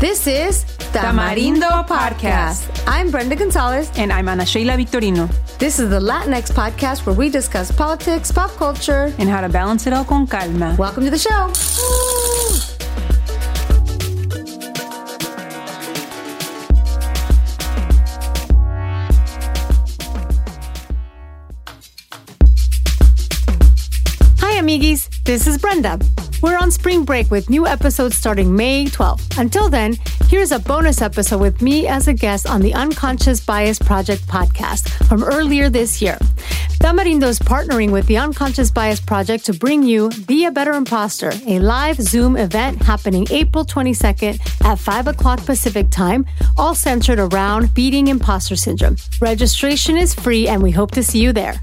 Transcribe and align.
This 0.00 0.28
is 0.28 0.64
Tamarindo 0.94 1.84
Podcast. 1.84 2.84
I'm 2.86 3.10
Brenda 3.10 3.34
Gonzalez. 3.34 3.90
And 3.96 4.12
I'm 4.12 4.28
Ana 4.28 4.46
Sheila 4.46 4.74
Victorino. 4.74 5.28
This 5.58 5.80
is 5.80 5.90
the 5.90 5.98
Latinx 5.98 6.52
podcast 6.52 7.04
where 7.04 7.16
we 7.16 7.28
discuss 7.28 7.72
politics, 7.72 8.30
pop 8.30 8.52
culture, 8.52 9.12
and 9.18 9.28
how 9.28 9.40
to 9.40 9.48
balance 9.48 9.88
it 9.88 9.92
all 9.92 10.04
con 10.04 10.28
calma. 10.28 10.76
Welcome 10.78 11.04
to 11.04 11.10
the 11.10 11.18
show. 11.18 11.50
Hi, 24.38 24.58
amigos. 24.60 25.10
This 25.24 25.48
is 25.48 25.58
Brenda. 25.58 25.98
We're 26.40 26.56
on 26.56 26.70
spring 26.70 27.04
break 27.04 27.32
with 27.32 27.50
new 27.50 27.66
episodes 27.66 28.16
starting 28.16 28.54
May 28.54 28.84
12th. 28.84 29.38
Until 29.38 29.68
then, 29.68 29.96
here's 30.28 30.52
a 30.52 30.60
bonus 30.60 31.02
episode 31.02 31.40
with 31.40 31.60
me 31.60 31.88
as 31.88 32.06
a 32.06 32.12
guest 32.12 32.46
on 32.48 32.60
the 32.60 32.74
Unconscious 32.74 33.40
Bias 33.40 33.80
Project 33.80 34.24
podcast 34.28 34.88
from 35.08 35.24
earlier 35.24 35.68
this 35.68 36.00
year. 36.00 36.16
Tamarindo 36.78 37.24
is 37.24 37.40
partnering 37.40 37.90
with 37.90 38.06
the 38.06 38.18
Unconscious 38.18 38.70
Bias 38.70 39.00
Project 39.00 39.46
to 39.46 39.52
bring 39.52 39.82
you 39.82 40.10
Be 40.28 40.44
a 40.44 40.52
Better 40.52 40.74
Imposter, 40.74 41.32
a 41.44 41.58
live 41.58 41.96
Zoom 41.96 42.36
event 42.36 42.82
happening 42.82 43.26
April 43.32 43.64
22nd 43.64 44.38
at 44.64 44.78
5 44.78 45.08
o'clock 45.08 45.44
Pacific 45.44 45.90
time, 45.90 46.24
all 46.56 46.76
centered 46.76 47.18
around 47.18 47.74
beating 47.74 48.06
imposter 48.06 48.54
syndrome. 48.54 48.96
Registration 49.20 49.96
is 49.96 50.14
free, 50.14 50.46
and 50.46 50.62
we 50.62 50.70
hope 50.70 50.92
to 50.92 51.02
see 51.02 51.20
you 51.20 51.32
there. 51.32 51.60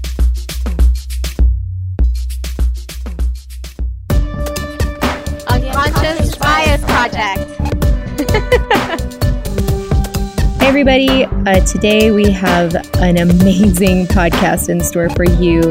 Everybody. 10.78 11.24
Uh, 11.24 11.58
today 11.64 12.10
we 12.10 12.30
have 12.30 12.74
an 12.96 13.16
amazing 13.16 14.04
podcast 14.08 14.68
in 14.68 14.78
store 14.82 15.08
for 15.08 15.24
you. 15.24 15.62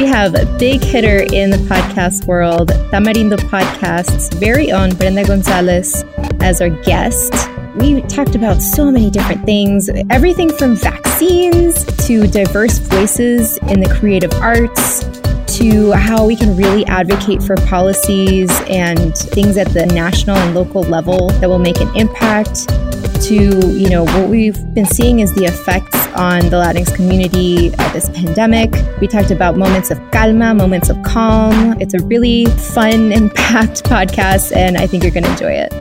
We 0.00 0.06
have 0.06 0.36
a 0.36 0.46
big 0.56 0.84
hitter 0.84 1.26
in 1.34 1.50
the 1.50 1.56
podcast 1.68 2.26
world, 2.26 2.68
Tamarindo 2.92 3.38
Podcast's 3.38 4.32
very 4.36 4.70
own 4.70 4.90
Brenda 4.94 5.26
Gonzalez 5.26 6.04
as 6.38 6.62
our 6.62 6.68
guest. 6.68 7.32
We 7.74 8.02
talked 8.02 8.36
about 8.36 8.62
so 8.62 8.88
many 8.88 9.10
different 9.10 9.44
things 9.44 9.90
everything 10.10 10.56
from 10.56 10.76
vaccines 10.76 11.84
to 12.06 12.28
diverse 12.28 12.78
voices 12.78 13.58
in 13.66 13.80
the 13.80 13.92
creative 13.98 14.32
arts 14.34 15.02
to 15.70 15.90
how 15.90 16.24
we 16.24 16.36
can 16.36 16.56
really 16.56 16.86
advocate 16.86 17.42
for 17.42 17.56
policies 17.56 18.48
and 18.68 19.18
things 19.18 19.56
at 19.56 19.66
the 19.70 19.84
national 19.86 20.36
and 20.36 20.54
local 20.54 20.82
level 20.82 21.28
that 21.40 21.48
will 21.48 21.58
make 21.58 21.80
an 21.80 21.96
impact 21.96 22.68
to 23.20 23.34
you 23.34 23.90
know 23.90 24.04
what 24.04 24.28
we've 24.28 24.62
been 24.74 24.86
seeing 24.86 25.18
is 25.18 25.34
the 25.34 25.44
effects 25.44 26.06
on 26.14 26.38
the 26.50 26.56
latinx 26.56 26.94
community 26.94 27.70
of 27.70 27.92
this 27.92 28.08
pandemic. 28.10 28.70
We 29.00 29.08
talked 29.08 29.32
about 29.32 29.56
moments 29.56 29.90
of 29.90 29.98
calma 30.12 30.54
moments 30.54 30.88
of 30.88 31.02
calm. 31.02 31.80
It's 31.80 31.94
a 31.94 32.02
really 32.04 32.46
fun 32.46 33.10
and 33.16 33.34
packed 33.34 33.82
podcast 33.82 34.54
and 34.54 34.76
i 34.78 34.86
think 34.86 35.02
you're 35.02 35.12
going 35.12 35.24
to 35.24 35.32
enjoy 35.32 35.52
it. 35.52 35.72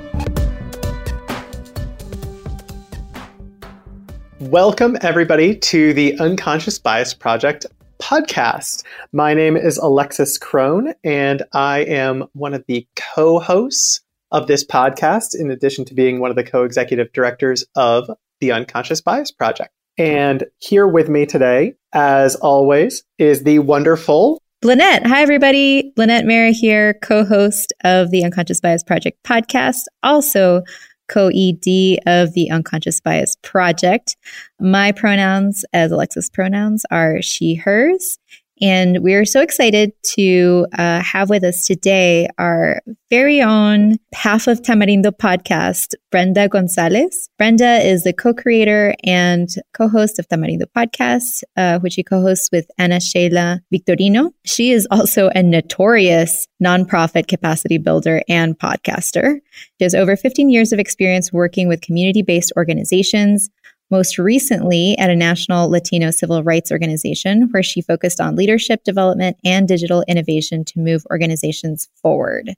Welcome, 4.39 4.97
everybody, 5.01 5.55
to 5.57 5.93
the 5.93 6.17
Unconscious 6.19 6.79
Bias 6.79 7.13
Project 7.13 7.65
podcast. 7.99 8.83
My 9.11 9.33
name 9.33 9.57
is 9.57 9.77
Alexis 9.77 10.37
Crone, 10.37 10.93
and 11.03 11.43
I 11.53 11.79
am 11.79 12.25
one 12.33 12.53
of 12.53 12.63
the 12.67 12.87
co 12.95 13.39
hosts 13.39 14.01
of 14.31 14.47
this 14.47 14.65
podcast, 14.65 15.29
in 15.33 15.51
addition 15.51 15.85
to 15.85 15.93
being 15.93 16.19
one 16.19 16.29
of 16.29 16.35
the 16.35 16.43
co 16.43 16.63
executive 16.63 17.11
directors 17.13 17.65
of 17.75 18.09
the 18.39 18.51
Unconscious 18.51 19.01
Bias 19.01 19.31
Project. 19.31 19.71
And 19.97 20.45
here 20.59 20.87
with 20.87 21.09
me 21.09 21.25
today, 21.25 21.75
as 21.93 22.35
always, 22.35 23.03
is 23.17 23.43
the 23.43 23.59
wonderful 23.59 24.39
Lynette. 24.63 25.05
Hi, 25.05 25.21
everybody. 25.21 25.93
Lynette 25.95 26.25
Mara 26.25 26.51
here, 26.51 26.95
co 26.95 27.23
host 27.23 27.71
of 27.83 28.11
the 28.11 28.23
Unconscious 28.23 28.59
Bias 28.59 28.83
Project 28.83 29.23
podcast, 29.23 29.83
also 30.01 30.63
co 31.07 31.27
ED 31.27 31.99
of 32.05 32.33
the 32.33 32.49
Unconscious 32.51 32.99
Bias 32.99 33.35
Project. 33.41 34.17
My 34.59 34.91
pronouns 34.91 35.65
as 35.73 35.91
Alexis 35.91 36.29
pronouns 36.29 36.85
are 36.91 37.21
she, 37.21 37.55
hers. 37.55 38.17
And 38.61 38.99
we 39.03 39.13
are 39.15 39.25
so 39.25 39.41
excited 39.41 39.91
to 40.13 40.65
uh, 40.77 41.01
have 41.01 41.29
with 41.29 41.43
us 41.43 41.65
today 41.65 42.29
our 42.37 42.81
very 43.09 43.41
own 43.41 43.97
half 44.13 44.47
of 44.47 44.61
Tamarindo 44.61 45.11
podcast, 45.11 45.93
Brenda 46.09 46.47
Gonzalez. 46.47 47.29
Brenda 47.37 47.85
is 47.85 48.03
the 48.03 48.13
co 48.13 48.33
creator 48.33 48.95
and 49.03 49.49
co 49.73 49.89
host 49.89 50.19
of 50.19 50.27
Tamarindo 50.29 50.63
podcast, 50.73 51.43
uh, 51.57 51.79
which 51.79 51.93
she 51.93 52.03
co 52.03 52.21
hosts 52.21 52.49
with 52.51 52.65
Ana 52.77 53.01
Sheila 53.01 53.59
Victorino. 53.73 54.31
She 54.45 54.71
is 54.71 54.87
also 54.89 55.29
a 55.35 55.43
notorious 55.43 56.47
nonprofit 56.63 57.27
capacity 57.27 57.77
builder 57.77 58.21
and 58.29 58.57
podcaster. 58.57 59.41
She 59.79 59.83
has 59.83 59.93
over 59.93 60.15
15 60.15 60.49
years 60.49 60.71
of 60.71 60.79
experience 60.79 61.33
working 61.33 61.67
with 61.67 61.81
community 61.81 62.21
based 62.21 62.53
organizations, 62.55 63.49
most 63.91 64.17
recently 64.17 64.97
at 64.97 65.09
a 65.09 65.15
national 65.15 65.69
Latino 65.69 66.11
civil 66.11 66.43
rights 66.43 66.71
organization 66.71 67.49
where 67.51 67.63
she 67.63 67.81
focused 67.81 68.19
on 68.19 68.35
leadership 68.35 68.83
development 68.83 69.37
and 69.43 69.67
digital 69.67 70.03
innovation 70.07 70.65
to 70.65 70.79
move 70.79 71.05
organizations 71.11 71.87
forward. 72.01 72.53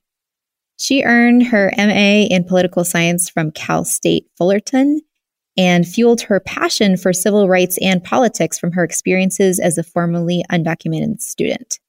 She 0.79 1.03
earned 1.03 1.47
her 1.47 1.71
MA 1.75 2.27
in 2.29 2.43
political 2.43 2.85
science 2.85 3.29
from 3.29 3.51
Cal 3.51 3.83
State 3.83 4.27
Fullerton 4.37 5.01
and 5.57 5.87
fueled 5.87 6.21
her 6.21 6.39
passion 6.39 6.97
for 6.97 7.11
civil 7.11 7.49
rights 7.49 7.79
and 7.81 8.03
politics 8.03 8.59
from 8.59 8.71
her 8.73 8.83
experiences 8.83 9.59
as 9.59 9.77
a 9.77 9.83
formerly 9.83 10.43
undocumented 10.51 11.19
student. 11.19 11.79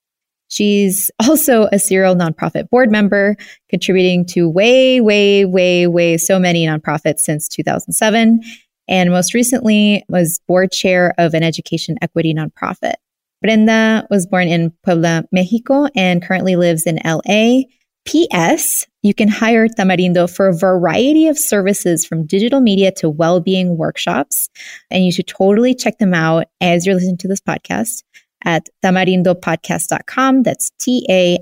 She's 0.49 1.11
also 1.21 1.69
a 1.71 1.79
serial 1.79 2.15
nonprofit 2.15 2.71
board 2.71 2.91
member, 2.91 3.37
contributing 3.69 4.25
to 4.27 4.49
way, 4.49 5.03
way, 5.03 5.45
way, 5.45 5.87
way 5.87 6.17
so 6.17 6.39
many 6.39 6.67
nonprofits 6.67 7.21
since 7.21 7.47
2007 7.49 8.41
and 8.89 9.11
most 9.11 9.35
recently 9.35 10.05
was 10.09 10.41
board 10.49 10.73
chair 10.73 11.15
of 11.19 11.35
an 11.35 11.43
education 11.43 11.97
equity 12.03 12.35
nonprofit. 12.35 12.95
Brenda 13.41 14.07
was 14.11 14.27
born 14.27 14.49
in 14.49 14.73
Puebla, 14.83 15.25
Mexico, 15.31 15.87
and 15.95 16.23
currently 16.23 16.57
lives 16.57 16.87
in 16.87 16.99
LA. 17.05 17.63
P.S. 18.05 18.87
You 19.03 19.13
can 19.13 19.29
hire 19.29 19.69
Tamarindo 19.69 20.35
for 20.35 20.49
a 20.49 20.57
variety 20.57 21.29
of 21.29 21.39
services 21.39 22.07
from 22.07 22.27
digital 22.27 22.61
media 22.61 22.91
to 22.93 23.11
well-being 23.11 23.77
workshops. 23.77 24.49
And 24.91 25.05
you 25.05 25.13
should 25.13 25.29
totally 25.29 25.75
check 25.75 25.99
them 25.99 26.15
out 26.15 26.47
as 26.61 26.87
you're 26.87 26.95
listening 26.95 27.19
to 27.19 27.29
this 27.29 27.41
podcast 27.41 28.03
at 28.45 28.69
tamarindopodcast.com. 28.83 30.43
That's 30.43 30.71
T-A-M-A-R-I-N-D-O 30.79 31.41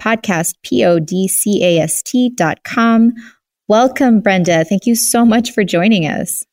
podcast, 0.00 0.54
P-O-D-C-A-S-T 0.62 2.30
dot 2.36 2.62
com 2.64 3.14
Welcome, 3.72 4.20
Brenda. 4.20 4.66
Thank 4.66 4.84
you 4.84 4.94
so 4.94 5.24
much 5.24 5.52
for 5.52 5.64
joining 5.64 6.06
us. 6.06 6.44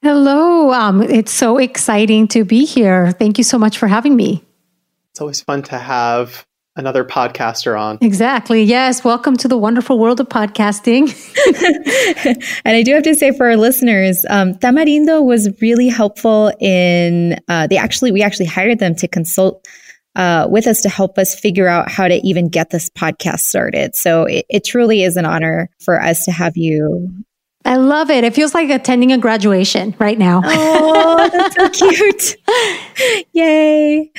Hello. 0.00 0.72
Um, 0.72 1.02
it's 1.02 1.30
so 1.30 1.58
exciting 1.58 2.28
to 2.28 2.46
be 2.46 2.64
here. 2.64 3.12
Thank 3.12 3.36
you 3.36 3.44
so 3.44 3.58
much 3.58 3.76
for 3.76 3.88
having 3.88 4.16
me. 4.16 4.42
It's 5.10 5.20
always 5.20 5.42
fun 5.42 5.64
to 5.64 5.76
have 5.76 6.46
another 6.74 7.04
podcaster 7.04 7.78
on. 7.78 7.98
Exactly. 8.00 8.62
Yes. 8.62 9.04
Welcome 9.04 9.36
to 9.36 9.48
the 9.48 9.58
wonderful 9.58 9.98
world 9.98 10.18
of 10.18 10.30
podcasting. 10.30 11.12
and 12.64 12.74
I 12.74 12.82
do 12.82 12.94
have 12.94 13.02
to 13.02 13.14
say 13.14 13.32
for 13.32 13.48
our 13.48 13.58
listeners, 13.58 14.24
um, 14.30 14.54
Tamarindo 14.54 15.22
was 15.22 15.60
really 15.60 15.88
helpful 15.88 16.52
in, 16.58 17.38
uh, 17.48 17.66
they 17.66 17.76
actually, 17.76 18.12
we 18.12 18.22
actually 18.22 18.46
hired 18.46 18.78
them 18.78 18.94
to 18.94 19.06
consult 19.06 19.68
uh, 20.16 20.48
with 20.50 20.66
us 20.66 20.80
to 20.80 20.88
help 20.88 21.18
us 21.18 21.38
figure 21.38 21.68
out 21.68 21.90
how 21.90 22.08
to 22.08 22.16
even 22.26 22.48
get 22.48 22.70
this 22.70 22.90
podcast 22.90 23.40
started. 23.40 23.94
So 23.94 24.24
it, 24.24 24.46
it 24.48 24.64
truly 24.64 25.02
is 25.04 25.16
an 25.16 25.24
honor 25.24 25.70
for 25.78 26.02
us 26.02 26.24
to 26.24 26.32
have 26.32 26.56
you 26.56 27.24
I 27.66 27.74
love 27.74 28.10
it. 28.10 28.22
It 28.22 28.32
feels 28.32 28.54
like 28.54 28.70
attending 28.70 29.10
a 29.10 29.18
graduation 29.18 29.94
right 29.98 30.18
now. 30.18 30.40
Oh, 31.18 31.28
that's 31.32 31.56
so 31.56 31.88
cute. 31.88 32.36
Yay. 33.32 34.12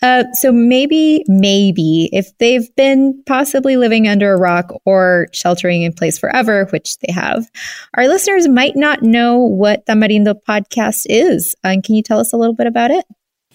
Uh, 0.00 0.24
so 0.34 0.52
maybe, 0.52 1.24
maybe 1.26 2.08
if 2.12 2.36
they've 2.38 2.74
been 2.76 3.22
possibly 3.26 3.76
living 3.76 4.06
under 4.06 4.32
a 4.32 4.38
rock 4.38 4.72
or 4.84 5.26
sheltering 5.32 5.82
in 5.82 5.92
place 5.92 6.18
forever, 6.18 6.66
which 6.66 6.96
they 6.98 7.12
have, 7.12 7.50
our 7.94 8.06
listeners 8.06 8.48
might 8.48 8.76
not 8.76 9.02
know 9.02 9.38
what 9.38 9.84
Tamarindo 9.86 10.34
podcast 10.48 11.06
is. 11.06 11.54
Uh, 11.64 11.76
can 11.84 11.96
you 11.96 12.02
tell 12.02 12.20
us 12.20 12.32
a 12.32 12.36
little 12.36 12.54
bit 12.54 12.68
about 12.68 12.90
it? 12.90 13.04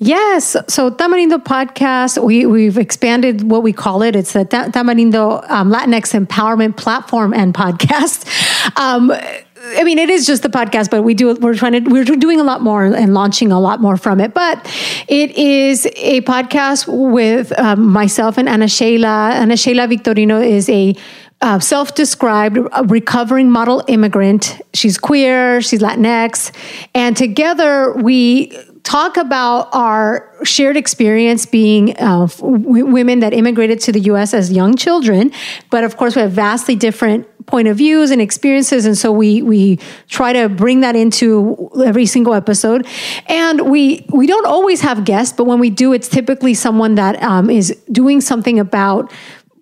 Yes. 0.04 0.58
So 0.68 0.92
Tamarindo 0.92 1.42
podcast, 1.42 2.22
we, 2.22 2.46
we've 2.46 2.78
expanded 2.78 3.50
what 3.50 3.64
we 3.64 3.72
call 3.72 4.02
it. 4.02 4.18
It's 4.18 4.34
the 4.34 4.44
Tamarindo 4.44 5.50
um, 5.50 5.72
Latinx 5.72 6.26
Empowerment 6.26 6.76
Platform 6.76 7.34
and 7.34 7.54
Podcast. 7.54 8.30
Um, 8.78 9.12
I 9.12 9.84
mean, 9.84 9.98
it 9.98 10.10
is 10.10 10.26
just 10.26 10.42
the 10.42 10.48
podcast, 10.48 10.90
but 10.90 11.04
we 11.04 11.14
do, 11.14 11.34
we're 11.36 11.54
trying 11.54 11.84
to, 11.84 11.90
we're 11.90 12.06
doing 12.06 12.40
a 12.40 12.44
lot 12.44 12.62
more 12.62 12.86
and 12.86 13.14
launching 13.14 13.52
a 13.52 13.60
lot 13.60 13.82
more 13.82 13.98
from 13.98 14.22
it. 14.22 14.34
But 14.34 14.66
it 15.10 15.32
is 15.32 15.86
a 15.98 16.22
podcast 16.22 16.86
with 16.88 17.58
um, 17.60 17.90
myself 17.90 18.38
and 18.38 18.48
Ana 18.48 18.70
Sheila. 18.70 19.32
Ana 19.34 19.58
Sheila 19.58 19.88
Victorino 19.88 20.46
is 20.46 20.70
a 20.70 20.96
uh, 21.42 21.60
self 21.60 21.94
described 21.94 22.58
recovering 22.90 23.52
model 23.52 23.84
immigrant. 23.90 24.62
She's 24.74 24.98
queer, 24.98 25.62
she's 25.62 25.82
Latinx. 25.82 26.54
And 26.96 27.18
together 27.18 27.94
we 27.94 28.58
talk 28.84 29.18
about 29.18 29.70
our 29.74 30.30
shared 30.44 30.78
experience 30.78 31.46
being 31.46 31.96
uh, 31.98 32.28
w- 32.28 32.86
women 32.86 33.20
that 33.22 33.34
immigrated 33.34 33.80
to 33.82 33.92
the 33.92 34.02
US 34.12 34.34
as 34.34 34.52
young 34.52 34.76
children. 34.76 35.32
But 35.70 35.84
of 35.84 35.98
course, 35.98 36.16
we 36.16 36.22
have 36.22 36.32
vastly 36.32 36.76
different 36.76 37.28
point 37.46 37.68
of 37.68 37.78
views 37.78 38.12
and 38.12 38.22
experiences 38.22 38.86
and 38.86 38.98
so 38.98 39.12
we 39.12 39.42
we 39.42 39.78
try 40.08 40.32
to 40.32 40.48
bring 40.48 40.80
that 40.80 40.96
into 40.96 41.70
every 41.84 42.06
single 42.06 42.34
episode 42.34 42.88
and 43.28 43.70
we 43.70 44.06
we 44.14 44.26
don't 44.26 44.46
always 44.46 44.80
have 44.80 45.04
guests 45.04 45.36
but 45.36 45.44
when 45.44 45.60
we 45.60 45.70
do 45.70 45.92
it's 45.92 46.08
typically 46.08 46.54
someone 46.54 46.96
that 46.96 47.22
um, 47.22 47.50
is 47.50 47.78
doing 47.92 48.22
something 48.22 48.60
about 48.60 49.12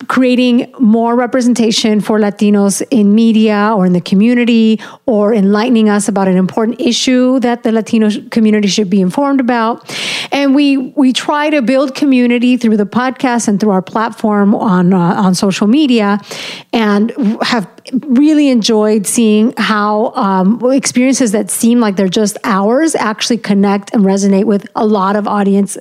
creating 0.07 0.73
more 0.79 1.15
representation 1.15 2.01
for 2.01 2.19
Latinos 2.19 2.81
in 2.91 3.13
media 3.15 3.73
or 3.75 3.85
in 3.85 3.93
the 3.93 4.01
community 4.01 4.79
or 5.05 5.33
enlightening 5.33 5.89
us 5.89 6.07
about 6.07 6.27
an 6.27 6.37
important 6.37 6.79
issue 6.81 7.39
that 7.39 7.63
the 7.63 7.71
Latino 7.71 8.09
community 8.29 8.67
should 8.67 8.89
be 8.89 9.01
informed 9.01 9.39
about. 9.39 9.95
And 10.31 10.55
we 10.55 10.77
we 10.77 11.13
try 11.13 11.49
to 11.49 11.61
build 11.61 11.95
community 11.95 12.57
through 12.57 12.77
the 12.77 12.85
podcast 12.85 13.47
and 13.47 13.59
through 13.59 13.71
our 13.71 13.81
platform 13.81 14.55
on 14.55 14.93
uh, 14.93 14.97
on 14.97 15.35
social 15.35 15.67
media 15.67 16.19
and 16.73 17.11
have 17.41 17.67
really 18.07 18.49
enjoyed 18.49 19.07
seeing 19.07 19.53
how 19.57 20.13
um, 20.15 20.59
experiences 20.71 21.31
that 21.31 21.49
seem 21.49 21.79
like 21.79 21.95
they're 21.95 22.07
just 22.07 22.37
ours 22.43 22.95
actually 22.95 23.37
connect 23.37 23.93
and 23.93 24.03
resonate 24.03 24.45
with 24.45 24.67
a 24.75 24.85
lot 24.85 25.15
of 25.15 25.27
audience 25.27 25.77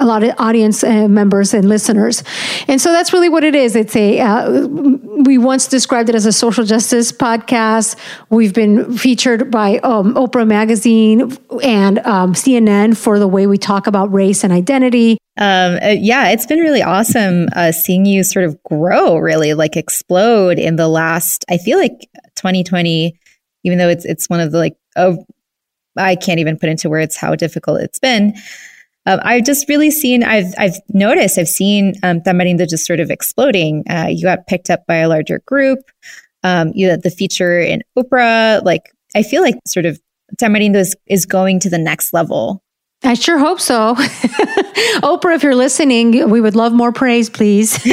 a 0.00 0.06
lot 0.06 0.22
of 0.22 0.34
audience 0.38 0.82
uh, 0.82 1.06
members 1.08 1.54
and 1.54 1.68
listeners 1.68 2.24
and 2.68 2.80
so 2.80 2.90
that's 2.92 3.12
really 3.12 3.28
what 3.28 3.44
it 3.44 3.54
is 3.54 3.76
it's 3.76 3.94
a 3.94 4.20
uh, 4.20 4.66
we 5.24 5.38
once 5.38 5.68
described 5.68 6.08
it 6.08 6.14
as 6.14 6.26
a 6.26 6.32
social 6.32 6.64
justice 6.64 7.12
podcast 7.12 7.96
we've 8.30 8.54
been 8.54 8.96
featured 8.96 9.50
by 9.50 9.78
um, 9.78 10.14
oprah 10.14 10.46
magazine 10.46 11.36
and 11.62 11.98
um, 12.00 12.32
cnn 12.32 12.96
for 12.96 13.18
the 13.18 13.28
way 13.28 13.46
we 13.46 13.58
talk 13.58 13.86
about 13.86 14.12
race 14.12 14.42
and 14.42 14.52
identity 14.52 15.18
um, 15.40 15.78
uh, 15.82 15.96
yeah, 15.98 16.28
it's 16.28 16.44
been 16.44 16.58
really 16.58 16.82
awesome 16.82 17.48
uh, 17.56 17.72
seeing 17.72 18.04
you 18.04 18.22
sort 18.24 18.44
of 18.44 18.62
grow, 18.64 19.16
really 19.16 19.54
like 19.54 19.74
explode 19.74 20.58
in 20.58 20.76
the 20.76 20.86
last. 20.86 21.46
I 21.48 21.56
feel 21.56 21.78
like 21.78 22.10
2020, 22.36 23.18
even 23.64 23.78
though 23.78 23.88
it's 23.88 24.04
it's 24.04 24.28
one 24.28 24.40
of 24.40 24.52
the 24.52 24.58
like 24.58 24.76
oh, 24.96 25.24
I 25.96 26.16
can't 26.16 26.40
even 26.40 26.58
put 26.58 26.68
into 26.68 26.88
words 26.88 27.16
how 27.16 27.34
difficult 27.34 27.80
it's 27.80 27.98
been. 27.98 28.34
Um, 29.10 29.20
I've 29.22 29.44
just 29.44 29.68
really 29.68 29.90
seen. 29.90 30.22
I've 30.22 30.54
I've 30.58 30.76
noticed. 30.88 31.38
I've 31.38 31.48
seen 31.48 31.94
um, 32.02 32.20
Tamarindo 32.20 32.68
just 32.68 32.86
sort 32.86 33.00
of 33.00 33.10
exploding. 33.10 33.84
Uh, 33.88 34.06
you 34.08 34.24
got 34.24 34.46
picked 34.46 34.70
up 34.70 34.86
by 34.86 34.96
a 34.96 35.08
larger 35.08 35.40
group. 35.46 35.78
Um, 36.42 36.72
you 36.74 36.88
had 36.88 37.02
the 37.02 37.10
feature 37.10 37.60
in 37.60 37.82
Oprah. 37.98 38.62
Like 38.64 38.92
I 39.14 39.22
feel 39.22 39.42
like 39.42 39.56
sort 39.66 39.86
of 39.86 40.00
Tamarindo 40.40 40.76
is, 40.76 40.96
is 41.06 41.26
going 41.26 41.60
to 41.60 41.70
the 41.70 41.78
next 41.78 42.12
level 42.12 42.62
I 43.02 43.14
sure 43.14 43.38
hope 43.38 43.60
so. 43.60 43.94
Oprah, 45.02 45.34
if 45.34 45.42
you're 45.42 45.54
listening, 45.54 46.28
we 46.28 46.40
would 46.40 46.54
love 46.54 46.72
more 46.72 46.92
praise, 46.92 47.30
please. 47.30 47.82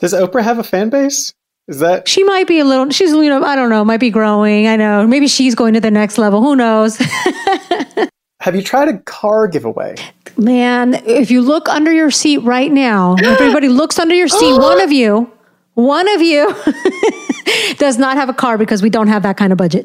Does 0.00 0.12
Oprah 0.12 0.44
have 0.44 0.58
a 0.58 0.64
fan 0.64 0.90
base? 0.90 1.34
Is 1.66 1.80
that 1.80 2.06
she 2.08 2.22
might 2.24 2.46
be 2.46 2.60
a 2.60 2.64
little? 2.64 2.88
She's 2.90 3.10
you 3.10 3.28
know 3.28 3.42
I 3.42 3.56
don't 3.56 3.68
know. 3.68 3.84
Might 3.84 4.00
be 4.00 4.10
growing. 4.10 4.68
I 4.68 4.76
know. 4.76 5.06
Maybe 5.06 5.28
she's 5.28 5.54
going 5.54 5.74
to 5.74 5.80
the 5.80 5.90
next 5.90 6.16
level. 6.16 6.40
Who 6.40 6.56
knows? 6.56 6.96
have 8.48 8.56
you 8.56 8.62
tried 8.62 8.88
a 8.88 8.96
car 9.00 9.46
giveaway? 9.46 9.94
Man, 10.38 10.94
if 11.04 11.30
you 11.30 11.42
look 11.42 11.68
under 11.68 11.92
your 11.92 12.10
seat 12.10 12.38
right 12.38 12.72
now, 12.72 13.14
everybody 13.22 13.68
looks 13.68 13.98
under 13.98 14.14
your 14.14 14.26
seat. 14.26 14.52
one 14.58 14.80
of 14.80 14.90
you, 14.90 15.30
one 15.74 16.08
of 16.14 16.22
you 16.22 16.54
does 17.76 17.98
not 17.98 18.16
have 18.16 18.30
a 18.30 18.32
car 18.32 18.56
because 18.56 18.82
we 18.82 18.88
don't 18.88 19.08
have 19.08 19.22
that 19.24 19.36
kind 19.36 19.52
of 19.52 19.58
budget. 19.58 19.82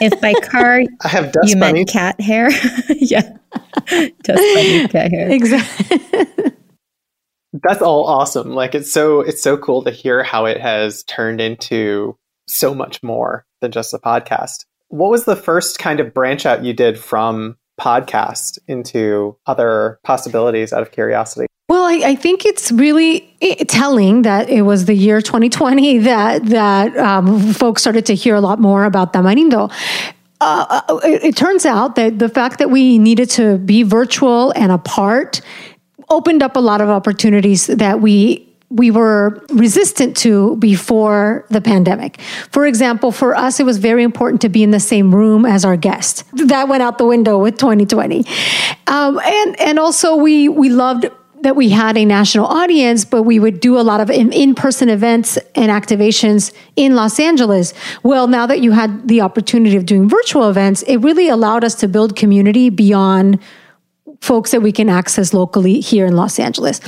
if 0.00 0.20
by 0.20 0.32
car 0.44 0.82
I 1.02 1.08
have 1.08 1.32
dust 1.32 1.48
you 1.48 1.56
bunny. 1.58 1.80
meant 1.80 1.88
cat 1.88 2.20
hair, 2.20 2.50
yeah, 2.88 3.36
dust 3.88 4.22
bunny 4.22 4.86
cat 4.86 5.10
hair. 5.10 5.30
Exactly. 5.32 6.52
That's 7.64 7.82
all 7.82 8.04
awesome. 8.04 8.50
Like 8.50 8.76
it's 8.76 8.92
so 8.92 9.22
it's 9.22 9.42
so 9.42 9.56
cool 9.56 9.82
to 9.82 9.90
hear 9.90 10.22
how 10.22 10.44
it 10.44 10.60
has 10.60 11.02
turned 11.02 11.40
into 11.40 12.16
so 12.46 12.76
much 12.76 13.02
more 13.02 13.44
than 13.60 13.72
just 13.72 13.92
a 13.92 13.98
podcast. 13.98 14.66
What 14.86 15.10
was 15.10 15.24
the 15.24 15.34
first 15.34 15.80
kind 15.80 15.98
of 15.98 16.14
branch 16.14 16.46
out 16.46 16.64
you 16.64 16.72
did 16.72 16.96
from 16.96 17.56
podcast 17.84 18.58
into 18.66 19.36
other 19.46 19.98
possibilities 20.02 20.72
out 20.72 20.80
of 20.80 20.90
curiosity? 20.90 21.46
Well, 21.68 21.84
I, 21.84 22.10
I, 22.10 22.14
think 22.14 22.44
it's 22.44 22.70
really 22.72 23.20
telling 23.68 24.22
that 24.22 24.48
it 24.48 24.62
was 24.62 24.84
the 24.84 24.94
year 24.94 25.20
2020 25.20 25.98
that 25.98 26.44
that 26.46 26.96
um, 26.96 27.52
folks 27.52 27.82
started 27.82 28.06
to 28.06 28.14
hear 28.14 28.34
a 28.34 28.40
lot 28.40 28.58
more 28.60 28.84
about 28.84 29.12
Tamarindo. 29.12 29.72
Uh, 30.40 30.82
uh, 30.88 31.00
it, 31.04 31.24
it 31.24 31.36
turns 31.36 31.64
out 31.64 31.96
that 31.96 32.18
the 32.18 32.28
fact 32.28 32.58
that 32.58 32.70
we 32.70 32.98
needed 32.98 33.30
to 33.30 33.58
be 33.58 33.82
virtual 33.82 34.52
and 34.52 34.72
apart 34.72 35.40
opened 36.10 36.42
up 36.42 36.56
a 36.56 36.60
lot 36.60 36.80
of 36.80 36.88
opportunities 36.88 37.66
that 37.66 38.00
we 38.00 38.46
we 38.70 38.90
were 38.90 39.44
resistant 39.50 40.16
to 40.16 40.56
before 40.56 41.46
the 41.50 41.60
pandemic. 41.60 42.20
For 42.50 42.66
example, 42.66 43.12
for 43.12 43.34
us, 43.36 43.60
it 43.60 43.64
was 43.64 43.78
very 43.78 44.02
important 44.02 44.40
to 44.42 44.48
be 44.48 44.62
in 44.62 44.70
the 44.70 44.80
same 44.80 45.14
room 45.14 45.46
as 45.46 45.64
our 45.64 45.76
guest. 45.76 46.24
That 46.32 46.68
went 46.68 46.82
out 46.82 46.98
the 46.98 47.06
window 47.06 47.38
with 47.38 47.58
2020, 47.58 48.24
um, 48.86 49.18
and 49.18 49.60
and 49.60 49.78
also 49.78 50.16
we 50.16 50.48
we 50.48 50.70
loved 50.70 51.06
that 51.44 51.56
we 51.56 51.68
had 51.68 51.96
a 51.96 52.04
national 52.04 52.46
audience, 52.46 53.04
but 53.04 53.22
we 53.22 53.38
would 53.38 53.60
do 53.60 53.78
a 53.78 53.82
lot 53.82 54.00
of 54.00 54.10
in 54.10 54.54
person 54.54 54.88
events 54.88 55.36
and 55.54 55.70
activations 55.70 56.52
in 56.74 56.94
Los 56.94 57.20
Angeles. 57.20 57.74
Well, 58.02 58.26
now 58.26 58.46
that 58.46 58.60
you 58.60 58.72
had 58.72 59.08
the 59.08 59.20
opportunity 59.20 59.76
of 59.76 59.84
doing 59.86 60.08
virtual 60.08 60.48
events, 60.48 60.82
it 60.82 60.96
really 60.96 61.28
allowed 61.28 61.62
us 61.62 61.74
to 61.76 61.88
build 61.88 62.16
community 62.16 62.70
beyond 62.70 63.38
folks 64.20 64.50
that 64.50 64.60
we 64.60 64.72
can 64.72 64.88
access 64.88 65.34
locally 65.34 65.80
here 65.80 66.06
in 66.06 66.16
Los 66.16 66.38
Angeles. 66.38 66.80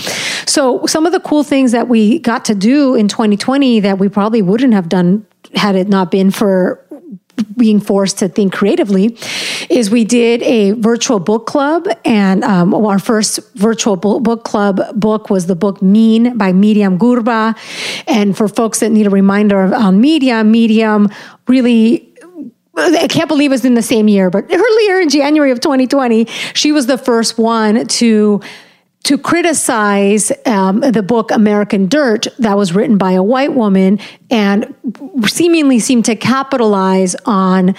So, 0.47 0.87
some 0.87 1.07
of 1.07 1.13
the 1.13 1.21
cool 1.21 1.43
things 1.43 1.73
that 1.73 1.89
we 1.89 2.19
got 2.19 2.45
to 2.47 2.55
do 2.55 2.95
in 2.95 3.09
2020 3.09 3.81
that 3.81 3.99
we 3.99 4.09
probably 4.09 4.43
wouldn't 4.43 4.75
have 4.75 4.89
done 4.89 5.27
had 5.55 5.77
it 5.77 5.89
not 5.89 6.11
been 6.11 6.31
for 6.31 6.87
being 7.57 7.81
forced 7.81 8.19
to 8.19 8.29
think 8.29 8.53
creatively 8.53 9.17
is 9.69 9.91
we 9.91 10.05
did 10.05 10.43
a 10.43 10.73
virtual 10.73 11.19
book 11.19 11.47
club 11.47 11.87
and 12.05 12.43
um, 12.45 12.75
our 12.75 12.99
first 12.99 13.41
virtual 13.55 13.97
book 13.97 14.45
club 14.45 14.81
book 14.95 15.31
was 15.31 15.47
the 15.47 15.55
book 15.55 15.83
mean 15.83 16.37
by 16.37 16.53
Myriam 16.53 16.99
Gurba 16.99 17.57
and 18.07 18.37
for 18.37 18.49
folks 18.49 18.81
that 18.81 18.91
need 18.91 19.07
a 19.07 19.11
reminder 19.11 19.75
on 19.75 20.01
media 20.01 20.37
Myriam 20.37 21.13
really 21.47 22.06
I 22.77 23.07
can't 23.09 23.29
believe 23.29 23.53
it's 23.53 23.65
in 23.65 23.75
the 23.75 23.83
same 23.83 24.09
year, 24.09 24.31
but 24.31 24.45
earlier 24.53 25.01
in 25.01 25.09
January 25.09 25.51
of 25.51 25.61
2020, 25.61 26.27
she 26.55 26.73
was 26.73 26.87
the 26.87 26.99
first 26.99 27.39
one 27.39 27.87
to 27.87 28.41
to 29.05 29.17
criticize 29.17 30.33
um, 30.47 30.81
the 30.81 31.03
book 31.03 31.31
American 31.31 31.87
Dirt 31.87 32.27
that 32.41 32.57
was 32.57 32.75
written 32.75 32.99
by 32.99 33.13
a 33.13 33.23
white 33.23 33.55
woman 33.55 34.01
and 34.31 34.75
seemingly 35.27 35.79
seemed 35.79 36.07
to 36.07 36.17
capitalize 36.17 37.15
on 37.25 37.77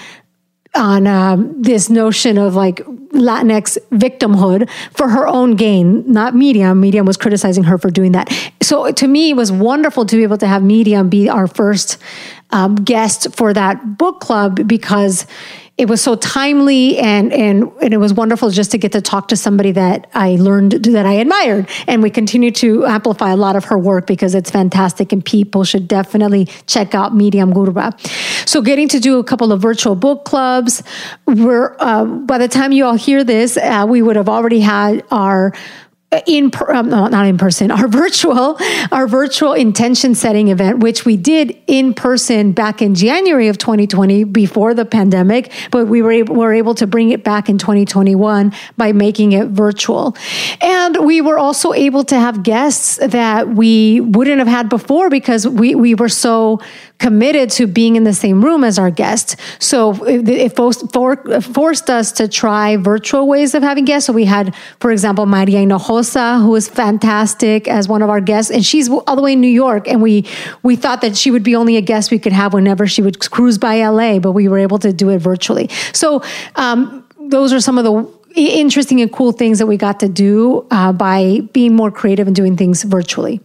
on 0.73 1.07
um, 1.07 1.61
this 1.61 1.89
notion 1.89 2.37
of 2.37 2.55
like 2.55 2.77
Latinx 3.11 3.77
victimhood 3.91 4.69
for 4.91 5.09
her 5.09 5.27
own 5.27 5.55
gain, 5.55 6.09
not 6.11 6.33
Myriam. 6.33 6.79
Myriam 6.79 7.05
was 7.05 7.17
criticizing 7.17 7.63
her 7.63 7.77
for 7.77 7.89
doing 7.89 8.13
that. 8.13 8.31
So 8.61 8.91
to 8.91 9.07
me, 9.07 9.31
it 9.31 9.35
was 9.35 9.51
wonderful 9.51 10.05
to 10.05 10.15
be 10.15 10.23
able 10.23 10.37
to 10.37 10.47
have 10.47 10.61
Myriam 10.61 11.09
be 11.09 11.27
our 11.27 11.47
first 11.47 11.97
um, 12.51 12.75
guest 12.75 13.35
for 13.35 13.53
that 13.53 13.97
book 13.97 14.19
club 14.19 14.67
because 14.67 15.25
it 15.77 15.87
was 15.87 16.01
so 16.01 16.15
timely 16.15 16.97
and, 16.97 17.31
and 17.31 17.71
and 17.83 17.93
it 17.93 17.97
was 17.97 18.11
wonderful 18.11 18.49
just 18.49 18.71
to 18.71 18.79
get 18.79 18.93
to 18.93 19.01
talk 19.01 19.27
to 19.27 19.37
somebody 19.37 19.71
that 19.73 20.09
I 20.15 20.31
learned 20.31 20.71
that 20.71 21.05
I 21.05 21.13
admired. 21.13 21.69
And 21.85 22.01
we 22.01 22.09
continue 22.09 22.49
to 22.51 22.87
amplify 22.87 23.31
a 23.31 23.35
lot 23.35 23.55
of 23.55 23.65
her 23.65 23.77
work 23.77 24.07
because 24.07 24.33
it's 24.33 24.49
fantastic 24.49 25.11
and 25.11 25.23
people 25.23 25.63
should 25.63 25.87
definitely 25.87 26.45
check 26.65 26.95
out 26.95 27.13
Myriam 27.13 27.53
Gurba. 27.53 27.93
So 28.47 28.61
getting 28.61 28.87
to 28.89 28.99
do 28.99 29.19
a 29.19 29.23
couple 29.23 29.51
of 29.51 29.61
virtual 29.61 29.95
book 29.95 30.25
clubs. 30.25 30.81
We're 31.27 31.75
uh, 31.79 32.05
by 32.05 32.39
the 32.39 32.47
time 32.47 32.71
you 32.71 32.85
all 32.85 32.95
hear 32.95 33.23
this, 33.23 33.55
uh, 33.57 33.85
we 33.87 34.01
would 34.01 34.15
have 34.15 34.29
already 34.29 34.61
had 34.61 35.05
our 35.11 35.53
in 36.25 36.51
um, 36.69 36.89
not 36.89 37.25
in 37.25 37.37
person 37.37 37.69
our 37.69 37.87
virtual 37.89 38.57
our 38.93 39.07
virtual 39.07 39.51
intention 39.51 40.15
setting 40.15 40.47
event 40.47 40.79
which 40.79 41.03
we 41.03 41.17
did 41.17 41.57
in 41.67 41.93
person 41.93 42.53
back 42.53 42.81
in 42.81 42.95
January 42.95 43.49
of 43.49 43.57
2020 43.57 44.23
before 44.23 44.73
the 44.73 44.85
pandemic 44.85 45.51
but 45.69 45.87
we 45.87 46.01
were 46.01 46.11
able, 46.11 46.35
were 46.35 46.53
able 46.53 46.75
to 46.75 46.87
bring 46.87 47.11
it 47.11 47.23
back 47.23 47.49
in 47.49 47.57
2021 47.57 48.53
by 48.77 48.91
making 48.91 49.33
it 49.33 49.47
virtual. 49.49 50.15
And 50.61 51.05
we 51.05 51.21
were 51.21 51.37
also 51.37 51.73
able 51.73 52.03
to 52.05 52.19
have 52.19 52.43
guests 52.43 52.97
that 52.97 53.49
we 53.49 54.01
wouldn't 54.01 54.39
have 54.39 54.47
had 54.47 54.69
before 54.69 55.09
because 55.09 55.47
we 55.47 55.75
we 55.75 55.95
were 55.95 56.09
so 56.09 56.61
committed 56.99 57.49
to 57.51 57.67
being 57.67 57.95
in 57.95 58.03
the 58.03 58.13
same 58.13 58.43
room 58.43 58.63
as 58.63 58.79
our 58.79 58.89
guests. 58.89 59.35
So 59.59 60.03
it, 60.05 60.27
it 60.27 60.55
forced, 60.55 60.91
for, 60.91 61.15
forced 61.41 61.89
us 61.89 62.11
to 62.13 62.27
try 62.27 62.77
virtual 62.77 63.27
ways 63.27 63.53
of 63.53 63.63
having 63.63 63.85
guests. 63.85 64.07
So 64.07 64.13
we 64.13 64.25
had, 64.25 64.55
for 64.79 64.91
example, 64.91 65.25
Maria 65.25 65.59
Hinojosa, 65.59 66.41
who 66.41 66.49
was 66.49 66.67
fantastic 66.67 67.67
as 67.67 67.87
one 67.87 68.01
of 68.01 68.09
our 68.09 68.21
guests, 68.21 68.51
and 68.51 68.65
she's 68.65 68.89
all 68.89 69.15
the 69.15 69.21
way 69.21 69.33
in 69.33 69.41
New 69.41 69.47
York. 69.47 69.87
And 69.87 70.01
we 70.01 70.25
we 70.63 70.75
thought 70.75 71.01
that 71.01 71.15
she 71.15 71.31
would 71.31 71.43
be 71.43 71.55
only 71.55 71.77
a 71.77 71.81
guest 71.81 72.11
we 72.11 72.19
could 72.19 72.33
have 72.33 72.53
whenever 72.53 72.87
she 72.87 73.01
would 73.01 73.19
cruise 73.29 73.57
by 73.57 73.87
LA, 73.87 74.19
but 74.19 74.31
we 74.31 74.47
were 74.47 74.57
able 74.57 74.79
to 74.79 74.91
do 74.91 75.09
it 75.09 75.19
virtually. 75.19 75.69
So 75.93 76.23
um, 76.55 77.07
those 77.19 77.53
are 77.53 77.59
some 77.59 77.77
of 77.77 77.83
the 77.83 78.17
interesting 78.35 79.01
and 79.01 79.11
cool 79.11 79.31
things 79.31 79.59
that 79.59 79.65
we 79.65 79.77
got 79.77 79.99
to 79.99 80.09
do 80.09 80.65
uh, 80.71 80.93
by 80.93 81.41
being 81.53 81.75
more 81.75 81.91
creative 81.91 82.27
and 82.27 82.35
doing 82.35 82.55
things 82.55 82.83
virtually. 82.83 83.41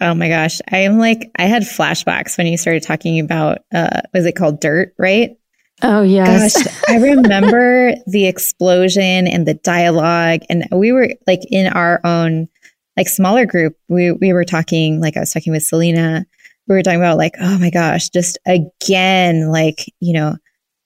Oh 0.00 0.14
my 0.14 0.28
gosh. 0.28 0.60
I 0.70 0.78
am 0.78 0.98
like, 0.98 1.30
I 1.36 1.44
had 1.44 1.62
flashbacks 1.62 2.36
when 2.36 2.46
you 2.46 2.56
started 2.56 2.82
talking 2.82 3.20
about, 3.20 3.58
uh, 3.72 4.00
was 4.12 4.26
it 4.26 4.32
called 4.32 4.60
Dirt, 4.60 4.92
right? 4.98 5.36
Oh, 5.82 6.02
yes. 6.02 6.62
Gosh, 6.62 6.74
I 6.88 6.96
remember 7.00 7.94
the 8.06 8.26
explosion 8.26 9.28
and 9.28 9.46
the 9.46 9.54
dialogue. 9.54 10.40
And 10.48 10.66
we 10.72 10.92
were 10.92 11.10
like 11.26 11.40
in 11.50 11.72
our 11.72 12.00
own, 12.04 12.48
like 12.96 13.08
smaller 13.08 13.46
group, 13.46 13.76
we, 13.88 14.12
we 14.12 14.32
were 14.32 14.44
talking, 14.44 15.00
like 15.00 15.16
I 15.16 15.20
was 15.20 15.32
talking 15.32 15.52
with 15.52 15.62
Selena. 15.62 16.26
We 16.66 16.74
were 16.74 16.82
talking 16.82 17.00
about 17.00 17.18
like, 17.18 17.34
oh 17.40 17.58
my 17.58 17.70
gosh, 17.70 18.08
just 18.08 18.38
again, 18.46 19.50
like, 19.50 19.92
you 20.00 20.14
know, 20.14 20.36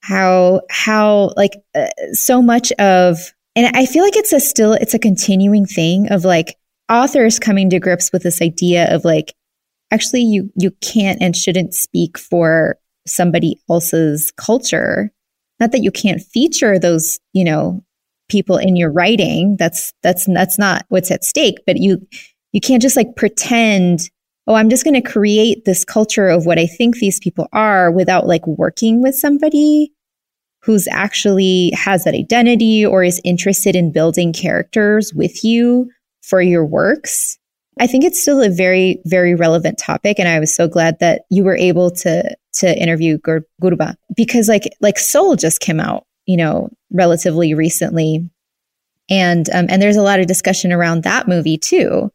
how, 0.02 0.62
how 0.70 1.32
like 1.36 1.52
uh, 1.74 1.88
so 2.12 2.42
much 2.42 2.72
of, 2.72 3.32
and 3.56 3.74
I 3.76 3.86
feel 3.86 4.04
like 4.04 4.16
it's 4.16 4.32
a 4.32 4.40
still, 4.40 4.72
it's 4.74 4.94
a 4.94 4.98
continuing 4.98 5.66
thing 5.66 6.10
of 6.10 6.24
like, 6.24 6.57
authors 6.90 7.38
coming 7.38 7.70
to 7.70 7.80
grips 7.80 8.12
with 8.12 8.22
this 8.22 8.42
idea 8.42 8.94
of 8.94 9.04
like, 9.04 9.34
actually, 9.90 10.22
you, 10.22 10.50
you 10.56 10.70
can't 10.80 11.20
and 11.20 11.36
shouldn't 11.36 11.74
speak 11.74 12.18
for 12.18 12.76
somebody 13.06 13.60
else's 13.70 14.32
culture. 14.36 15.12
Not 15.60 15.72
that 15.72 15.82
you 15.82 15.90
can't 15.90 16.22
feature 16.22 16.78
those, 16.78 17.18
you 17.32 17.44
know, 17.44 17.82
people 18.28 18.58
in 18.58 18.76
your 18.76 18.92
writing. 18.92 19.56
That's, 19.58 19.92
that's, 20.02 20.26
that's 20.26 20.58
not 20.58 20.84
what's 20.88 21.10
at 21.10 21.24
stake, 21.24 21.58
but 21.66 21.78
you, 21.78 22.06
you 22.52 22.60
can't 22.60 22.82
just 22.82 22.96
like 22.96 23.16
pretend, 23.16 24.10
oh, 24.46 24.54
I'm 24.54 24.70
just 24.70 24.84
going 24.84 25.00
to 25.00 25.10
create 25.10 25.64
this 25.64 25.84
culture 25.84 26.28
of 26.28 26.46
what 26.46 26.58
I 26.58 26.66
think 26.66 26.96
these 26.96 27.18
people 27.20 27.48
are 27.52 27.90
without 27.90 28.26
like 28.26 28.46
working 28.46 29.02
with 29.02 29.14
somebody 29.14 29.92
who's 30.62 30.88
actually 30.90 31.72
has 31.74 32.04
that 32.04 32.14
identity 32.14 32.84
or 32.84 33.02
is 33.02 33.20
interested 33.24 33.76
in 33.76 33.92
building 33.92 34.32
characters 34.32 35.14
with 35.14 35.44
you 35.44 35.90
for 36.22 36.40
your 36.40 36.64
works. 36.64 37.38
I 37.80 37.86
think 37.86 38.04
it's 38.04 38.20
still 38.20 38.42
a 38.42 38.50
very, 38.50 39.00
very 39.04 39.34
relevant 39.34 39.78
topic. 39.78 40.18
And 40.18 40.28
I 40.28 40.40
was 40.40 40.54
so 40.54 40.66
glad 40.66 40.98
that 40.98 41.22
you 41.30 41.44
were 41.44 41.56
able 41.56 41.90
to, 41.92 42.36
to 42.54 42.76
interview 42.76 43.18
Gur- 43.18 43.46
Gurba 43.62 43.94
because 44.16 44.48
like, 44.48 44.64
like 44.80 44.98
Soul 44.98 45.36
just 45.36 45.60
came 45.60 45.78
out, 45.78 46.04
you 46.26 46.36
know, 46.36 46.70
relatively 46.90 47.54
recently. 47.54 48.28
And, 49.08 49.48
um, 49.50 49.66
and 49.68 49.80
there's 49.80 49.96
a 49.96 50.02
lot 50.02 50.20
of 50.20 50.26
discussion 50.26 50.72
around 50.72 51.04
that 51.04 51.28
movie 51.28 51.56
too 51.56 52.12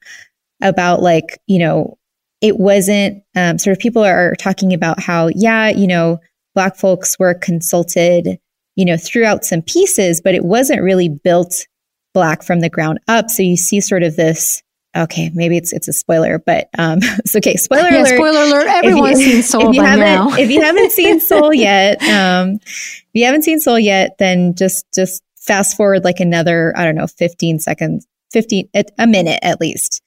about 0.61 1.01
like, 1.01 1.39
you 1.47 1.59
know, 1.59 1.97
it 2.41 2.59
wasn't, 2.59 3.23
um, 3.35 3.57
sort 3.57 3.75
of 3.75 3.79
people 3.79 4.03
are 4.03 4.35
talking 4.35 4.73
about 4.73 4.99
how, 4.99 5.29
yeah, 5.33 5.69
you 5.69 5.87
know, 5.87 6.19
black 6.55 6.75
folks 6.75 7.17
were 7.17 7.33
consulted, 7.33 8.37
you 8.75 8.85
know, 8.85 8.97
throughout 8.97 9.45
some 9.45 9.61
pieces, 9.61 10.19
but 10.21 10.35
it 10.35 10.43
wasn't 10.43 10.81
really 10.81 11.07
built 11.07 11.67
black 12.13 12.43
from 12.43 12.59
the 12.61 12.69
ground 12.69 12.99
up. 13.07 13.29
So 13.29 13.43
you 13.43 13.57
see 13.57 13.81
sort 13.81 14.03
of 14.03 14.15
this. 14.15 14.61
Okay, 14.95 15.31
maybe 15.33 15.57
it's 15.57 15.73
it's 15.73 15.87
a 15.87 15.93
spoiler, 15.93 16.37
but 16.37 16.69
um, 16.77 16.99
it's 17.01 17.35
okay. 17.35 17.55
Spoiler 17.55 17.89
yeah, 17.89 18.01
alert! 18.01 18.15
Spoiler 18.15 18.41
alert! 18.41 18.67
Everyone's 18.67 19.19
you, 19.19 19.31
seen 19.31 19.43
Soul 19.43 19.69
if 19.69 19.75
you 19.75 19.81
haven't, 19.81 20.05
now. 20.05 20.35
if 20.35 20.51
you 20.51 20.61
haven't 20.61 20.91
seen 20.91 21.19
Soul 21.19 21.53
yet, 21.53 22.01
um, 22.03 22.59
if 22.63 23.09
you 23.13 23.25
haven't 23.25 23.41
seen 23.41 23.59
Soul 23.59 23.79
yet, 23.79 24.17
then 24.19 24.53
just 24.53 24.85
just 24.93 25.23
fast 25.35 25.75
forward 25.75 26.03
like 26.03 26.19
another 26.19 26.73
I 26.77 26.85
don't 26.85 26.95
know, 26.95 27.07
fifteen 27.07 27.57
seconds, 27.57 28.05
fifteen 28.31 28.69
a 28.99 29.07
minute 29.07 29.39
at 29.41 29.59
least. 29.59 30.03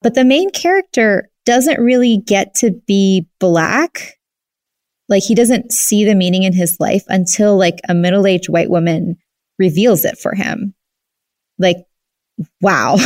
But 0.00 0.14
the 0.14 0.24
main 0.24 0.50
character 0.50 1.28
doesn't 1.44 1.80
really 1.80 2.18
get 2.18 2.54
to 2.56 2.70
be 2.86 3.26
black. 3.38 4.18
Like 5.10 5.22
he 5.22 5.34
doesn't 5.34 5.72
see 5.72 6.04
the 6.04 6.14
meaning 6.14 6.44
in 6.44 6.52
his 6.54 6.78
life 6.80 7.04
until 7.08 7.58
like 7.58 7.80
a 7.88 7.94
middle 7.94 8.26
aged 8.26 8.48
white 8.48 8.70
woman 8.70 9.18
reveals 9.58 10.04
it 10.04 10.18
for 10.18 10.34
him 10.34 10.74
like, 11.58 11.76
wow. 12.60 12.96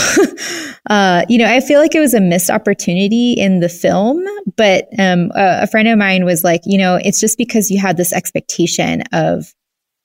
uh, 0.90 1.24
you 1.28 1.38
know, 1.38 1.46
I 1.46 1.60
feel 1.60 1.80
like 1.80 1.94
it 1.94 2.00
was 2.00 2.14
a 2.14 2.20
missed 2.20 2.50
opportunity 2.50 3.32
in 3.32 3.60
the 3.60 3.68
film, 3.68 4.24
but 4.56 4.88
um, 4.98 5.30
a, 5.34 5.62
a 5.62 5.66
friend 5.66 5.88
of 5.88 5.98
mine 5.98 6.24
was 6.24 6.44
like, 6.44 6.62
you 6.64 6.78
know, 6.78 6.98
it's 7.02 7.20
just 7.20 7.38
because 7.38 7.70
you 7.70 7.80
had 7.80 7.96
this 7.96 8.12
expectation 8.12 9.02
of 9.12 9.54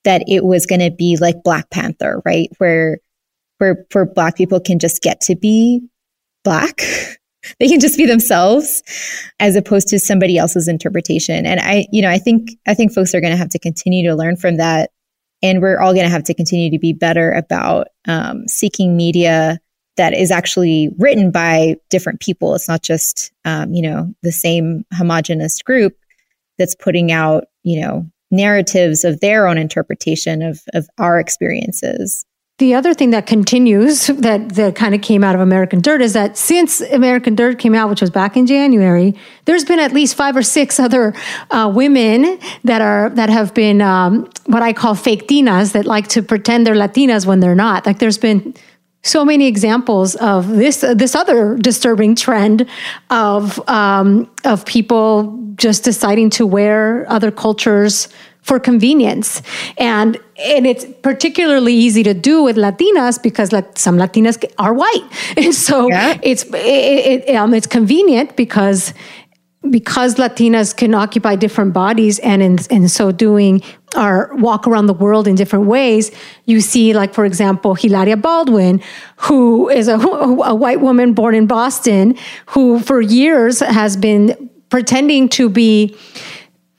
that 0.04 0.24
it 0.28 0.46
was 0.46 0.66
going 0.66 0.82
to 0.82 0.92
be 0.92 1.18
like 1.18 1.44
Black 1.44 1.70
Panther, 1.70 2.22
right? 2.26 2.50
Where, 2.60 3.00
where, 3.58 3.86
where 3.92 4.06
Black 4.06 4.38
people 4.38 4.60
can 4.60 4.80
just 4.80 5.02
get 5.02 5.20
to 5.22 5.36
be 5.36 5.82
Black. 6.44 6.78
they 7.60 7.68
can 7.68 7.80
just 7.80 7.98
be 7.98 8.06
themselves 8.06 8.84
as 9.40 9.56
opposed 9.56 9.88
to 9.90 10.00
somebody 10.00 10.38
else's 10.38 10.68
interpretation. 10.68 11.46
And 11.46 11.60
I, 11.60 11.88
you 11.92 12.02
know, 12.02 12.10
I 12.10 12.20
think, 12.20 12.52
I 12.68 12.74
think 12.74 12.94
folks 12.94 13.14
are 13.14 13.22
going 13.22 13.32
to 13.32 13.38
have 13.38 13.50
to 13.50 13.60
continue 13.60 14.08
to 14.10 14.16
learn 14.16 14.38
from 14.38 14.58
that 14.58 14.92
and 15.42 15.62
we're 15.62 15.80
all 15.80 15.94
going 15.94 16.06
to 16.06 16.12
have 16.12 16.24
to 16.26 16.34
continue 16.34 16.72
to 16.72 16.80
be 16.80 16.94
better 16.94 17.32
about 17.32 17.88
um, 18.08 18.48
seeking 18.48 18.98
media 18.98 19.60
that 19.98 20.14
is 20.14 20.32
actually 20.32 20.90
written 21.00 21.32
by 21.32 21.76
different 21.90 22.20
people. 22.20 22.56
It's 22.56 22.68
not 22.68 22.84
just, 22.84 23.32
um, 23.46 23.74
you 23.74 23.82
know, 23.82 24.14
the 24.24 24.32
same 24.32 24.86
homogenous 24.94 25.62
group 25.62 25.98
that's 26.58 26.76
putting 26.76 27.12
out, 27.12 27.46
you 27.64 27.82
know, 27.82 28.06
narratives 28.30 29.04
of 29.04 29.20
their 29.20 29.48
own 29.48 29.58
interpretation 29.58 30.42
of, 30.42 30.62
of 30.74 30.88
our 30.98 31.20
experiences. 31.20 32.26
The 32.60 32.74
other 32.74 32.96
thing 32.96 33.12
that 33.12 33.28
continues 33.28 34.08
that, 34.08 34.56
that 34.56 34.76
kind 34.76 34.96
of 34.96 35.02
came 35.02 35.24
out 35.24 35.36
of 35.36 35.42
American 35.42 35.80
Dirt 35.80 36.02
is 36.02 36.14
that 36.14 36.38
since 36.38 36.82
American 36.82 37.36
Dirt 37.36 37.60
came 37.60 37.76
out, 37.76 37.88
which 37.88 38.02
was 38.02 38.10
back 38.10 38.36
in 38.36 38.48
January, 38.48 39.14
there's 39.46 39.64
been 39.64 39.80
at 39.80 39.94
least 39.94 40.16
five 40.16 40.36
or 40.36 40.42
six 40.42 40.80
other 40.80 41.14
uh, 41.52 41.72
women 41.74 42.40
that 42.64 42.82
are 42.82 43.12
that 43.12 43.30
have 43.30 43.54
been 43.54 43.80
um, 43.80 44.28
what 44.48 44.64
I 44.64 44.74
call 44.74 44.96
fake 44.96 45.28
Tinas 45.28 45.74
that 45.74 45.86
like 45.86 46.08
to 46.10 46.24
pretend 46.24 46.66
they're 46.66 46.74
Latinas 46.74 47.28
when 47.28 47.42
they're 47.42 47.54
not. 47.54 47.86
Like 47.86 48.00
there's 48.00 48.18
been 48.18 48.56
so 49.04 49.24
many 49.24 49.46
examples 49.46 50.16
of 50.16 50.48
this 50.48 50.84
uh, 50.84 50.96
this 50.96 51.14
other 51.14 51.58
disturbing 51.58 52.16
trend 52.16 52.66
of 53.12 53.60
um, 53.70 54.28
of 54.46 54.66
people 54.66 55.47
just 55.58 55.84
deciding 55.84 56.30
to 56.32 56.46
wear 56.46 57.06
other 57.10 57.32
cultures 57.32 58.08
for 58.42 58.60
convenience. 58.60 59.42
And 59.78 60.18
and 60.40 60.66
it's 60.66 60.86
particularly 61.02 61.74
easy 61.74 62.04
to 62.04 62.14
do 62.14 62.44
with 62.44 62.56
Latinas 62.56 63.22
because 63.22 63.52
like 63.52 63.78
some 63.78 63.98
Latinas 63.98 64.44
are 64.58 64.74
white, 64.74 65.04
and 65.38 65.54
so 65.54 65.90
yeah. 65.90 66.18
it's 66.24 66.44
it, 66.44 67.30
it, 67.30 67.36
um, 67.36 67.54
it's 67.54 67.68
convenient 67.68 68.36
because 68.36 68.94
because 69.70 70.16
Latinas 70.16 70.76
can 70.76 70.94
occupy 70.94 71.36
different 71.36 71.74
bodies 71.74 72.20
and 72.20 72.42
in, 72.42 72.58
in 72.70 72.88
so 72.88 73.12
doing 73.12 73.62
are 73.96 74.34
walk 74.36 74.68
around 74.68 74.86
the 74.86 74.94
world 74.94 75.28
in 75.28 75.36
different 75.36 75.66
ways. 75.66 76.12
You 76.46 76.62
see, 76.62 76.94
like, 76.94 77.14
for 77.14 77.26
example, 77.26 77.74
Hilaria 77.74 78.16
Baldwin, 78.16 78.82
who 79.18 79.68
is 79.68 79.88
a, 79.88 79.96
a 79.98 80.56
white 80.56 80.80
woman 80.80 81.14
born 81.14 81.36
in 81.36 81.48
Boston, 81.48 82.16
who 82.46 82.80
for 82.80 83.02
years 83.02 83.60
has 83.60 83.98
been 83.98 84.50
pretending 84.70 85.30
to 85.30 85.50
be 85.50 85.96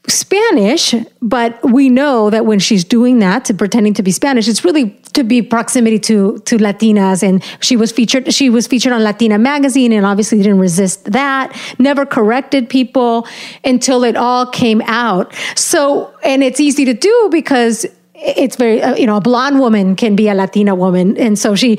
Spanish, 0.09 0.95
but 1.21 1.59
we 1.63 1.89
know 1.89 2.31
that 2.31 2.47
when 2.47 2.59
she's 2.59 2.83
doing 2.83 3.19
that, 3.19 3.45
to 3.45 3.55
pretending 3.55 3.93
to 3.95 4.03
be 4.03 4.11
Spanish, 4.11 4.49
it's 4.49 4.65
really 4.65 4.91
to 5.13 5.23
be 5.23 5.43
proximity 5.43 5.99
to 5.99 6.39
to 6.41 6.57
Latinas. 6.57 7.23
And 7.23 7.45
she 7.61 7.77
was 7.77 7.93
featured. 7.93 8.33
She 8.33 8.49
was 8.49 8.67
featured 8.67 8.93
on 8.93 9.03
Latina 9.05 9.39
magazine, 9.39 9.93
and 9.93 10.07
obviously 10.07 10.39
didn't 10.39 10.61
resist 10.61 11.05
that. 11.13 11.55
Never 11.79 12.07
corrected 12.07 12.71
people 12.71 13.27
until 13.65 14.03
it 14.03 14.17
all 14.17 14.47
came 14.47 14.81
out. 14.87 15.35
So, 15.57 16.15
and 16.25 16.43
it's 16.43 16.61
easy 16.61 16.85
to 16.87 16.95
do 16.95 17.29
because 17.31 17.85
it's 18.21 18.57
very 18.57 18.83
uh, 18.83 18.97
you 18.97 19.07
know 19.07 19.17
a 19.17 19.21
blonde 19.21 19.61
woman 19.61 19.97
can 19.97 20.17
be 20.17 20.29
a 20.29 20.35
latina 20.35 20.75
woman. 20.75 21.17
And 21.17 21.39
so 21.39 21.55
she 21.55 21.77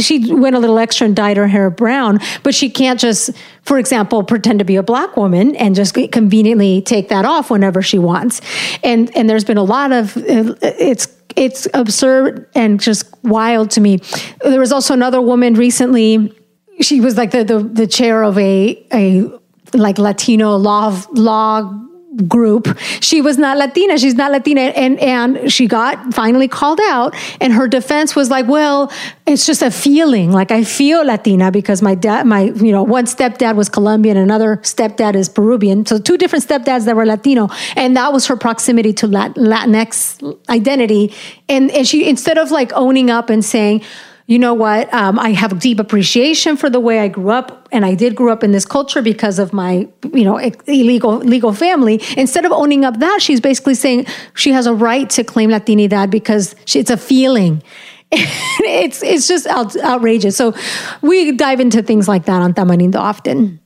she 0.00 0.32
went 0.32 0.56
a 0.56 0.58
little 0.58 0.78
extra 0.78 1.06
and 1.06 1.14
dyed 1.14 1.36
her 1.36 1.46
hair 1.46 1.70
brown 1.70 2.20
but 2.42 2.54
she 2.54 2.70
can't 2.70 2.98
just 2.98 3.30
for 3.62 3.78
example 3.78 4.22
pretend 4.22 4.58
to 4.58 4.64
be 4.64 4.76
a 4.76 4.82
black 4.82 5.16
woman 5.16 5.56
and 5.56 5.74
just 5.74 5.94
conveniently 6.12 6.82
take 6.82 7.08
that 7.08 7.24
off 7.24 7.50
whenever 7.50 7.82
she 7.82 7.98
wants. 7.98 8.40
And 8.82 9.14
and 9.16 9.28
there's 9.28 9.44
been 9.44 9.58
a 9.58 9.64
lot 9.64 9.92
of 9.92 10.16
uh, 10.16 10.54
it's 10.62 11.08
it's 11.36 11.66
absurd 11.74 12.48
and 12.54 12.80
just 12.80 13.12
wild 13.24 13.70
to 13.72 13.80
me. 13.80 13.98
There 14.42 14.60
was 14.60 14.72
also 14.72 14.94
another 14.94 15.20
woman 15.20 15.54
recently. 15.54 16.32
She 16.80 17.00
was 17.00 17.16
like 17.16 17.30
the 17.30 17.44
the, 17.44 17.58
the 17.58 17.86
chair 17.86 18.22
of 18.22 18.38
a 18.38 18.86
a 18.92 19.30
like 19.72 19.98
latino 19.98 20.56
law 20.56 20.96
law 21.12 21.80
group. 22.28 22.78
She 23.00 23.20
was 23.20 23.38
not 23.38 23.56
Latina. 23.56 23.98
She's 23.98 24.14
not 24.14 24.30
Latina. 24.30 24.60
And, 24.60 24.98
and 25.00 25.52
she 25.52 25.66
got 25.66 26.14
finally 26.14 26.48
called 26.48 26.80
out. 26.84 27.14
And 27.40 27.52
her 27.52 27.68
defense 27.68 28.14
was 28.14 28.30
like, 28.30 28.46
well, 28.46 28.92
it's 29.26 29.46
just 29.46 29.62
a 29.62 29.70
feeling. 29.70 30.30
Like 30.30 30.50
I 30.50 30.64
feel 30.64 31.04
Latina 31.04 31.50
because 31.50 31.82
my 31.82 31.94
dad, 31.94 32.26
my, 32.26 32.42
you 32.42 32.72
know, 32.72 32.82
one 32.82 33.06
stepdad 33.06 33.56
was 33.56 33.68
Colombian, 33.68 34.16
another 34.16 34.58
stepdad 34.58 35.14
is 35.14 35.28
Peruvian. 35.28 35.86
So 35.86 35.98
two 35.98 36.16
different 36.16 36.46
stepdads 36.46 36.84
that 36.84 36.96
were 36.96 37.06
Latino. 37.06 37.48
And 37.76 37.96
that 37.96 38.12
was 38.12 38.26
her 38.26 38.36
proximity 38.36 38.92
to 38.94 39.08
Latinx 39.08 40.38
identity. 40.48 41.12
And, 41.48 41.70
and 41.70 41.86
she, 41.86 42.08
instead 42.08 42.38
of 42.38 42.50
like 42.50 42.72
owning 42.74 43.10
up 43.10 43.30
and 43.30 43.44
saying, 43.44 43.82
you 44.26 44.38
know 44.38 44.54
what? 44.54 44.92
Um, 44.94 45.18
I 45.18 45.30
have 45.30 45.58
deep 45.58 45.78
appreciation 45.78 46.56
for 46.56 46.70
the 46.70 46.80
way 46.80 47.00
I 47.00 47.08
grew 47.08 47.30
up, 47.30 47.68
and 47.72 47.84
I 47.84 47.94
did 47.94 48.14
grow 48.14 48.32
up 48.32 48.42
in 48.42 48.52
this 48.52 48.64
culture 48.64 49.02
because 49.02 49.38
of 49.38 49.52
my, 49.52 49.86
you 50.14 50.24
know, 50.24 50.38
illegal 50.66 51.18
legal 51.18 51.52
family. 51.52 52.00
Instead 52.16 52.46
of 52.46 52.52
owning 52.52 52.86
up 52.86 52.98
that, 53.00 53.20
she's 53.20 53.40
basically 53.40 53.74
saying 53.74 54.06
she 54.34 54.52
has 54.52 54.66
a 54.66 54.72
right 54.72 55.10
to 55.10 55.24
claim 55.24 55.50
Latinidad 55.50 56.10
because 56.10 56.56
she, 56.64 56.78
it's 56.78 56.90
a 56.90 56.96
feeling. 56.96 57.62
it's 58.12 59.02
it's 59.02 59.28
just 59.28 59.46
out, 59.46 59.76
outrageous. 59.76 60.38
So 60.38 60.54
we 61.02 61.32
dive 61.32 61.60
into 61.60 61.82
things 61.82 62.08
like 62.08 62.24
that 62.24 62.40
on 62.40 62.54
Tamarindo 62.54 62.96
often. 62.96 63.60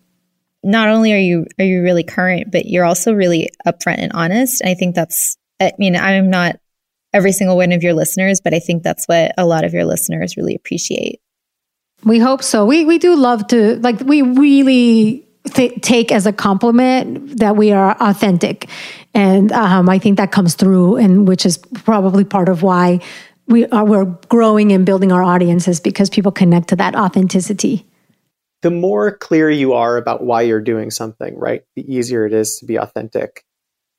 Not 0.64 0.88
only 0.88 1.12
are 1.12 1.18
you 1.18 1.46
are 1.60 1.64
you 1.64 1.82
really 1.82 2.02
current, 2.02 2.50
but 2.50 2.66
you're 2.66 2.84
also 2.84 3.12
really 3.12 3.48
upfront 3.64 3.98
and 3.98 4.12
honest. 4.12 4.64
I 4.64 4.74
think 4.74 4.96
that's. 4.96 5.36
I 5.60 5.72
mean, 5.78 5.94
I'm 5.96 6.30
not 6.30 6.56
every 7.12 7.32
single 7.32 7.56
one 7.56 7.72
of 7.72 7.82
your 7.82 7.94
listeners, 7.94 8.40
but 8.40 8.54
I 8.54 8.58
think 8.58 8.82
that's 8.82 9.06
what 9.06 9.32
a 9.38 9.46
lot 9.46 9.64
of 9.64 9.72
your 9.72 9.84
listeners 9.84 10.36
really 10.36 10.54
appreciate. 10.54 11.20
We 12.04 12.18
hope 12.18 12.42
so. 12.42 12.64
We 12.64 12.84
we 12.84 12.98
do 12.98 13.16
love 13.16 13.46
to 13.48 13.76
like 13.80 14.00
we 14.00 14.22
really 14.22 15.26
th- 15.44 15.80
take 15.80 16.12
as 16.12 16.26
a 16.26 16.32
compliment 16.32 17.38
that 17.38 17.56
we 17.56 17.72
are 17.72 17.96
authentic, 18.00 18.68
and 19.14 19.50
um, 19.52 19.88
I 19.88 19.98
think 19.98 20.16
that 20.18 20.30
comes 20.30 20.54
through, 20.54 20.96
and 20.96 21.26
which 21.26 21.44
is 21.44 21.58
probably 21.58 22.24
part 22.24 22.48
of 22.48 22.62
why 22.62 23.00
we 23.48 23.66
are 23.66 23.84
we're 23.84 24.04
growing 24.28 24.70
and 24.72 24.86
building 24.86 25.10
our 25.10 25.24
audiences 25.24 25.80
because 25.80 26.08
people 26.08 26.30
connect 26.30 26.68
to 26.68 26.76
that 26.76 26.94
authenticity. 26.94 27.84
The 28.62 28.70
more 28.70 29.16
clear 29.16 29.50
you 29.50 29.72
are 29.72 29.96
about 29.96 30.22
why 30.22 30.42
you're 30.42 30.60
doing 30.60 30.90
something, 30.90 31.36
right, 31.36 31.62
the 31.74 31.92
easier 31.92 32.26
it 32.26 32.32
is 32.32 32.58
to 32.58 32.66
be 32.66 32.76
authentic. 32.76 33.44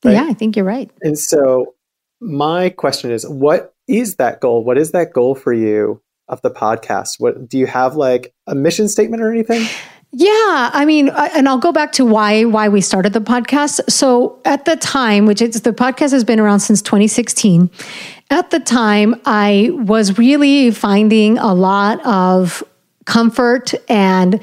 Right? 0.03 0.13
Yeah, 0.13 0.25
I 0.25 0.33
think 0.33 0.55
you're 0.55 0.65
right. 0.65 0.89
And 1.01 1.17
so 1.17 1.75
my 2.21 2.69
question 2.69 3.11
is 3.11 3.27
what 3.27 3.73
is 3.87 4.15
that 4.15 4.39
goal? 4.39 4.63
What 4.63 4.77
is 4.77 4.91
that 4.91 5.13
goal 5.13 5.35
for 5.35 5.53
you 5.53 6.01
of 6.27 6.41
the 6.41 6.51
podcast? 6.51 7.15
What 7.19 7.49
do 7.49 7.57
you 7.57 7.65
have 7.67 7.95
like 7.95 8.33
a 8.47 8.55
mission 8.55 8.87
statement 8.87 9.21
or 9.21 9.31
anything? 9.31 9.67
Yeah, 10.11 10.71
I 10.73 10.85
mean, 10.85 11.09
and 11.09 11.47
I'll 11.47 11.59
go 11.59 11.71
back 11.71 11.91
to 11.93 12.05
why 12.05 12.43
why 12.45 12.67
we 12.67 12.81
started 12.81 13.13
the 13.13 13.21
podcast. 13.21 13.79
So 13.91 14.41
at 14.43 14.65
the 14.65 14.75
time, 14.75 15.27
which 15.27 15.41
is 15.41 15.61
the 15.61 15.71
podcast 15.71 16.11
has 16.11 16.23
been 16.23 16.39
around 16.39 16.61
since 16.61 16.81
2016. 16.81 17.69
At 18.31 18.49
the 18.49 18.59
time, 18.59 19.19
I 19.25 19.69
was 19.71 20.17
really 20.17 20.71
finding 20.71 21.37
a 21.37 21.53
lot 21.53 22.03
of 22.05 22.63
comfort 23.05 23.73
and 23.87 24.39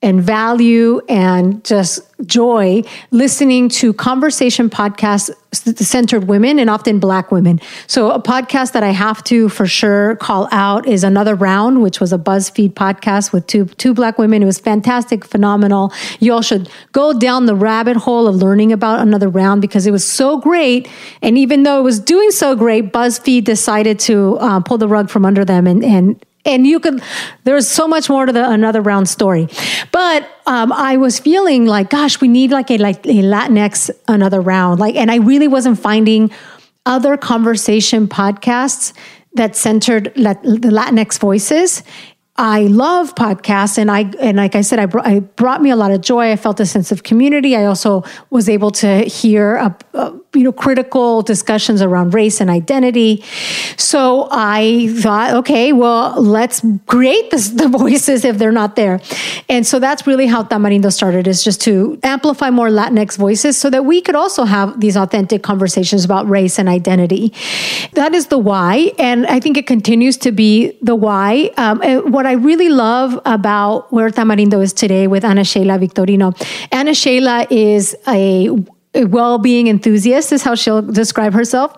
and 0.00 0.22
value 0.22 1.00
and 1.08 1.64
just 1.64 2.00
joy 2.24 2.82
listening 3.10 3.68
to 3.68 3.92
conversation 3.92 4.70
podcasts 4.70 5.30
centered 5.52 6.28
women 6.28 6.58
and 6.58 6.68
often 6.68 6.98
black 6.98 7.32
women. 7.32 7.60
So 7.86 8.10
a 8.10 8.20
podcast 8.20 8.72
that 8.72 8.82
I 8.82 8.90
have 8.90 9.24
to 9.24 9.48
for 9.48 9.66
sure 9.66 10.16
call 10.16 10.48
out 10.52 10.86
is 10.86 11.02
Another 11.04 11.34
Round, 11.34 11.82
which 11.82 12.00
was 12.00 12.12
a 12.12 12.18
BuzzFeed 12.18 12.74
podcast 12.74 13.32
with 13.32 13.46
two 13.46 13.64
two 13.64 13.94
black 13.94 14.18
women. 14.18 14.42
It 14.42 14.46
was 14.46 14.58
fantastic, 14.58 15.24
phenomenal. 15.24 15.92
You 16.20 16.32
all 16.32 16.42
should 16.42 16.68
go 16.92 17.18
down 17.18 17.46
the 17.46 17.54
rabbit 17.54 17.96
hole 17.96 18.28
of 18.28 18.36
learning 18.36 18.72
about 18.72 19.00
Another 19.00 19.28
Round 19.28 19.60
because 19.60 19.86
it 19.86 19.90
was 19.90 20.06
so 20.06 20.38
great. 20.38 20.88
And 21.22 21.38
even 21.38 21.62
though 21.62 21.80
it 21.80 21.84
was 21.84 21.98
doing 21.98 22.30
so 22.30 22.54
great, 22.54 22.92
BuzzFeed 22.92 23.44
decided 23.44 23.98
to 24.00 24.36
uh, 24.38 24.60
pull 24.60 24.78
the 24.78 24.88
rug 24.88 25.08
from 25.08 25.24
under 25.24 25.44
them 25.44 25.66
and 25.66 25.84
and 25.84 26.22
and 26.48 26.66
you 26.66 26.80
could 26.80 27.02
there's 27.44 27.68
so 27.68 27.86
much 27.86 28.08
more 28.08 28.26
to 28.26 28.32
the 28.32 28.50
another 28.50 28.80
round 28.80 29.08
story. 29.08 29.48
But 29.92 30.28
um, 30.46 30.72
i 30.72 30.96
was 30.96 31.18
feeling 31.18 31.66
like 31.66 31.90
gosh 31.90 32.20
we 32.20 32.28
need 32.28 32.50
like 32.50 32.70
a 32.70 32.78
like 32.78 33.06
a 33.06 33.22
latinx 33.22 33.90
another 34.08 34.40
round. 34.40 34.80
Like 34.80 34.96
and 34.96 35.10
i 35.10 35.16
really 35.16 35.48
wasn't 35.48 35.78
finding 35.78 36.30
other 36.86 37.16
conversation 37.16 38.08
podcasts 38.08 38.92
that 39.34 39.54
centered 39.54 40.04
the 40.16 40.70
latinx 40.72 41.18
voices 41.18 41.82
I 42.38 42.62
love 42.62 43.16
podcasts, 43.16 43.78
and 43.78 43.90
I 43.90 44.02
and 44.20 44.36
like 44.36 44.54
I 44.54 44.60
said, 44.60 44.78
I, 44.78 44.86
br- 44.86 45.00
I 45.00 45.18
brought 45.18 45.60
me 45.60 45.70
a 45.70 45.76
lot 45.76 45.90
of 45.90 46.00
joy. 46.00 46.30
I 46.30 46.36
felt 46.36 46.60
a 46.60 46.66
sense 46.66 46.92
of 46.92 47.02
community. 47.02 47.56
I 47.56 47.64
also 47.64 48.04
was 48.30 48.48
able 48.48 48.70
to 48.82 49.00
hear 49.00 49.56
a, 49.56 49.76
a, 49.94 50.14
you 50.34 50.44
know 50.44 50.52
critical 50.52 51.22
discussions 51.22 51.82
around 51.82 52.14
race 52.14 52.40
and 52.40 52.48
identity. 52.48 53.24
So 53.76 54.28
I 54.30 54.94
thought, 55.00 55.34
okay, 55.38 55.72
well, 55.72 56.14
let's 56.22 56.62
create 56.86 57.32
this, 57.32 57.48
the 57.62 57.66
voices 57.66 58.24
if 58.24 58.38
they're 58.38 58.52
not 58.52 58.76
there, 58.76 59.00
and 59.48 59.66
so 59.66 59.80
that's 59.80 60.06
really 60.06 60.28
how 60.28 60.44
Tamarindo 60.44 60.92
started. 60.92 61.26
Is 61.26 61.42
just 61.42 61.60
to 61.62 61.98
amplify 62.04 62.50
more 62.50 62.68
Latinx 62.68 63.18
voices 63.18 63.58
so 63.58 63.68
that 63.68 63.84
we 63.84 64.00
could 64.00 64.14
also 64.14 64.44
have 64.44 64.78
these 64.78 64.96
authentic 64.96 65.42
conversations 65.42 66.04
about 66.04 66.28
race 66.28 66.56
and 66.60 66.68
identity. 66.68 67.34
That 67.94 68.14
is 68.14 68.28
the 68.28 68.38
why, 68.38 68.92
and 68.96 69.26
I 69.26 69.40
think 69.40 69.56
it 69.56 69.66
continues 69.66 70.16
to 70.18 70.30
be 70.30 70.78
the 70.80 70.94
why. 70.94 71.50
Um, 71.56 71.80
what 72.12 72.27
I 72.28 72.32
really 72.32 72.68
love 72.68 73.18
about 73.24 73.90
where 73.90 74.10
Tamarindo 74.10 74.62
is 74.62 74.74
today 74.74 75.06
with 75.06 75.24
Ana 75.24 75.44
Sheila 75.44 75.78
Victorino, 75.78 76.34
Ana 76.70 76.92
Sheila 76.92 77.46
is 77.48 77.96
a 78.06 78.50
well-being 78.94 79.68
enthusiast 79.68 80.30
is 80.32 80.42
how 80.42 80.54
she'll 80.54 80.82
describe 80.82 81.32
herself. 81.32 81.72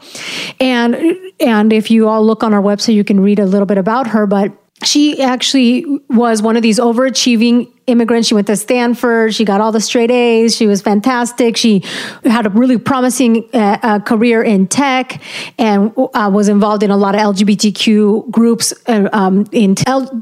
And 0.59 0.97
and 1.39 1.73
if 1.73 1.89
you 1.89 2.09
all 2.09 2.27
look 2.27 2.43
on 2.43 2.53
our 2.53 2.63
website 2.63 2.95
you 2.95 3.05
can 3.05 3.21
read 3.21 3.39
a 3.39 3.47
little 3.47 3.67
bit 3.67 3.79
about 3.79 4.09
her 4.09 4.27
but 4.27 4.53
she 4.83 5.21
actually 5.23 5.85
was 6.09 6.41
one 6.41 6.57
of 6.57 6.63
these 6.63 6.79
overachieving 6.79 7.71
immigrants. 7.87 8.29
She 8.29 8.35
went 8.35 8.47
to 8.47 8.57
Stanford. 8.57 9.35
She 9.35 9.45
got 9.45 9.61
all 9.61 9.73
the 9.73 9.81
straight 9.81 10.11
A's. 10.11 10.57
She 10.57 10.67
was 10.67 10.81
fantastic. 10.81 11.57
She 11.57 11.83
had 12.25 12.47
a 12.47 12.51
really 12.51 12.79
promising 12.79 13.49
uh, 13.53 13.79
uh, 13.83 13.99
career 13.99 14.43
in 14.43 14.69
tech 14.69 15.21
and 15.59 15.93
uh, 15.97 16.31
was 16.33 16.49
involved 16.49 16.83
in 16.83 16.91
a 16.91 16.97
lot 16.97 17.15
of 17.15 17.21
LGBTQ 17.21 18.31
groups, 18.31 18.73
uh, 18.87 19.09
um, 19.13 19.45
in 19.53 19.75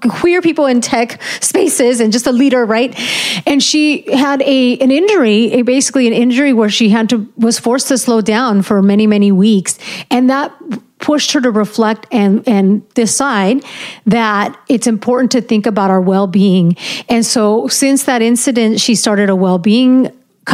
queer 0.08 0.42
people 0.42 0.66
in 0.66 0.80
tech 0.80 1.22
spaces, 1.40 2.00
and 2.00 2.12
just 2.12 2.26
a 2.26 2.32
leader, 2.32 2.64
right? 2.64 2.98
And 3.46 3.62
she 3.62 4.10
had 4.12 4.42
a 4.42 4.78
an 4.78 4.90
injury, 4.90 5.52
a, 5.52 5.62
basically 5.62 6.06
an 6.06 6.12
injury 6.12 6.52
where 6.52 6.70
she 6.70 6.88
had 6.88 7.08
to 7.10 7.30
was 7.36 7.58
forced 7.58 7.88
to 7.88 7.98
slow 7.98 8.20
down 8.20 8.62
for 8.62 8.82
many 8.82 9.06
many 9.06 9.30
weeks, 9.30 9.78
and 10.10 10.30
that 10.30 10.52
pushed 10.98 11.32
her 11.32 11.40
to 11.40 11.50
reflect 11.50 12.06
and 12.10 12.46
and 12.48 12.88
decide 12.94 13.64
that 14.06 14.58
it's 14.68 14.86
important 14.86 15.32
to 15.32 15.40
think 15.40 15.66
about 15.66 15.90
our 15.90 16.00
well-being. 16.00 16.76
And 17.08 17.24
so 17.24 17.68
since 17.68 18.04
that 18.04 18.22
incident 18.22 18.80
she 18.80 18.94
started 18.94 19.30
a 19.30 19.36
well-being 19.36 20.10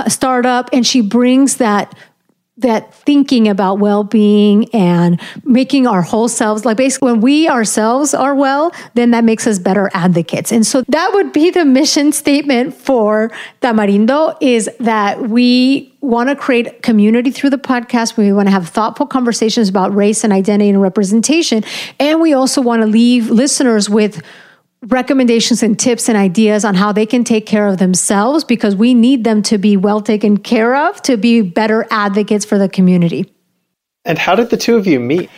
startup 0.08 0.70
and 0.72 0.86
she 0.86 1.00
brings 1.00 1.56
that 1.56 1.96
that 2.58 2.94
thinking 2.94 3.48
about 3.48 3.80
well-being 3.80 4.72
and 4.72 5.20
making 5.44 5.88
our 5.88 6.02
whole 6.02 6.28
selves 6.28 6.64
like 6.64 6.76
basically 6.76 7.10
when 7.10 7.20
we 7.20 7.48
ourselves 7.48 8.14
are 8.14 8.32
well 8.32 8.72
then 8.94 9.10
that 9.10 9.24
makes 9.24 9.46
us 9.46 9.58
better 9.58 9.90
advocates. 9.92 10.52
And 10.52 10.64
so 10.64 10.82
that 10.88 11.12
would 11.14 11.32
be 11.32 11.50
the 11.50 11.64
mission 11.64 12.12
statement 12.12 12.74
for 12.74 13.32
tamarindo 13.60 14.36
is 14.40 14.70
that 14.78 15.28
we 15.28 15.92
want 16.00 16.28
to 16.28 16.36
create 16.36 16.82
community 16.82 17.30
through 17.30 17.50
the 17.50 17.58
podcast. 17.58 18.16
We 18.16 18.32
want 18.32 18.46
to 18.46 18.52
have 18.52 18.68
thoughtful 18.68 19.06
conversations 19.06 19.68
about 19.68 19.94
race 19.94 20.22
and 20.22 20.32
identity 20.32 20.68
and 20.68 20.80
representation. 20.80 21.64
And 21.98 22.20
we 22.20 22.34
also 22.34 22.60
want 22.60 22.82
to 22.82 22.86
leave 22.86 23.30
listeners 23.30 23.88
with 23.88 24.22
recommendations 24.86 25.62
and 25.62 25.78
tips 25.78 26.08
and 26.08 26.16
ideas 26.16 26.64
on 26.64 26.74
how 26.74 26.92
they 26.92 27.06
can 27.06 27.24
take 27.24 27.46
care 27.46 27.66
of 27.66 27.78
themselves 27.78 28.44
because 28.44 28.76
we 28.76 28.94
need 28.94 29.24
them 29.24 29.42
to 29.42 29.58
be 29.58 29.76
well 29.76 30.00
taken 30.00 30.36
care 30.36 30.74
of 30.74 31.00
to 31.02 31.16
be 31.16 31.40
better 31.40 31.86
advocates 31.90 32.44
for 32.44 32.58
the 32.58 32.68
community. 32.68 33.30
And 34.04 34.18
how 34.18 34.34
did 34.34 34.50
the 34.50 34.56
two 34.58 34.76
of 34.76 34.86
you 34.86 35.00
meet? 35.00 35.30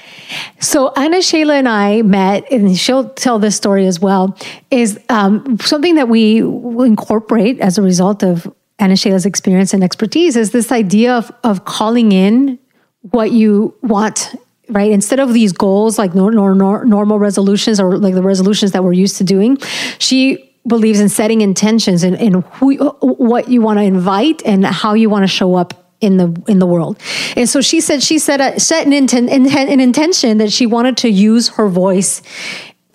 So 0.58 0.92
Ana 0.96 1.22
Sheila 1.22 1.54
and 1.54 1.68
I 1.68 2.02
met, 2.02 2.50
and 2.50 2.76
she'll 2.76 3.10
tell 3.10 3.38
this 3.38 3.54
story 3.54 3.86
as 3.86 4.00
well. 4.00 4.36
Is 4.72 4.98
um, 5.08 5.58
something 5.60 5.94
that 5.94 6.08
we 6.08 6.38
incorporate 6.38 7.60
as 7.60 7.78
a 7.78 7.82
result 7.82 8.24
of 8.24 8.52
Ana 8.80 8.96
Sheila's 8.96 9.24
experience 9.24 9.72
and 9.72 9.84
expertise 9.84 10.36
is 10.36 10.50
this 10.50 10.72
idea 10.72 11.14
of 11.14 11.32
of 11.44 11.64
calling 11.64 12.10
in 12.10 12.58
what 13.02 13.30
you 13.30 13.74
want 13.82 14.34
right? 14.68 14.90
Instead 14.90 15.20
of 15.20 15.32
these 15.32 15.52
goals 15.52 15.98
like 15.98 16.14
nor, 16.14 16.30
nor, 16.30 16.54
nor, 16.54 16.84
normal 16.84 17.18
resolutions 17.18 17.80
or 17.80 17.98
like 17.98 18.14
the 18.14 18.22
resolutions 18.22 18.72
that 18.72 18.82
we're 18.84 18.92
used 18.92 19.16
to 19.18 19.24
doing, 19.24 19.58
she 19.98 20.52
believes 20.66 21.00
in 21.00 21.08
setting 21.08 21.40
intentions 21.40 22.02
and, 22.02 22.16
and 22.16 22.44
who, 22.54 22.76
what 23.00 23.48
you 23.48 23.60
want 23.60 23.78
to 23.78 23.84
invite 23.84 24.42
and 24.44 24.64
how 24.64 24.94
you 24.94 25.08
want 25.08 25.22
to 25.22 25.28
show 25.28 25.54
up 25.54 25.86
in 26.00 26.18
the 26.18 26.42
in 26.46 26.58
the 26.58 26.66
world. 26.66 27.00
And 27.36 27.48
so 27.48 27.60
she 27.60 27.80
said 27.80 28.02
she 28.02 28.18
set 28.18 28.40
a, 28.40 28.60
set 28.60 28.86
an, 28.86 28.92
intent, 28.92 29.30
an 29.30 29.80
intention 29.80 30.38
that 30.38 30.52
she 30.52 30.66
wanted 30.66 30.96
to 30.98 31.08
use 31.08 31.48
her 31.50 31.68
voice 31.68 32.20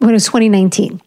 it 0.10 0.14
was 0.14 0.26
2019. 0.26 1.02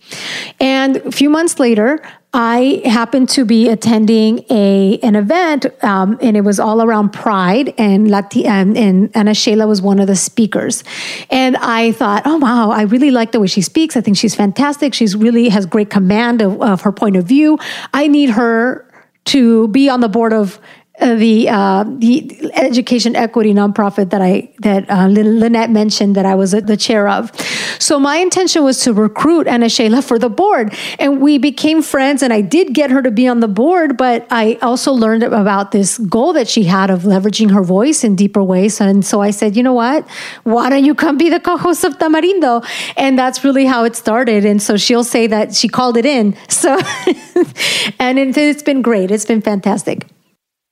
And 0.60 0.96
a 0.96 1.10
few 1.12 1.28
months 1.28 1.58
later, 1.58 2.02
I 2.36 2.82
happened 2.84 3.28
to 3.30 3.44
be 3.44 3.68
attending 3.68 4.44
a 4.50 4.98
an 5.04 5.14
event, 5.14 5.66
um, 5.84 6.18
and 6.20 6.36
it 6.36 6.40
was 6.40 6.58
all 6.58 6.82
around 6.82 7.12
Pride, 7.12 7.72
and 7.78 8.08
Lati- 8.08 8.44
and, 8.44 8.76
and 8.76 9.16
Ana 9.16 9.34
Sheila 9.34 9.68
was 9.68 9.80
one 9.80 10.00
of 10.00 10.08
the 10.08 10.16
speakers. 10.16 10.82
And 11.30 11.56
I 11.58 11.92
thought, 11.92 12.22
oh 12.26 12.38
wow, 12.38 12.70
I 12.70 12.82
really 12.82 13.12
like 13.12 13.30
the 13.30 13.38
way 13.38 13.46
she 13.46 13.62
speaks. 13.62 13.96
I 13.96 14.00
think 14.00 14.16
she's 14.16 14.34
fantastic. 14.34 14.94
She's 14.94 15.14
really 15.14 15.48
has 15.48 15.64
great 15.64 15.90
command 15.90 16.42
of, 16.42 16.60
of 16.60 16.80
her 16.82 16.90
point 16.90 17.14
of 17.14 17.24
view. 17.24 17.56
I 17.92 18.08
need 18.08 18.30
her 18.30 18.84
to 19.26 19.68
be 19.68 19.88
on 19.88 20.00
the 20.00 20.08
board 20.08 20.32
of 20.32 20.58
the 21.00 21.48
uh, 21.48 21.84
the 21.98 22.50
education 22.54 23.16
equity 23.16 23.52
nonprofit 23.52 24.10
that 24.10 24.22
I 24.22 24.50
that 24.60 24.88
uh, 24.88 25.08
Lynette 25.08 25.70
mentioned 25.70 26.14
that 26.14 26.24
I 26.24 26.36
was 26.36 26.52
the 26.52 26.76
chair 26.76 27.08
of. 27.08 27.32
So 27.80 27.98
my 27.98 28.18
intention 28.18 28.62
was 28.62 28.80
to 28.82 28.92
recruit 28.92 29.48
Ana 29.48 29.68
Sheila 29.68 30.02
for 30.02 30.18
the 30.20 30.28
board, 30.28 30.72
and 31.00 31.20
we 31.20 31.38
became 31.38 31.82
friends. 31.82 32.22
And 32.22 32.32
I 32.32 32.40
did 32.40 32.74
get 32.74 32.90
her 32.90 33.02
to 33.02 33.10
be 33.10 33.26
on 33.26 33.40
the 33.40 33.48
board, 33.48 33.96
but 33.96 34.26
I 34.30 34.56
also 34.62 34.92
learned 34.92 35.24
about 35.24 35.72
this 35.72 35.98
goal 35.98 36.32
that 36.34 36.48
she 36.48 36.64
had 36.64 36.90
of 36.90 37.02
leveraging 37.02 37.50
her 37.50 37.62
voice 37.62 38.04
in 38.04 38.14
deeper 38.14 38.42
ways. 38.42 38.80
And 38.80 39.04
so 39.04 39.20
I 39.20 39.30
said, 39.30 39.56
you 39.56 39.62
know 39.62 39.74
what? 39.74 40.08
Why 40.44 40.70
don't 40.70 40.84
you 40.84 40.94
come 40.94 41.18
be 41.18 41.28
the 41.28 41.40
co-host 41.40 41.82
of 41.82 41.98
Tamarindo? 41.98 42.64
And 42.96 43.18
that's 43.18 43.42
really 43.42 43.64
how 43.64 43.84
it 43.84 43.96
started. 43.96 44.44
And 44.44 44.62
so 44.62 44.76
she'll 44.76 45.04
say 45.04 45.26
that 45.26 45.54
she 45.54 45.68
called 45.68 45.96
it 45.96 46.06
in. 46.06 46.36
So, 46.48 46.78
and 47.98 48.18
it, 48.18 48.36
it's 48.36 48.62
been 48.62 48.80
great. 48.80 49.10
It's 49.10 49.24
been 49.24 49.42
fantastic. 49.42 50.06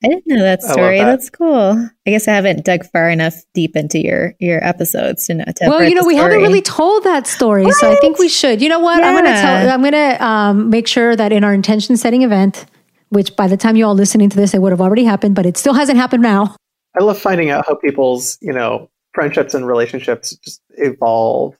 I 0.03 0.09
didn't 0.09 0.27
know 0.27 0.43
that 0.43 0.61
story. 0.61 0.97
That. 0.97 1.05
That's 1.05 1.29
cool. 1.29 1.89
I 2.05 2.09
guess 2.09 2.27
I 2.27 2.33
haven't 2.33 2.65
dug 2.65 2.85
far 2.91 3.09
enough 3.09 3.35
deep 3.53 3.75
into 3.75 3.99
your 4.03 4.33
your 4.39 4.63
episodes 4.63 5.27
to 5.27 5.35
know. 5.35 5.45
To 5.45 5.69
well, 5.69 5.83
you 5.83 5.95
know, 5.95 6.05
we 6.05 6.15
haven't 6.15 6.41
really 6.41 6.61
told 6.61 7.03
that 7.05 7.25
story, 7.25 7.63
what? 7.63 7.75
so 7.75 7.91
I 7.91 7.95
think 7.95 8.19
we 8.19 8.27
should. 8.27 8.61
You 8.61 8.69
know 8.69 8.79
what? 8.79 8.99
Yeah. 8.99 9.07
I'm 9.07 9.13
going 9.13 9.33
to 9.33 9.41
tell. 9.41 9.69
I'm 9.69 9.79
going 9.81 9.93
to 9.93 10.25
um, 10.25 10.69
make 10.69 10.87
sure 10.87 11.15
that 11.15 11.31
in 11.31 11.43
our 11.43 11.53
intention 11.53 11.95
setting 11.95 12.23
event, 12.23 12.65
which 13.09 13.35
by 13.37 13.47
the 13.47 13.55
time 13.55 13.77
you 13.77 13.85
all 13.85 13.95
listening 13.95 14.29
to 14.29 14.35
this, 14.35 14.53
it 14.53 14.61
would 14.61 14.71
have 14.71 14.81
already 14.81 15.05
happened, 15.05 15.35
but 15.35 15.45
it 15.45 15.55
still 15.57 15.73
hasn't 15.73 15.97
happened 15.97 16.23
now. 16.23 16.55
I 16.99 17.03
love 17.03 17.17
finding 17.17 17.49
out 17.49 17.65
how 17.65 17.75
people's 17.75 18.37
you 18.41 18.51
know 18.51 18.89
friendships 19.13 19.53
and 19.53 19.65
relationships 19.65 20.35
just 20.43 20.61
evolve 20.71 21.55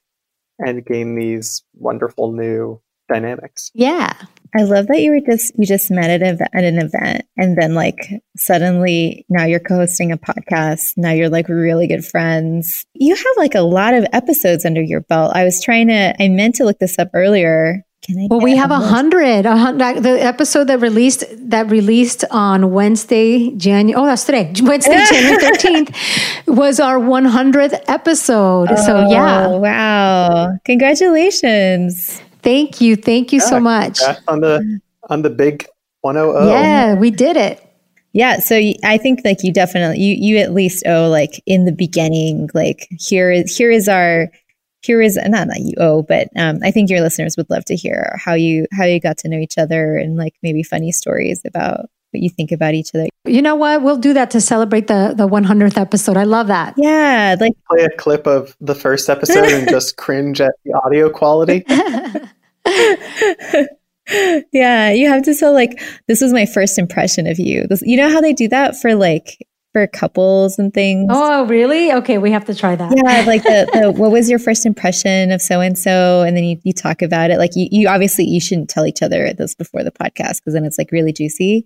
and 0.59 0.85
gain 0.85 1.15
these 1.15 1.63
wonderful 1.75 2.33
new 2.33 2.81
dynamics. 3.07 3.71
Yeah. 3.73 4.13
I 4.55 4.63
love 4.63 4.87
that 4.87 5.01
you 5.01 5.11
were 5.11 5.19
just 5.19 5.53
you 5.57 5.65
just 5.65 5.89
met 5.89 6.09
at, 6.09 6.21
at 6.21 6.63
an 6.63 6.77
event 6.77 7.25
and 7.37 7.57
then 7.57 7.73
like 7.73 8.21
suddenly 8.37 9.25
now 9.29 9.45
you're 9.45 9.59
co-hosting 9.59 10.11
a 10.11 10.17
podcast. 10.17 10.93
Now 10.95 11.11
you're 11.11 11.29
like 11.29 11.49
really 11.49 11.87
good 11.87 12.05
friends. 12.05 12.85
You 12.93 13.15
have 13.15 13.25
like 13.37 13.55
a 13.55 13.61
lot 13.61 13.93
of 13.93 14.05
episodes 14.13 14.65
under 14.65 14.81
your 14.81 15.01
belt. 15.01 15.31
I 15.35 15.43
was 15.43 15.61
trying 15.61 15.87
to 15.87 16.15
I 16.21 16.27
meant 16.27 16.55
to 16.55 16.65
look 16.65 16.79
this 16.79 16.99
up 16.99 17.09
earlier. 17.13 17.83
Can 18.03 18.19
I 18.19 18.27
well, 18.29 18.41
we 18.41 18.57
have 18.57 18.69
a 18.69 18.79
hundred. 18.79 19.43
The 19.43 20.17
episode 20.19 20.65
that 20.65 20.81
released 20.81 21.23
that 21.49 21.71
released 21.71 22.25
on 22.31 22.73
Wednesday, 22.73 23.51
January. 23.55 23.95
Oh, 23.95 24.05
that's 24.05 24.25
today. 24.25 24.51
Wednesday, 24.61 25.05
January 25.09 25.37
thirteenth 25.37 25.97
was 26.45 26.81
our 26.81 26.99
one 26.99 27.23
hundredth 27.23 27.75
episode. 27.87 28.67
Oh, 28.71 28.85
so 28.85 29.07
yeah. 29.09 29.47
Oh, 29.47 29.57
wow! 29.57 30.57
Congratulations. 30.65 32.21
Thank 32.43 32.81
you. 32.81 32.95
Thank 32.95 33.31
you 33.31 33.39
yeah, 33.39 33.45
so 33.45 33.59
much. 33.59 33.99
On 34.27 34.41
the 34.41 34.79
on 35.09 35.21
the 35.21 35.29
big 35.29 35.65
100. 36.01 36.47
Yeah, 36.47 36.95
we 36.95 37.09
did 37.11 37.37
it. 37.37 37.61
Yeah, 38.11 38.37
so 38.39 38.61
I 38.83 38.97
think 38.97 39.21
like 39.25 39.43
you 39.43 39.51
definitely 39.51 39.99
you 39.99 40.15
you 40.19 40.37
at 40.37 40.53
least 40.53 40.85
owe 40.85 41.09
like 41.09 41.41
in 41.47 41.65
the 41.65 41.71
beginning 41.71 42.49
like 42.53 42.87
here 42.99 43.31
is 43.31 43.55
here 43.55 43.71
is 43.71 43.87
our 43.87 44.29
here 44.81 45.01
is 45.01 45.15
not 45.15 45.47
that 45.47 45.61
you 45.61 45.73
owe, 45.77 46.03
but 46.03 46.27
um, 46.35 46.59
I 46.61 46.69
think 46.69 46.89
your 46.89 47.01
listeners 47.01 47.37
would 47.37 47.49
love 47.49 47.65
to 47.65 47.75
hear 47.75 48.19
how 48.23 48.33
you 48.33 48.67
how 48.71 48.83
you 48.83 48.99
got 48.99 49.17
to 49.19 49.29
know 49.29 49.37
each 49.37 49.57
other 49.57 49.97
and 49.97 50.17
like 50.17 50.35
maybe 50.43 50.61
funny 50.61 50.91
stories 50.91 51.41
about 51.45 51.89
what 52.13 52.21
you 52.21 52.29
think 52.29 52.51
about 52.51 52.73
each 52.73 52.91
other. 52.93 53.07
You 53.25 53.41
know 53.41 53.55
what? 53.55 53.81
We'll 53.81 53.97
do 53.97 54.13
that 54.13 54.31
to 54.31 54.41
celebrate 54.41 54.87
the 54.87 55.13
the 55.15 55.27
100th 55.27 55.77
episode. 55.77 56.17
I 56.17 56.23
love 56.23 56.47
that. 56.47 56.75
Yeah, 56.77 57.35
like 57.39 57.53
play 57.69 57.83
a 57.83 57.89
clip 57.97 58.27
of 58.27 58.55
the 58.61 58.75
first 58.75 59.09
episode 59.09 59.45
and 59.45 59.69
just 59.69 59.97
cringe 59.97 60.41
at 60.41 60.53
the 60.65 60.73
audio 60.73 61.09
quality. 61.09 61.63
yeah, 64.51 64.91
you 64.91 65.07
have 65.07 65.23
to 65.23 65.35
tell 65.35 65.53
like 65.53 65.81
this 66.07 66.21
was 66.21 66.33
my 66.33 66.45
first 66.45 66.77
impression 66.77 67.27
of 67.27 67.39
you. 67.39 67.67
This, 67.67 67.81
you 67.81 67.97
know 67.97 68.09
how 68.09 68.21
they 68.21 68.33
do 68.33 68.47
that 68.49 68.75
for 68.75 68.95
like 68.95 69.37
for 69.73 69.87
couples 69.87 70.59
and 70.59 70.73
things. 70.73 71.09
Oh, 71.11 71.45
really? 71.47 71.91
Okay, 71.91 72.19
we 72.19 72.31
have 72.31 72.45
to 72.45 72.55
try 72.55 72.75
that. 72.75 72.93
Yeah, 72.95 73.25
like 73.25 73.43
the, 73.43 73.67
the 73.73 73.91
what 73.97 74.11
was 74.11 74.29
your 74.29 74.39
first 74.39 74.65
impression 74.65 75.31
of 75.31 75.41
so 75.41 75.59
and 75.59 75.77
so, 75.77 76.21
and 76.21 76.37
then 76.37 76.43
you, 76.43 76.59
you 76.63 76.73
talk 76.73 77.01
about 77.01 77.31
it. 77.31 77.39
Like 77.39 77.55
you, 77.55 77.67
you 77.71 77.89
obviously 77.89 78.25
you 78.25 78.39
shouldn't 78.39 78.69
tell 78.69 78.85
each 78.85 79.01
other 79.01 79.33
this 79.33 79.55
before 79.55 79.83
the 79.83 79.91
podcast 79.91 80.39
because 80.39 80.53
then 80.53 80.63
it's 80.63 80.77
like 80.77 80.91
really 80.91 81.11
juicy. 81.11 81.65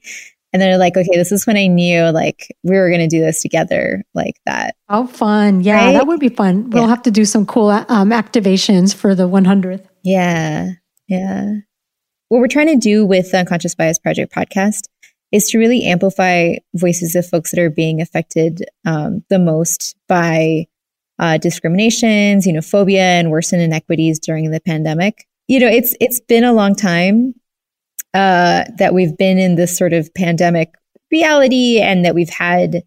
And 0.54 0.62
they're 0.62 0.78
like, 0.78 0.96
okay, 0.96 1.16
this 1.16 1.32
is 1.32 1.46
when 1.46 1.58
I 1.58 1.68
knew 1.68 2.04
like 2.10 2.56
we 2.64 2.78
were 2.78 2.90
going 2.90 3.02
to 3.02 3.08
do 3.08 3.20
this 3.20 3.42
together, 3.42 4.04
like 4.14 4.36
that. 4.46 4.76
Oh, 4.90 5.08
fun! 5.08 5.62
Yeah, 5.62 5.86
right? 5.86 5.92
that 5.94 6.08
would 6.08 6.20
be 6.20 6.30
fun. 6.30 6.70
We'll 6.70 6.84
yeah. 6.84 6.90
have 6.90 7.04
to 7.04 7.12
do 7.12 7.26
some 7.26 7.46
cool 7.46 7.70
um, 7.70 8.12
activations 8.12 8.96
for 8.96 9.14
the 9.14 9.28
100th. 9.28 9.86
Yeah, 10.04 10.72
yeah. 11.08 11.54
What 12.30 12.40
we're 12.40 12.48
trying 12.48 12.68
to 12.68 12.76
do 12.76 13.06
with 13.06 13.32
the 13.32 13.40
Unconscious 13.40 13.76
Bias 13.76 14.00
Project 14.00 14.34
podcast 14.34 14.84
is 15.32 15.50
to 15.50 15.58
really 15.58 15.86
amplify 15.86 16.56
voices 16.74 17.16
of 17.16 17.28
folks 17.28 17.52
that 17.52 17.60
are 17.60 17.70
being 17.70 18.02
affected 18.02 18.64
um, 18.86 19.24
the 19.30 19.40
most 19.40 19.96
by 20.08 20.66
uh, 21.20 21.38
discrimination, 21.38 22.40
xenophobia, 22.40 23.00
and 23.00 23.32
worsened 23.32 23.62
inequities 23.62 24.20
during 24.20 24.52
the 24.52 24.62
pandemic. 24.62 25.28
You 25.48 25.60
know, 25.60 25.68
it's 25.68 25.96
it's 26.00 26.20
been 26.20 26.44
a 26.44 26.54
long 26.54 26.76
time 26.76 27.34
uh, 28.14 28.64
that 28.78 28.94
we've 28.94 29.18
been 29.18 29.38
in 29.38 29.56
this 29.56 29.78
sort 29.78 29.94
of 29.94 30.14
pandemic 30.14 30.74
reality, 31.12 31.80
and 31.80 32.06
that 32.06 32.16
we've 32.16 32.30
had 32.30 32.84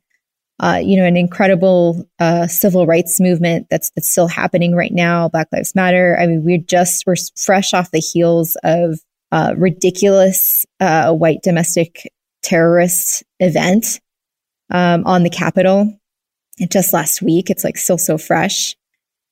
uh, 0.61 0.76
you 0.76 0.96
know, 0.96 1.06
an 1.06 1.16
incredible 1.16 2.06
uh, 2.18 2.46
civil 2.46 2.87
rights 2.87 3.18
movement 3.18 3.66
that's 3.70 3.90
that's 3.92 4.11
still 4.11 4.28
happening 4.28 4.74
right 4.74 4.92
now. 4.92 5.28
Black 5.28 5.48
Lives 5.52 5.74
Matter. 5.74 6.18
I 6.20 6.26
mean, 6.26 6.44
we're 6.44 6.59
just 6.59 7.04
we're 7.06 7.16
fresh 7.35 7.72
off 7.72 7.90
the 7.92 7.98
heels 7.98 8.59
of 8.62 9.00
uh, 9.33 9.54
ridiculous 9.56 10.66
uh, 10.78 11.12
white 11.12 11.42
domestic 11.42 12.12
terrorist 12.42 13.24
event 13.38 14.00
um, 14.70 15.04
on 15.06 15.22
the 15.22 15.30
Capitol 15.30 15.98
just 16.70 16.92
last 16.92 17.22
week. 17.22 17.48
It's 17.48 17.64
like 17.64 17.78
still 17.78 17.98
so 17.98 18.18
fresh. 18.18 18.76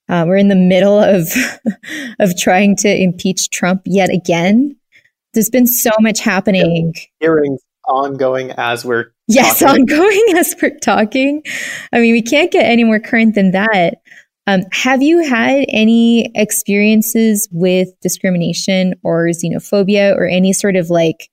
Uh, 0.08 0.24
we're 0.26 0.36
in 0.36 0.48
the 0.48 0.56
middle 0.56 0.98
of 0.98 1.28
of 2.20 2.38
trying 2.38 2.74
to 2.76 2.88
impeach 2.88 3.50
Trump 3.50 3.82
yet 3.84 4.08
again. 4.08 4.77
There's 5.38 5.50
been 5.50 5.68
so 5.68 5.92
much 6.00 6.18
happening. 6.18 6.94
Hearings 7.20 7.60
ongoing 7.86 8.50
as 8.58 8.84
we're 8.84 9.12
yes 9.28 9.60
talking. 9.60 9.82
ongoing 9.82 10.24
as 10.36 10.52
we're 10.60 10.76
talking. 10.80 11.44
I 11.92 12.00
mean 12.00 12.12
we 12.12 12.22
can't 12.22 12.50
get 12.50 12.64
any 12.64 12.82
more 12.82 12.98
current 12.98 13.36
than 13.36 13.52
that. 13.52 13.98
Um, 14.48 14.62
have 14.72 15.00
you 15.00 15.22
had 15.24 15.64
any 15.68 16.32
experiences 16.34 17.48
with 17.52 17.88
discrimination 18.00 18.94
or 19.04 19.26
xenophobia 19.28 20.16
or 20.16 20.26
any 20.26 20.52
sort 20.52 20.74
of 20.74 20.90
like 20.90 21.30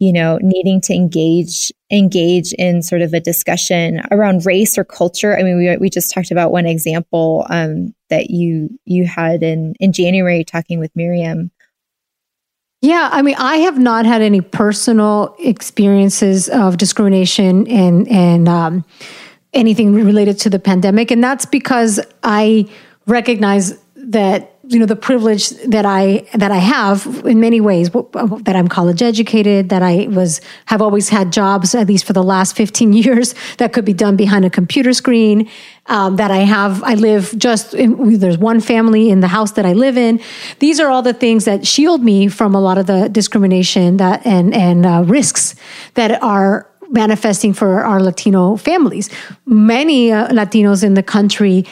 you 0.00 0.12
know 0.12 0.40
needing 0.42 0.80
to 0.80 0.92
engage 0.92 1.72
engage 1.92 2.52
in 2.54 2.82
sort 2.82 3.00
of 3.00 3.14
a 3.14 3.20
discussion 3.20 4.02
around 4.10 4.44
race 4.44 4.76
or 4.76 4.82
culture? 4.82 5.38
I 5.38 5.44
mean 5.44 5.56
we, 5.56 5.76
we 5.76 5.88
just 5.88 6.12
talked 6.12 6.32
about 6.32 6.50
one 6.50 6.66
example 6.66 7.46
um, 7.48 7.94
that 8.10 8.28
you 8.28 8.70
you 8.86 9.06
had 9.06 9.44
in 9.44 9.74
in 9.78 9.92
january 9.92 10.42
talking 10.42 10.80
with 10.80 10.92
Myriam 10.94 11.50
yeah, 12.86 13.08
I 13.12 13.22
mean, 13.22 13.34
I 13.36 13.56
have 13.58 13.78
not 13.80 14.06
had 14.06 14.22
any 14.22 14.40
personal 14.40 15.34
experiences 15.40 16.48
of 16.48 16.76
discrimination 16.76 17.66
and 17.66 18.06
and 18.08 18.48
um, 18.48 18.84
anything 19.52 19.92
related 19.92 20.38
to 20.40 20.50
the 20.50 20.60
pandemic, 20.60 21.10
and 21.10 21.22
that's 21.22 21.46
because 21.46 21.98
I 22.22 22.68
recognize 23.06 23.76
that 23.96 24.55
you 24.68 24.78
know 24.78 24.86
the 24.86 24.96
privilege 24.96 25.50
that 25.66 25.86
I 25.86 26.26
that 26.34 26.50
I 26.50 26.56
have 26.56 27.24
in 27.24 27.40
many 27.40 27.60
ways 27.60 27.90
that 27.90 28.56
I'm 28.56 28.68
college 28.68 29.02
educated 29.02 29.68
that 29.68 29.82
I 29.82 30.06
was 30.08 30.40
have 30.66 30.82
always 30.82 31.08
had 31.08 31.32
jobs 31.32 31.74
at 31.74 31.86
least 31.86 32.04
for 32.04 32.12
the 32.12 32.22
last 32.22 32.56
15 32.56 32.92
years 33.04 33.34
that 33.58 33.72
could 33.72 33.84
be 33.84 33.92
done 33.92 34.16
behind 34.16 34.44
a 34.44 34.50
computer 34.50 34.92
screen 34.92 35.48
um, 35.86 36.16
that 36.16 36.30
I 36.30 36.38
have 36.38 36.82
I 36.82 36.94
live 36.94 37.34
just 37.38 37.74
in, 37.74 38.18
there's 38.18 38.38
one 38.38 38.60
family 38.60 39.10
in 39.10 39.20
the 39.20 39.28
house 39.28 39.52
that 39.52 39.64
I 39.64 39.72
live 39.72 39.96
in. 39.96 40.20
These 40.58 40.80
are 40.80 40.88
all 40.88 41.02
the 41.02 41.14
things 41.14 41.44
that 41.44 41.66
shield 41.66 42.02
me 42.02 42.28
from 42.28 42.54
a 42.54 42.60
lot 42.60 42.78
of 42.78 42.86
the 42.86 43.08
discrimination 43.08 43.98
that 43.98 44.26
and 44.26 44.54
and 44.54 44.84
uh, 44.84 45.04
risks 45.06 45.54
that 45.94 46.22
are 46.22 46.68
manifesting 46.90 47.52
for 47.52 47.84
our 47.84 48.00
Latino 48.00 48.56
families. 48.56 49.10
Many 49.44 50.12
uh, 50.12 50.28
Latinos 50.28 50.82
in 50.84 50.94
the 50.94 51.02
country 51.02 51.66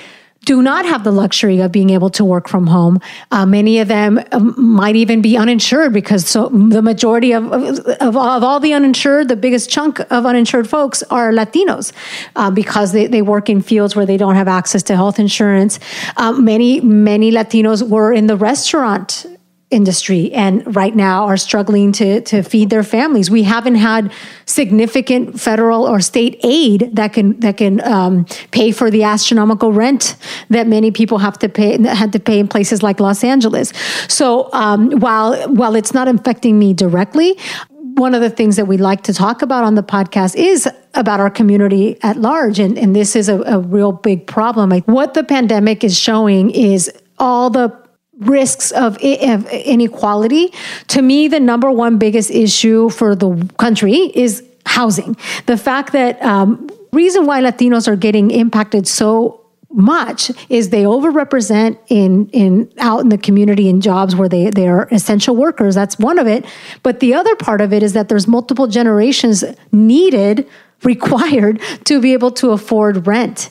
do 0.44 0.62
not 0.62 0.84
have 0.84 1.04
the 1.04 1.10
luxury 1.10 1.60
of 1.60 1.72
being 1.72 1.90
able 1.90 2.10
to 2.10 2.24
work 2.24 2.48
from 2.48 2.66
home. 2.66 3.00
Uh, 3.30 3.46
many 3.46 3.78
of 3.78 3.88
them 3.88 4.20
um, 4.32 4.54
might 4.56 4.96
even 4.96 5.22
be 5.22 5.36
uninsured 5.36 5.92
because 5.92 6.26
so 6.28 6.48
the 6.48 6.82
majority 6.82 7.32
of, 7.32 7.52
of, 7.52 7.78
of, 8.00 8.16
all 8.16 8.60
the 8.60 8.72
uninsured, 8.72 9.28
the 9.28 9.36
biggest 9.36 9.70
chunk 9.70 10.00
of 10.10 10.26
uninsured 10.26 10.68
folks 10.68 11.02
are 11.04 11.32
Latinos 11.32 11.92
uh, 12.36 12.50
because 12.50 12.92
they, 12.92 13.06
they 13.06 13.22
work 13.22 13.48
in 13.48 13.62
fields 13.62 13.96
where 13.96 14.06
they 14.06 14.16
don't 14.16 14.34
have 14.34 14.48
access 14.48 14.82
to 14.84 14.96
health 14.96 15.18
insurance. 15.18 15.78
Um, 16.16 16.44
many, 16.44 16.80
many 16.80 17.30
Latinos 17.30 17.86
were 17.88 18.12
in 18.12 18.26
the 18.26 18.36
restaurant 18.36 19.26
industry 19.74 20.32
and 20.32 20.74
right 20.74 20.94
now 20.94 21.26
are 21.26 21.36
struggling 21.36 21.92
to, 21.92 22.20
to 22.22 22.42
feed 22.42 22.70
their 22.70 22.82
families. 22.82 23.30
We 23.30 23.42
haven't 23.42 23.74
had 23.74 24.12
significant 24.46 25.40
federal 25.40 25.86
or 25.86 26.00
state 26.00 26.40
aid 26.42 26.90
that 26.94 27.12
can 27.12 27.38
that 27.40 27.56
can 27.56 27.84
um, 27.84 28.24
pay 28.52 28.72
for 28.72 28.90
the 28.90 29.02
astronomical 29.02 29.72
rent 29.72 30.16
that 30.48 30.66
many 30.66 30.90
people 30.90 31.18
have 31.18 31.38
to 31.40 31.48
pay 31.48 31.82
had 31.82 32.12
to 32.12 32.20
pay 32.20 32.38
in 32.38 32.48
places 32.48 32.82
like 32.82 33.00
Los 33.00 33.24
Angeles. 33.24 33.72
So 34.08 34.48
um, 34.52 34.90
while 35.00 35.34
while 35.50 35.74
it's 35.74 35.92
not 35.92 36.08
affecting 36.08 36.58
me 36.58 36.72
directly, 36.72 37.36
one 37.94 38.14
of 38.14 38.20
the 38.20 38.30
things 38.30 38.56
that 38.56 38.66
we 38.66 38.76
like 38.76 39.02
to 39.02 39.12
talk 39.12 39.42
about 39.42 39.64
on 39.64 39.74
the 39.74 39.82
podcast 39.82 40.36
is 40.36 40.68
about 40.94 41.20
our 41.20 41.30
community 41.30 41.98
at 42.02 42.16
large. 42.16 42.58
And, 42.58 42.78
and 42.78 42.94
this 42.94 43.14
is 43.16 43.28
a, 43.28 43.40
a 43.42 43.58
real 43.58 43.92
big 43.92 44.26
problem. 44.26 44.70
Like 44.70 44.86
what 44.86 45.14
the 45.14 45.24
pandemic 45.24 45.84
is 45.84 45.98
showing 45.98 46.50
is 46.50 46.90
all 47.18 47.50
the 47.50 47.83
risks 48.18 48.70
of, 48.72 48.96
inequality. 48.98 50.52
To 50.88 51.02
me, 51.02 51.28
the 51.28 51.40
number 51.40 51.70
one 51.70 51.98
biggest 51.98 52.30
issue 52.30 52.88
for 52.88 53.14
the 53.14 53.48
country 53.58 54.12
is 54.14 54.42
housing. 54.66 55.16
The 55.46 55.56
fact 55.56 55.92
that 55.92 56.22
um, 56.22 56.68
reason 56.92 57.26
why 57.26 57.42
Latinos 57.42 57.88
are 57.88 57.96
getting 57.96 58.30
impacted 58.30 58.86
so 58.86 59.44
much 59.74 60.30
is 60.48 60.70
they 60.70 60.84
overrepresent 60.84 61.76
in 61.88 62.28
in 62.28 62.72
out 62.78 63.00
in 63.00 63.08
the 63.08 63.18
community 63.18 63.68
in 63.68 63.80
jobs 63.80 64.14
where 64.14 64.28
they 64.28 64.48
they 64.48 64.68
are 64.68 64.86
essential 64.92 65.34
workers 65.34 65.74
that's 65.74 65.98
one 65.98 66.16
of 66.16 66.28
it 66.28 66.46
but 66.84 67.00
the 67.00 67.12
other 67.12 67.34
part 67.34 67.60
of 67.60 67.72
it 67.72 67.82
is 67.82 67.92
that 67.92 68.08
there's 68.08 68.28
multiple 68.28 68.68
generations 68.68 69.42
needed 69.72 70.48
required 70.84 71.60
to 71.84 72.00
be 72.00 72.12
able 72.12 72.30
to 72.30 72.50
afford 72.50 73.06
rent 73.06 73.48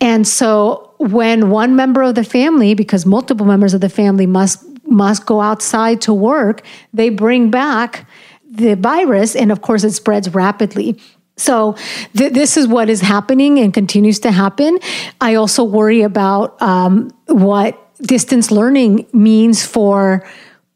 and 0.00 0.26
so 0.26 0.92
when 1.02 1.50
one 1.50 1.74
member 1.74 2.02
of 2.02 2.14
the 2.14 2.24
family, 2.24 2.74
because 2.74 3.04
multiple 3.04 3.44
members 3.44 3.74
of 3.74 3.80
the 3.80 3.88
family 3.88 4.26
must 4.26 4.64
must 4.86 5.26
go 5.26 5.40
outside 5.40 6.00
to 6.02 6.12
work, 6.12 6.62
they 6.92 7.08
bring 7.08 7.50
back 7.50 8.06
the 8.50 8.74
virus, 8.74 9.34
and 9.34 9.50
of 9.50 9.62
course, 9.62 9.84
it 9.84 9.92
spreads 9.92 10.32
rapidly. 10.34 11.00
So, 11.36 11.76
th- 12.14 12.32
this 12.32 12.56
is 12.56 12.66
what 12.66 12.90
is 12.90 13.00
happening 13.00 13.58
and 13.58 13.72
continues 13.72 14.20
to 14.20 14.30
happen. 14.30 14.78
I 15.20 15.34
also 15.34 15.64
worry 15.64 16.02
about 16.02 16.60
um, 16.60 17.10
what 17.26 17.78
distance 18.02 18.50
learning 18.50 19.06
means 19.12 19.64
for 19.64 20.26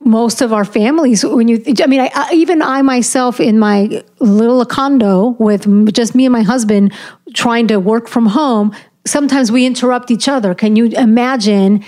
most 0.07 0.41
of 0.41 0.53
our 0.53 0.65
families 0.65 1.25
when 1.25 1.49
you 1.49 1.63
i 1.83 1.87
mean 1.87 2.01
I, 2.01 2.31
even 2.33 2.63
i 2.63 2.81
myself 2.81 3.41
in 3.41 3.59
my 3.59 4.03
little 4.21 4.65
condo 4.65 5.31
with 5.39 5.93
just 5.93 6.15
me 6.15 6.27
and 6.27 6.33
my 6.33 6.43
husband 6.43 6.93
trying 7.35 7.67
to 7.69 7.79
work 7.79 8.07
from 8.09 8.27
home 8.27 8.73
sometimes 9.07 9.51
we 9.51 9.65
interrupt 9.65 10.11
each 10.11 10.29
other. 10.29 10.55
Can 10.55 10.77
you 10.77 10.87
imagine 10.87 11.85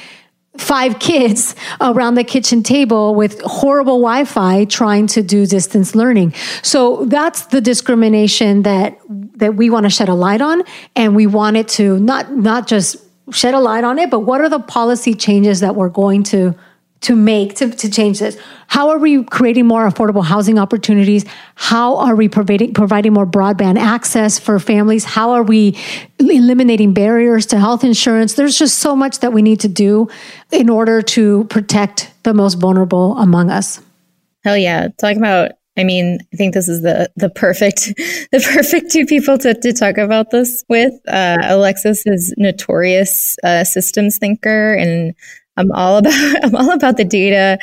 five 0.57 0.99
kids 1.01 1.55
around 1.81 2.15
the 2.15 2.25
kitchen 2.25 2.63
table 2.63 3.15
with 3.15 3.41
horrible 3.43 3.99
Wi-Fi 3.99 4.65
trying 4.65 5.07
to 5.09 5.23
do 5.23 5.47
distance 5.47 5.95
learning? 5.95 6.33
So 6.63 7.05
that's 7.07 7.47
the 7.47 7.61
discrimination 7.61 8.63
that 8.63 8.99
that 9.37 9.55
we 9.55 9.71
want 9.71 9.85
to 9.85 9.91
shed 9.91 10.09
a 10.09 10.15
light 10.15 10.41
on, 10.41 10.63
and 10.97 11.15
we 11.15 11.27
want 11.27 11.57
it 11.57 11.69
to 11.69 11.99
not 11.99 12.35
not 12.35 12.67
just 12.67 12.97
shed 13.31 13.55
a 13.55 13.61
light 13.61 13.85
on 13.85 13.99
it, 13.99 14.11
but 14.11 14.21
what 14.21 14.41
are 14.41 14.49
the 14.49 14.59
policy 14.59 15.15
changes 15.15 15.61
that 15.61 15.77
we're 15.77 15.91
going 15.91 16.23
to 16.23 16.55
to 17.01 17.15
make 17.15 17.55
to, 17.57 17.71
to 17.71 17.91
change 17.91 18.19
this? 18.19 18.37
How 18.67 18.91
are 18.91 18.99
we 18.99 19.25
creating 19.25 19.67
more 19.67 19.89
affordable 19.89 20.25
housing 20.25 20.59
opportunities? 20.59 21.25
How 21.55 21.97
are 21.99 22.17
we 22.17 22.29
providing 22.29 22.75
providing 22.75 23.13
more 23.13 23.27
broadband 23.27 23.79
access 23.79 24.39
for 24.39 24.59
families? 24.59 25.05
How 25.05 25.31
are 25.31 25.43
we 25.43 25.77
eliminating 26.19 26.93
barriers 26.95 27.47
to 27.47 27.59
health 27.59 27.85
insurance? 27.85 28.35
There's 28.35 28.59
just 28.59 28.79
so 28.79 28.97
much 28.97 29.21
that 29.21 29.33
we 29.33 29.43
need 29.43 29.61
to 29.61 29.69
do 29.69 30.09
in 30.51 30.69
order 30.69 31.03
to 31.03 31.45
protect 31.45 32.13
the 32.25 32.35
most 32.35 32.55
vulnerable 32.55 33.17
among 33.19 33.51
us. 33.51 33.81
Hell 34.45 34.57
yeah. 34.57 34.89
Talking 34.99 35.19
about 35.19 35.53
I 35.79 35.85
mean, 35.85 36.19
I 36.35 36.37
think 36.37 36.55
this 36.55 36.69
is 36.69 36.83
the 36.83 37.11
the 37.17 37.31
perfect 37.31 37.87
the 38.33 38.41
perfect 38.53 38.91
two 38.91 39.07
people 39.07 39.39
to, 39.39 39.55
to 39.55 39.73
talk 39.73 39.97
about 39.97 40.31
this 40.31 40.65
with. 40.69 40.93
Uh, 41.07 41.39
Alexis 41.45 42.05
is 42.05 42.35
notorious 42.37 43.37
uh, 43.45 43.65
systems 43.65 44.19
thinker 44.19 44.75
and 44.75 45.15
I'm 45.59 45.73
all 45.73 45.99
about 45.99 46.15
I'm 46.45 46.57
all 46.57 46.73
about 46.73 46.97
the 46.97 47.05
data. 47.05 47.59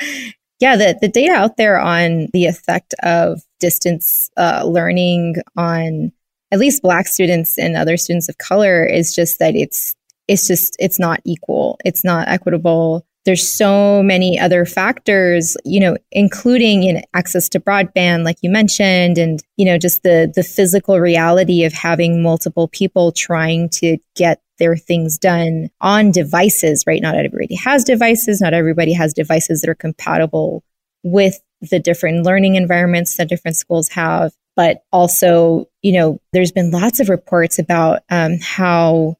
Yeah, 0.59 0.75
the, 0.77 0.97
the 1.01 1.07
data 1.07 1.33
out 1.33 1.57
there 1.57 1.79
on 1.79 2.27
the 2.31 2.45
effect 2.45 2.93
of 3.03 3.41
distance 3.59 4.29
uh, 4.37 4.63
learning 4.65 5.35
on 5.57 6.11
at 6.51 6.59
least 6.59 6.81
Black 6.81 7.07
students 7.07 7.57
and 7.57 7.75
other 7.75 7.97
students 7.97 8.29
of 8.29 8.37
color 8.37 8.85
is 8.85 9.13
just 9.15 9.39
that 9.39 9.55
it's 9.55 9.95
it's 10.27 10.47
just 10.47 10.75
it's 10.79 10.99
not 10.99 11.21
equal. 11.25 11.77
It's 11.83 12.03
not 12.03 12.27
equitable 12.27 13.05
there's 13.25 13.47
so 13.47 14.03
many 14.03 14.39
other 14.39 14.65
factors, 14.65 15.57
you 15.65 15.79
know, 15.79 15.97
including 16.11 16.93
know, 16.93 17.01
access 17.15 17.49
to 17.49 17.59
broadband, 17.59 18.23
like 18.23 18.37
you 18.41 18.51
mentioned, 18.51 19.17
and 19.17 19.41
you 19.57 19.65
know, 19.65 19.77
just 19.77 20.03
the 20.03 20.31
the 20.33 20.43
physical 20.43 20.99
reality 20.99 21.63
of 21.63 21.73
having 21.73 22.21
multiple 22.21 22.67
people 22.67 23.11
trying 23.11 23.67
to 23.69 23.97
get 24.15 24.41
their 24.59 24.75
things 24.75 25.17
done 25.17 25.69
on 25.81 26.11
devices. 26.11 26.83
Right? 26.87 27.01
Not 27.01 27.15
everybody 27.15 27.55
has 27.55 27.83
devices. 27.83 28.41
Not 28.41 28.53
everybody 28.53 28.93
has 28.93 29.13
devices 29.13 29.61
that 29.61 29.69
are 29.69 29.75
compatible 29.75 30.63
with 31.03 31.39
the 31.61 31.79
different 31.79 32.25
learning 32.25 32.55
environments 32.55 33.17
that 33.17 33.29
different 33.29 33.57
schools 33.57 33.89
have. 33.89 34.33
But 34.55 34.83
also, 34.91 35.67
you 35.81 35.91
know, 35.91 36.19
there's 36.31 36.51
been 36.51 36.71
lots 36.71 36.99
of 36.99 37.09
reports 37.09 37.59
about 37.59 38.03
um, 38.09 38.37
how 38.41 39.17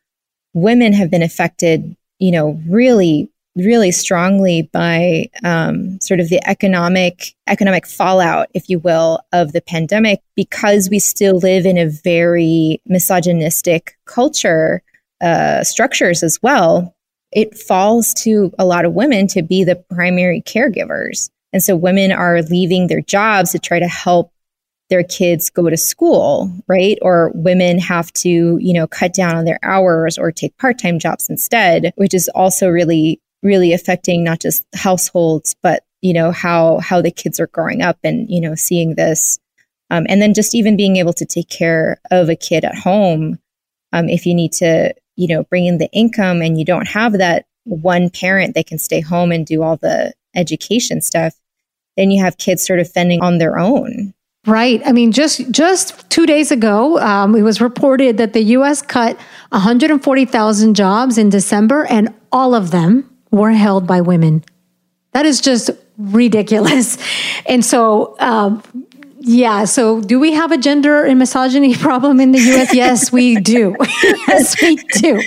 women 0.53 0.93
have 0.93 1.11
been 1.11 1.23
affected, 1.23 1.95
you 2.19 2.31
know, 2.31 2.59
really 2.67 3.29
really 3.55 3.91
strongly 3.91 4.63
by 4.73 5.29
um, 5.43 5.99
sort 6.01 6.19
of 6.19 6.29
the 6.29 6.45
economic 6.47 7.33
economic 7.47 7.87
fallout, 7.87 8.49
if 8.53 8.69
you 8.69 8.79
will, 8.79 9.19
of 9.31 9.53
the 9.53 9.61
pandemic, 9.61 10.19
because 10.35 10.89
we 10.89 10.99
still 10.99 11.37
live 11.37 11.65
in 11.65 11.77
a 11.77 11.89
very 11.89 12.81
misogynistic 12.85 13.97
culture 14.05 14.83
uh, 15.21 15.63
structures 15.63 16.23
as 16.23 16.39
well. 16.41 16.95
It 17.31 17.57
falls 17.57 18.13
to 18.23 18.53
a 18.57 18.65
lot 18.65 18.85
of 18.85 18.93
women 18.93 19.27
to 19.27 19.41
be 19.41 19.63
the 19.63 19.75
primary 19.75 20.41
caregivers, 20.41 21.29
and 21.51 21.61
so 21.63 21.75
women 21.75 22.11
are 22.11 22.41
leaving 22.43 22.87
their 22.87 23.01
jobs 23.01 23.51
to 23.51 23.59
try 23.59 23.79
to 23.79 23.87
help 23.87 24.31
their 24.89 25.03
kids 25.03 25.49
go 25.49 25.69
to 25.69 25.77
school, 25.77 26.51
right? 26.67 26.97
Or 27.01 27.31
women 27.33 27.79
have 27.79 28.13
to, 28.13 28.29
you 28.29 28.73
know, 28.73 28.85
cut 28.85 29.13
down 29.13 29.35
on 29.35 29.45
their 29.45 29.57
hours 29.63 30.17
or 30.17 30.31
take 30.31 30.55
part-time 30.57 30.99
jobs 30.99 31.27
instead, 31.27 31.91
which 31.95 32.13
is 32.13 32.29
also 32.29 32.69
really 32.69 33.19
really 33.45 33.73
affecting 33.73 34.23
not 34.23 34.41
just 34.41 34.65
households, 34.73 35.55
but 35.61 35.83
you 36.01 36.13
know 36.13 36.31
how 36.31 36.79
how 36.79 37.01
the 37.01 37.11
kids 37.11 37.39
are 37.39 37.47
growing 37.47 37.81
up 37.81 37.97
and 38.03 38.29
you 38.29 38.41
know 38.41 38.55
seeing 38.55 38.95
this, 38.95 39.39
um, 39.89 40.05
and 40.09 40.21
then 40.21 40.33
just 40.33 40.55
even 40.55 40.75
being 40.75 40.97
able 40.97 41.13
to 41.13 41.25
take 41.25 41.49
care 41.49 42.01
of 42.11 42.27
a 42.27 42.35
kid 42.35 42.65
at 42.65 42.75
home. 42.75 43.39
Um, 43.93 44.09
if 44.09 44.25
you 44.25 44.33
need 44.33 44.51
to, 44.53 44.93
you 45.15 45.27
know, 45.27 45.43
bring 45.43 45.65
in 45.65 45.77
the 45.77 45.89
income 45.91 46.41
and 46.41 46.57
you 46.59 46.65
don't 46.65 46.87
have 46.87 47.13
that 47.13 47.45
one 47.63 48.09
parent 48.09 48.55
that 48.55 48.67
can 48.67 48.77
stay 48.77 49.01
home 49.01 49.31
and 49.31 49.45
do 49.45 49.63
all 49.63 49.77
the 49.77 50.13
education 50.35 51.01
stuff, 51.01 51.33
then 51.97 52.11
you 52.11 52.23
have 52.23 52.37
kids 52.37 52.65
sort 52.65 52.79
of 52.79 52.91
fending 52.91 53.21
on 53.21 53.37
their 53.37 53.57
own. 53.57 54.13
Right. 54.45 54.81
I 54.85 54.91
mean, 54.91 55.11
just 55.11 55.49
just 55.49 56.07
two 56.11 56.27
days 56.27 56.51
ago, 56.51 56.99
um, 56.99 57.35
it 57.35 57.41
was 57.41 57.61
reported 57.61 58.17
that 58.17 58.33
the 58.33 58.43
U.S. 58.43 58.83
cut 58.83 59.17
140,000 59.49 60.75
jobs 60.75 61.17
in 61.17 61.29
December, 61.29 61.85
and 61.85 62.13
all 62.31 62.53
of 62.53 62.69
them 62.69 63.09
were 63.31 63.51
held 63.51 63.87
by 63.87 64.01
women. 64.01 64.43
That 65.13 65.25
is 65.25 65.41
just 65.41 65.71
ridiculous. 65.97 66.97
And 67.47 67.63
so, 67.63 68.15
um, 68.19 68.63
yeah. 69.25 69.65
So, 69.65 70.01
do 70.01 70.19
we 70.19 70.33
have 70.33 70.51
a 70.51 70.57
gender 70.57 71.03
and 71.03 71.17
misogyny 71.19 71.75
problem 71.89 72.19
in 72.19 72.31
the 72.31 72.39
US? 72.39 72.73
Yes, 72.73 73.11
we 73.11 73.35
do. 73.37 73.75
yes, 74.27 74.61
we 74.61 74.75
do. 74.75 75.21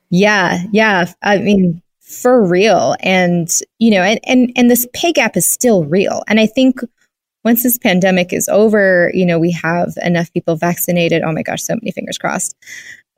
yeah. 0.10 0.62
Yeah. 0.72 1.12
I 1.22 1.38
mean, 1.38 1.82
for 2.00 2.44
real. 2.44 2.94
And, 3.00 3.48
you 3.78 3.90
know, 3.90 4.02
and, 4.02 4.20
and, 4.24 4.52
and 4.54 4.70
this 4.70 4.86
pay 4.92 5.12
gap 5.12 5.36
is 5.36 5.50
still 5.50 5.84
real. 5.84 6.22
And 6.28 6.38
I 6.38 6.46
think 6.46 6.80
once 7.44 7.64
this 7.64 7.78
pandemic 7.78 8.32
is 8.32 8.48
over, 8.48 9.10
you 9.12 9.26
know, 9.26 9.38
we 9.38 9.50
have 9.50 9.94
enough 10.02 10.32
people 10.32 10.54
vaccinated. 10.54 11.22
Oh 11.22 11.32
my 11.32 11.42
gosh, 11.42 11.62
so 11.62 11.74
many 11.74 11.90
fingers 11.90 12.18
crossed. 12.18 12.54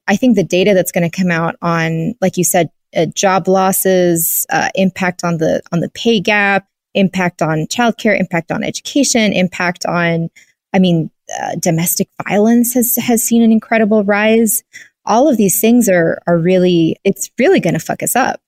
I 0.08 0.16
think 0.16 0.36
the 0.36 0.44
data 0.44 0.72
that's 0.74 0.92
going 0.92 1.08
to 1.08 1.14
come 1.14 1.30
out 1.30 1.56
on, 1.60 2.14
like 2.20 2.36
you 2.36 2.44
said, 2.44 2.70
uh, 2.96 3.06
job 3.06 3.48
losses, 3.48 4.46
uh, 4.50 4.70
impact 4.74 5.24
on 5.24 5.38
the 5.38 5.60
on 5.72 5.80
the 5.80 5.90
pay 5.90 6.20
gap, 6.20 6.66
impact 6.94 7.42
on 7.42 7.66
childcare, 7.66 8.18
impact 8.18 8.50
on 8.50 8.64
education, 8.64 9.32
impact 9.32 9.84
on, 9.86 10.30
I 10.72 10.78
mean, 10.78 11.10
uh, 11.40 11.56
domestic 11.58 12.08
violence 12.26 12.74
has 12.74 12.96
has 12.96 13.22
seen 13.22 13.42
an 13.42 13.52
incredible 13.52 14.04
rise. 14.04 14.62
all 15.06 15.28
of 15.28 15.36
these 15.36 15.60
things 15.60 15.88
are 15.88 16.20
are 16.26 16.38
really 16.38 16.96
it's 17.04 17.30
really 17.38 17.60
going 17.60 17.74
to 17.74 17.80
fuck 17.80 18.02
us 18.02 18.14
up 18.16 18.40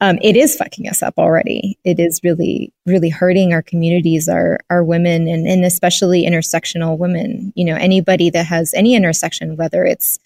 um, 0.00 0.18
it 0.22 0.36
is 0.36 0.54
fucking 0.54 0.88
us 0.88 1.02
up 1.02 1.14
already. 1.18 1.76
It 1.82 1.98
is 1.98 2.20
really, 2.22 2.72
really 2.86 3.08
hurting 3.08 3.52
our 3.52 3.62
communities, 3.62 4.28
our 4.28 4.60
our 4.70 4.84
women, 4.84 5.26
and, 5.26 5.46
and 5.46 5.64
especially 5.64 6.24
intersectional 6.24 6.96
women. 6.96 7.52
You 7.56 7.64
know, 7.64 7.74
anybody 7.74 8.30
that 8.30 8.46
has 8.46 8.72
any 8.74 8.94
intersection, 8.94 9.56
whether 9.56 9.84
it's 9.84 10.20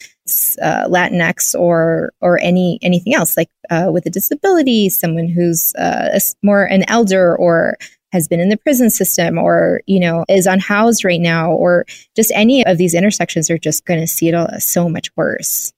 uh, 0.61 0.87
Latinx 0.89 1.59
or 1.59 2.13
or 2.21 2.39
any 2.41 2.79
anything 2.83 3.15
else, 3.15 3.37
like 3.37 3.51
uh, 3.71 3.91
with 3.93 4.07
a 4.07 4.11
disability, 4.11 4.89
someone 4.89 5.29
who's 5.29 5.75
uh, 5.75 6.19
more 6.43 6.65
an 6.65 6.85
elder 6.89 7.37
or 7.37 7.77
has 8.13 8.29
been 8.29 8.41
in 8.41 8.51
the 8.51 8.57
prison 8.57 8.91
system 8.91 9.39
or 9.39 9.81
you 9.87 9.99
know 9.99 10.25
is 10.29 10.47
unhoused 10.47 11.05
right 11.05 11.21
now 11.21 11.51
or 11.53 11.87
just 12.15 12.31
any 12.35 12.65
of 12.67 12.79
these 12.79 12.95
intersections 12.95 13.51
are 13.51 13.59
just 13.59 13.85
going 13.87 14.01
to 14.01 14.07
see 14.07 14.29
it 14.29 14.35
all 14.35 14.49
so 14.59 14.89
much 14.89 15.11
worse 15.17 15.73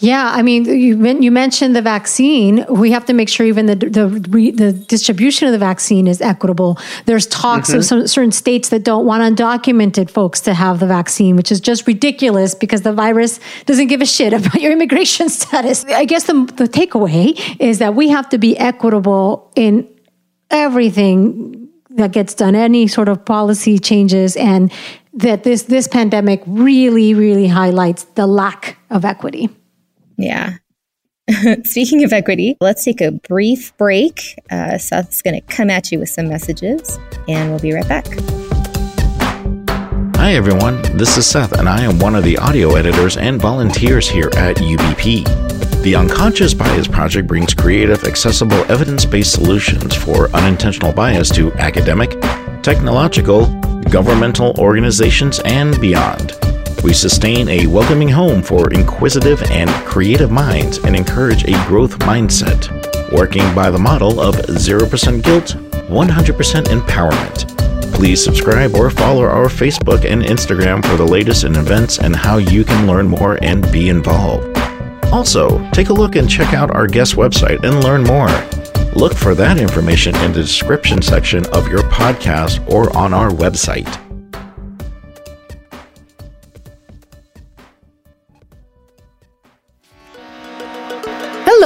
yeah, 0.00 0.30
I 0.34 0.42
mean, 0.42 0.64
you 0.66 0.96
you 1.20 1.30
mentioned 1.30 1.74
the 1.74 1.80
vaccine. 1.80 2.66
We 2.68 2.90
have 2.90 3.06
to 3.06 3.14
make 3.14 3.28
sure 3.28 3.46
even 3.46 3.66
the 3.66 3.76
the 3.76 4.08
the 4.54 4.72
distribution 4.72 5.48
of 5.48 5.52
the 5.52 5.58
vaccine 5.58 6.06
is 6.06 6.20
equitable. 6.20 6.78
There's 7.06 7.26
talks 7.26 7.70
mm-hmm. 7.70 7.78
of 7.78 7.84
some 7.84 8.06
certain 8.06 8.32
states 8.32 8.68
that 8.68 8.84
don't 8.84 9.06
want 9.06 9.22
undocumented 9.22 10.10
folks 10.10 10.40
to 10.42 10.54
have 10.54 10.80
the 10.80 10.86
vaccine, 10.86 11.34
which 11.36 11.50
is 11.50 11.60
just 11.60 11.86
ridiculous 11.86 12.54
because 12.54 12.82
the 12.82 12.92
virus 12.92 13.40
doesn't 13.64 13.86
give 13.86 14.02
a 14.02 14.06
shit 14.06 14.32
about 14.32 14.60
your 14.60 14.72
immigration 14.72 15.28
status. 15.40 15.84
I 15.86 16.04
guess 16.04 16.24
the 16.24 16.34
the 16.56 16.68
takeaway 16.68 17.56
is 17.58 17.78
that 17.78 17.94
we 17.94 18.08
have 18.10 18.28
to 18.30 18.38
be 18.38 18.56
equitable 18.58 19.50
in 19.56 19.88
everything 20.50 21.70
that 21.90 22.12
gets 22.12 22.34
done, 22.34 22.54
any 22.54 22.86
sort 22.86 23.08
of 23.08 23.24
policy 23.24 23.78
changes, 23.78 24.36
and 24.36 24.70
that 25.14 25.44
this 25.44 25.62
this 25.62 25.88
pandemic 25.88 26.42
really 26.46 27.14
really 27.14 27.46
highlights 27.48 28.04
the 28.14 28.26
lack 28.26 28.76
of 28.90 29.06
equity. 29.06 29.48
Yeah. 30.16 30.56
Speaking 31.64 32.04
of 32.04 32.12
equity, 32.12 32.56
let's 32.60 32.84
take 32.84 33.00
a 33.00 33.10
brief 33.10 33.76
break. 33.76 34.38
Uh, 34.50 34.78
Seth's 34.78 35.22
going 35.22 35.34
to 35.34 35.40
come 35.54 35.70
at 35.70 35.90
you 35.90 35.98
with 35.98 36.08
some 36.08 36.28
messages, 36.28 36.98
and 37.28 37.50
we'll 37.50 37.58
be 37.58 37.72
right 37.72 37.88
back. 37.88 38.06
Hi, 40.16 40.34
everyone. 40.34 40.82
This 40.96 41.16
is 41.18 41.26
Seth, 41.26 41.52
and 41.58 41.68
I 41.68 41.82
am 41.82 41.98
one 41.98 42.14
of 42.14 42.24
the 42.24 42.38
audio 42.38 42.74
editors 42.74 43.16
and 43.16 43.40
volunteers 43.40 44.08
here 44.08 44.30
at 44.36 44.56
UBP. 44.56 45.82
The 45.82 45.94
Unconscious 45.94 46.54
Bias 46.54 46.88
Project 46.88 47.28
brings 47.28 47.54
creative, 47.54 48.04
accessible, 48.04 48.58
evidence 48.70 49.04
based 49.04 49.32
solutions 49.32 49.94
for 49.94 50.30
unintentional 50.30 50.92
bias 50.92 51.28
to 51.30 51.52
academic, 51.54 52.20
technological, 52.62 53.46
governmental 53.90 54.58
organizations, 54.58 55.40
and 55.44 55.80
beyond. 55.80 56.36
We 56.84 56.92
sustain 56.92 57.48
a 57.48 57.66
welcoming 57.66 58.08
home 58.08 58.42
for 58.42 58.70
inquisitive 58.70 59.42
and 59.50 59.70
creative 59.86 60.30
minds 60.30 60.78
and 60.78 60.94
encourage 60.94 61.44
a 61.44 61.66
growth 61.66 61.98
mindset, 62.00 62.70
working 63.12 63.54
by 63.54 63.70
the 63.70 63.78
model 63.78 64.20
of 64.20 64.36
0% 64.36 65.22
guilt, 65.22 65.56
100% 65.88 66.64
empowerment. 66.64 67.92
Please 67.94 68.22
subscribe 68.22 68.74
or 68.74 68.90
follow 68.90 69.24
our 69.24 69.46
Facebook 69.46 70.04
and 70.04 70.22
Instagram 70.22 70.84
for 70.84 70.96
the 70.96 71.06
latest 71.06 71.44
in 71.44 71.56
events 71.56 71.98
and 71.98 72.14
how 72.14 72.36
you 72.36 72.62
can 72.62 72.86
learn 72.86 73.08
more 73.08 73.38
and 73.42 73.70
be 73.72 73.88
involved. 73.88 74.56
Also, 75.06 75.68
take 75.70 75.88
a 75.88 75.94
look 75.94 76.14
and 76.14 76.28
check 76.28 76.52
out 76.52 76.70
our 76.70 76.86
guest 76.86 77.14
website 77.16 77.64
and 77.64 77.82
learn 77.82 78.04
more. 78.04 78.28
Look 78.94 79.14
for 79.14 79.34
that 79.34 79.58
information 79.58 80.14
in 80.16 80.32
the 80.32 80.42
description 80.42 81.00
section 81.02 81.46
of 81.46 81.68
your 81.68 81.82
podcast 81.84 82.66
or 82.70 82.94
on 82.96 83.14
our 83.14 83.30
website. 83.30 84.05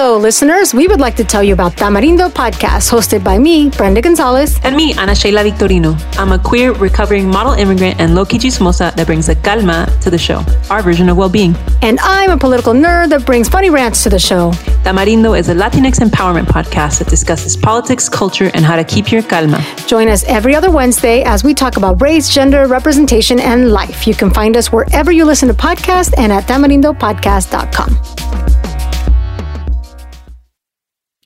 Hello, 0.02 0.16
listeners. 0.16 0.72
We 0.72 0.88
would 0.88 0.98
like 0.98 1.14
to 1.16 1.24
tell 1.24 1.42
you 1.42 1.52
about 1.52 1.72
Tamarindo 1.72 2.30
Podcast, 2.30 2.90
hosted 2.90 3.22
by 3.22 3.36
me, 3.36 3.68
Brenda 3.68 4.00
Gonzalez. 4.00 4.58
And 4.62 4.74
me, 4.74 4.94
Ana 4.94 5.14
Sheila 5.14 5.44
Victorino. 5.44 5.94
I'm 6.16 6.32
a 6.32 6.38
queer, 6.38 6.72
recovering 6.72 7.28
model 7.28 7.52
immigrant 7.52 8.00
and 8.00 8.14
low-key 8.14 8.38
chismosa 8.38 8.96
that 8.96 9.06
brings 9.06 9.28
a 9.28 9.34
calma 9.34 9.94
to 10.00 10.08
the 10.08 10.16
show, 10.16 10.42
our 10.70 10.80
version 10.80 11.10
of 11.10 11.18
well-being. 11.18 11.54
And 11.82 12.00
I'm 12.00 12.30
a 12.30 12.38
political 12.38 12.72
nerd 12.72 13.10
that 13.10 13.26
brings 13.26 13.50
funny 13.50 13.68
rants 13.68 14.02
to 14.04 14.08
the 14.08 14.18
show. 14.18 14.52
Tamarindo 14.84 15.38
is 15.38 15.50
a 15.50 15.54
Latinx 15.54 16.00
empowerment 16.00 16.46
podcast 16.46 17.00
that 17.00 17.08
discusses 17.08 17.54
politics, 17.54 18.08
culture, 18.08 18.50
and 18.54 18.64
how 18.64 18.76
to 18.76 18.84
keep 18.84 19.12
your 19.12 19.22
calma. 19.22 19.62
Join 19.86 20.08
us 20.08 20.24
every 20.24 20.54
other 20.54 20.70
Wednesday 20.70 21.22
as 21.24 21.44
we 21.44 21.52
talk 21.52 21.76
about 21.76 22.00
race, 22.00 22.30
gender, 22.30 22.66
representation, 22.66 23.38
and 23.38 23.70
life. 23.70 24.06
You 24.06 24.14
can 24.14 24.30
find 24.30 24.56
us 24.56 24.72
wherever 24.72 25.12
you 25.12 25.26
listen 25.26 25.48
to 25.48 25.54
podcasts 25.54 26.14
and 26.16 26.32
at 26.32 26.44
tamarindopodcast.com. 26.44 28.49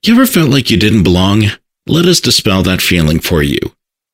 You 0.06 0.12
ever 0.12 0.26
felt 0.26 0.50
like 0.50 0.70
you 0.70 0.76
didn't 0.76 1.02
belong? 1.02 1.44
Let 1.86 2.04
us 2.04 2.20
dispel 2.20 2.62
that 2.64 2.82
feeling 2.82 3.20
for 3.20 3.42
you. 3.42 3.58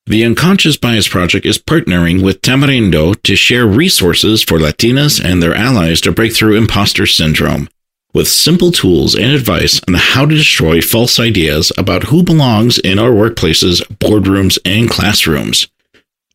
The 0.05 0.23
Unconscious 0.23 0.77
Bias 0.77 1.09
Project 1.09 1.45
is 1.45 1.57
partnering 1.57 2.23
with 2.23 2.41
Tamarindo 2.41 3.21
to 3.23 3.35
share 3.35 3.67
resources 3.67 4.41
for 4.41 4.57
Latinas 4.57 5.21
and 5.21 5.43
their 5.43 5.53
allies 5.53 5.99
to 6.01 6.13
break 6.13 6.33
through 6.33 6.55
imposter 6.55 7.05
syndrome, 7.05 7.67
with 8.13 8.29
simple 8.29 8.71
tools 8.71 9.15
and 9.15 9.33
advice 9.33 9.81
on 9.85 9.95
how 9.95 10.25
to 10.25 10.33
destroy 10.33 10.79
false 10.79 11.19
ideas 11.19 11.73
about 11.77 12.03
who 12.03 12.23
belongs 12.23 12.79
in 12.79 12.97
our 12.97 13.11
workplaces, 13.11 13.81
boardrooms, 13.97 14.57
and 14.63 14.89
classrooms. 14.89 15.67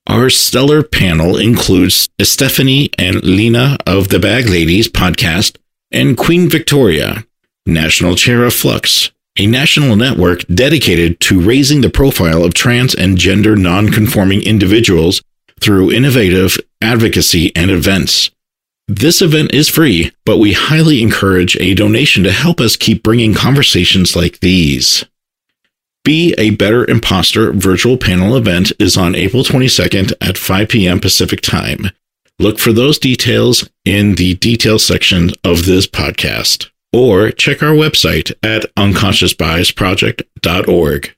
Our 0.06 0.28
stellar 0.28 0.82
panel 0.82 1.38
includes 1.38 2.10
Stephanie 2.20 2.90
and 2.98 3.24
Lena 3.24 3.78
of 3.86 4.08
the 4.08 4.18
Bag 4.18 4.50
Ladies 4.50 4.90
podcast 4.90 5.56
and 5.90 6.14
Queen 6.14 6.46
Victoria, 6.50 7.24
National 7.64 8.16
Chair 8.16 8.44
of 8.44 8.52
Flux, 8.52 9.12
a 9.38 9.46
national 9.46 9.96
network 9.96 10.46
dedicated 10.46 11.20
to 11.20 11.40
raising 11.40 11.80
the 11.80 11.90
profile 11.90 12.44
of 12.44 12.54
trans 12.54 12.94
and 12.94 13.18
gender 13.18 13.56
nonconforming 13.56 14.42
individuals 14.42 15.22
through 15.60 15.92
innovative 15.92 16.56
advocacy 16.80 17.54
and 17.56 17.70
events. 17.70 18.30
This 18.88 19.20
event 19.20 19.52
is 19.52 19.68
free, 19.68 20.12
but 20.24 20.38
we 20.38 20.52
highly 20.52 21.02
encourage 21.02 21.56
a 21.56 21.74
donation 21.74 22.22
to 22.22 22.30
help 22.30 22.60
us 22.60 22.76
keep 22.76 23.02
bringing 23.02 23.34
conversations 23.34 24.14
like 24.14 24.40
these. 24.40 25.04
Be 26.04 26.34
a 26.38 26.50
Better 26.50 26.88
Imposter 26.88 27.52
virtual 27.52 27.96
panel 27.98 28.36
event 28.36 28.70
is 28.78 28.96
on 28.96 29.16
April 29.16 29.42
22nd 29.42 30.12
at 30.20 30.38
5 30.38 30.68
p.m. 30.68 31.00
Pacific 31.00 31.40
Time. 31.40 31.90
Look 32.38 32.60
for 32.60 32.72
those 32.72 32.98
details 32.98 33.68
in 33.84 34.14
the 34.14 34.34
details 34.34 34.84
section 34.84 35.30
of 35.42 35.66
this 35.66 35.88
podcast 35.88 36.70
or 36.92 37.30
check 37.30 37.62
our 37.62 37.74
website 37.74 38.32
at 38.42 38.64
unconsciousbiasproject.org. 38.76 41.16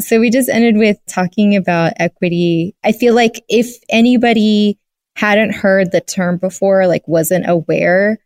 So 0.00 0.20
we 0.20 0.30
just 0.30 0.50
ended 0.50 0.76
with 0.76 0.98
talking 1.08 1.56
about 1.56 1.94
equity. 1.96 2.76
I 2.84 2.92
feel 2.92 3.14
like 3.14 3.42
if 3.48 3.78
anybody 3.88 4.78
hadn't 5.16 5.54
heard 5.54 5.90
the 5.90 6.02
term 6.02 6.36
before, 6.36 6.86
like 6.86 7.08
wasn't 7.08 7.48
aware, 7.48 8.18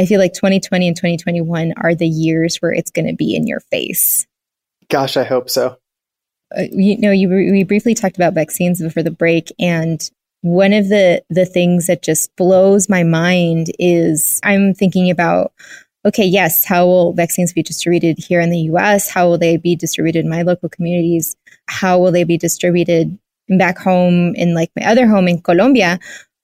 I 0.00 0.06
feel 0.06 0.20
like 0.20 0.32
2020 0.32 0.88
and 0.88 0.96
2021 0.96 1.74
are 1.76 1.94
the 1.94 2.08
years 2.08 2.56
where 2.58 2.72
it's 2.72 2.90
going 2.90 3.08
to 3.08 3.14
be 3.14 3.34
in 3.34 3.46
your 3.46 3.60
face. 3.60 4.26
Gosh, 4.88 5.16
I 5.16 5.24
hope 5.24 5.50
so. 5.50 5.76
Uh, 6.56 6.62
you 6.72 6.96
know, 6.98 7.10
you 7.10 7.28
we 7.28 7.64
briefly 7.64 7.94
talked 7.94 8.16
about 8.16 8.32
vaccines 8.32 8.80
before 8.80 9.02
the 9.02 9.10
break, 9.10 9.52
and 9.58 10.10
one 10.48 10.72
of 10.72 10.88
the 10.88 11.22
the 11.30 11.46
things 11.46 11.86
that 11.86 12.02
just 12.02 12.34
blows 12.36 12.88
my 12.88 13.02
mind 13.02 13.68
is 13.78 14.40
I'm 14.42 14.74
thinking 14.74 15.10
about 15.10 15.52
okay, 16.06 16.24
yes, 16.24 16.64
how 16.64 16.86
will 16.86 17.12
vaccines 17.12 17.52
be 17.52 17.62
distributed 17.62 18.18
here 18.18 18.40
in 18.40 18.50
the 18.50 18.70
US? 18.72 19.10
How 19.10 19.28
will 19.28 19.38
they 19.38 19.56
be 19.56 19.76
distributed 19.76 20.24
in 20.24 20.30
my 20.30 20.42
local 20.42 20.68
communities? 20.68 21.36
How 21.68 21.98
will 21.98 22.12
they 22.12 22.24
be 22.24 22.38
distributed 22.38 23.18
back 23.58 23.78
home 23.78 24.34
in 24.34 24.54
like 24.54 24.70
my 24.78 24.86
other 24.86 25.06
home 25.06 25.28
in 25.28 25.40
Colombia 25.40 25.98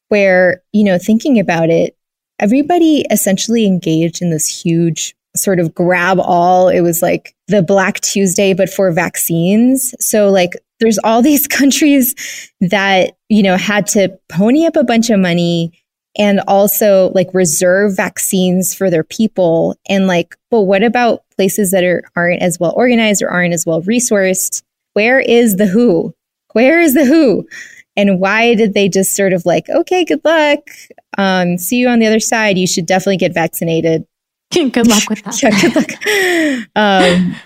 where, 0.09 0.63
you 0.73 0.85
know, 0.85 0.99
thinking 0.99 1.39
about 1.39 1.71
it, 1.71 1.97
everybody 2.39 3.05
essentially 3.11 3.67
engaged 3.67 4.21
in 4.23 4.31
this 4.31 4.49
huge 4.49 5.15
sort 5.37 5.59
of 5.59 5.75
grab 5.75 6.19
all. 6.21 6.69
It 6.69 6.81
was 6.81 7.03
like 7.03 7.35
the 7.49 7.63
Black 7.63 8.01
Tuesday, 8.01 8.55
but 8.55 8.69
for 8.69 8.91
vaccines. 8.93 9.95
So, 10.01 10.31
like, 10.31 10.53
there's 10.81 10.99
all 11.05 11.23
these 11.23 11.47
countries 11.49 12.15
that, 12.61 13.17
you 13.29 13.43
know, 13.43 13.57
had 13.57 13.87
to 13.89 14.17
pony 14.29 14.67
up 14.67 14.77
a 14.77 14.85
bunch 14.85 15.11
of 15.11 15.21
money 15.21 15.73
and 16.17 16.41
also 16.47 17.11
like 17.15 17.29
reserve 17.33 17.97
vaccines 17.97 18.75
for 18.75 18.89
their 18.89 19.05
people. 19.05 19.77
And 19.89 20.07
like, 20.07 20.37
but 20.51 20.63
what 20.63 20.83
about 20.83 21.25
places 21.37 21.73
that 21.73 21.83
are, 21.83 22.03
aren't 22.15 22.43
as 22.43 22.59
well 22.61 22.73
organized 22.77 23.23
or 23.23 23.31
aren't 23.31 23.55
as 23.55 23.67
well 23.67 23.83
resourced? 23.83 24.63
Where 24.93 25.19
is 25.19 25.57
the 25.57 25.67
WHO? 25.67 26.15
Where 26.53 26.81
is 26.81 26.95
the 26.95 27.05
WHO? 27.05 27.47
And 27.97 28.21
why 28.21 28.55
did 28.55 28.75
they 28.75 28.89
just 28.89 29.15
sort 29.15 29.33
of 29.33 29.47
like, 29.47 29.69
okay, 29.69 30.05
good 30.05 30.25
luck. 30.25 30.61
Um, 31.17 31.59
see 31.59 31.77
you 31.77 31.89
on 31.89 32.01
the 32.01 32.07
other 32.07 32.21
side. 32.21 32.59
You 32.59 32.67
should 32.67 32.87
definitely 32.87 33.19
get 33.19 33.35
vaccinated. 33.35 34.05
good 34.53 34.87
luck 34.87 35.09
with 35.09 35.23
that. 35.25 35.43
yeah, 35.43 35.61
good 35.61 35.77
luck. 35.77 36.77
Um, 36.77 37.37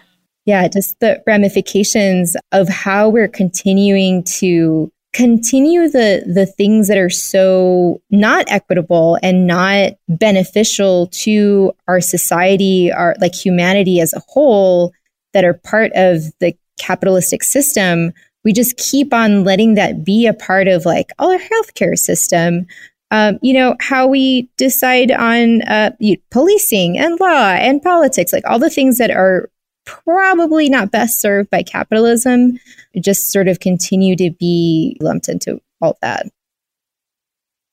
yeah, 0.49 0.67
just 0.67 0.99
the 1.01 1.23
ramifications 1.27 2.35
of 2.53 2.71
how 2.71 3.11
we're 3.11 3.29
continuing 3.29 4.25
to 4.39 4.91
continue 5.13 5.89
the 5.89 6.23
the 6.27 6.47
things 6.47 6.89
that 6.89 6.97
are 6.97 7.11
so 7.11 8.01
not 8.11 8.47
equitable 8.49 9.19
and 9.23 9.47
not 9.47 9.93
beneficial 10.09 11.09
to 11.09 11.73
our 11.87 12.01
society 12.01 12.91
our 12.93 13.15
like 13.21 13.35
humanity 13.35 14.01
as 14.01 14.15
a 14.15 14.23
whole 14.29 14.93
that 15.35 15.45
are 15.45 15.55
part 15.55 15.93
of 15.95 16.23
the 16.41 16.55
capitalistic 16.79 17.43
system 17.43 18.13
we 18.45 18.53
just 18.55 18.79
keep 18.79 19.13
on 19.13 19.45
letting 19.45 19.75
that 19.75 20.03
be 20.03 20.27
a 20.27 20.33
part 20.33 20.69
of 20.69 20.87
like 20.87 21.13
our 21.19 21.39
healthcare 21.39 21.99
system. 21.99 22.67
Um, 23.11 23.39
you 23.43 23.53
know 23.53 23.75
how 23.81 24.07
we 24.07 24.49
decide 24.57 25.11
on 25.11 25.61
uh, 25.63 25.91
policing 26.31 26.99
and 26.99 27.19
law 27.21 27.51
and 27.53 27.83
politics 27.83 28.33
like 28.33 28.45
all 28.47 28.59
the 28.59 28.71
things 28.71 28.99
that 28.99 29.11
are 29.11 29.51
probably 29.89 30.69
not 30.69 30.91
best 30.91 31.21
served 31.21 31.49
by 31.51 31.63
capitalism 31.63 32.59
just 33.01 33.33
sort 33.33 33.49
of 33.49 33.61
continue 33.61 34.15
to 34.17 34.31
be 34.39 34.97
lumped 35.01 35.29
into 35.29 35.61
all 35.81 35.97
that. 36.03 36.27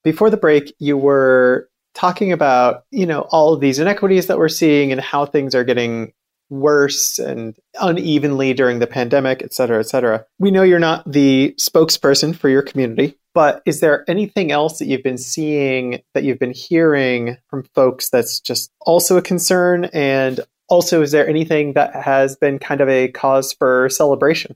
Before 0.03 0.29
the 0.29 0.37
break, 0.37 0.73
you 0.79 0.97
were 0.97 1.69
talking 1.93 2.31
about, 2.31 2.85
you 2.91 3.05
know, 3.05 3.21
all 3.31 3.53
of 3.53 3.59
these 3.59 3.79
inequities 3.79 4.27
that 4.27 4.37
we're 4.37 4.49
seeing 4.49 4.91
and 4.91 5.01
how 5.01 5.25
things 5.25 5.55
are 5.55 5.63
getting 5.63 6.13
worse 6.49 7.17
and 7.17 7.55
unevenly 7.81 8.53
during 8.53 8.79
the 8.79 8.87
pandemic, 8.87 9.41
et 9.41 9.53
cetera, 9.53 9.79
et 9.79 9.87
cetera. 9.87 10.25
We 10.37 10.51
know 10.51 10.63
you're 10.63 10.79
not 10.79 11.11
the 11.11 11.55
spokesperson 11.59 12.35
for 12.35 12.49
your 12.49 12.61
community, 12.61 13.17
but 13.33 13.63
is 13.65 13.79
there 13.79 14.05
anything 14.07 14.51
else 14.51 14.77
that 14.79 14.85
you've 14.85 15.03
been 15.03 15.17
seeing 15.17 16.01
that 16.13 16.23
you've 16.23 16.39
been 16.39 16.53
hearing 16.53 17.37
from 17.49 17.63
folks 17.73 18.09
that's 18.09 18.39
just 18.39 18.71
also 18.81 19.17
a 19.17 19.21
concern? 19.23 19.85
And 19.85 20.39
also, 20.67 21.01
is 21.01 21.11
there 21.11 21.27
anything 21.27 21.73
that 21.73 21.95
has 21.95 22.35
been 22.35 22.59
kind 22.59 22.81
of 22.81 22.89
a 22.89 23.09
cause 23.09 23.53
for 23.53 23.89
celebration? 23.89 24.55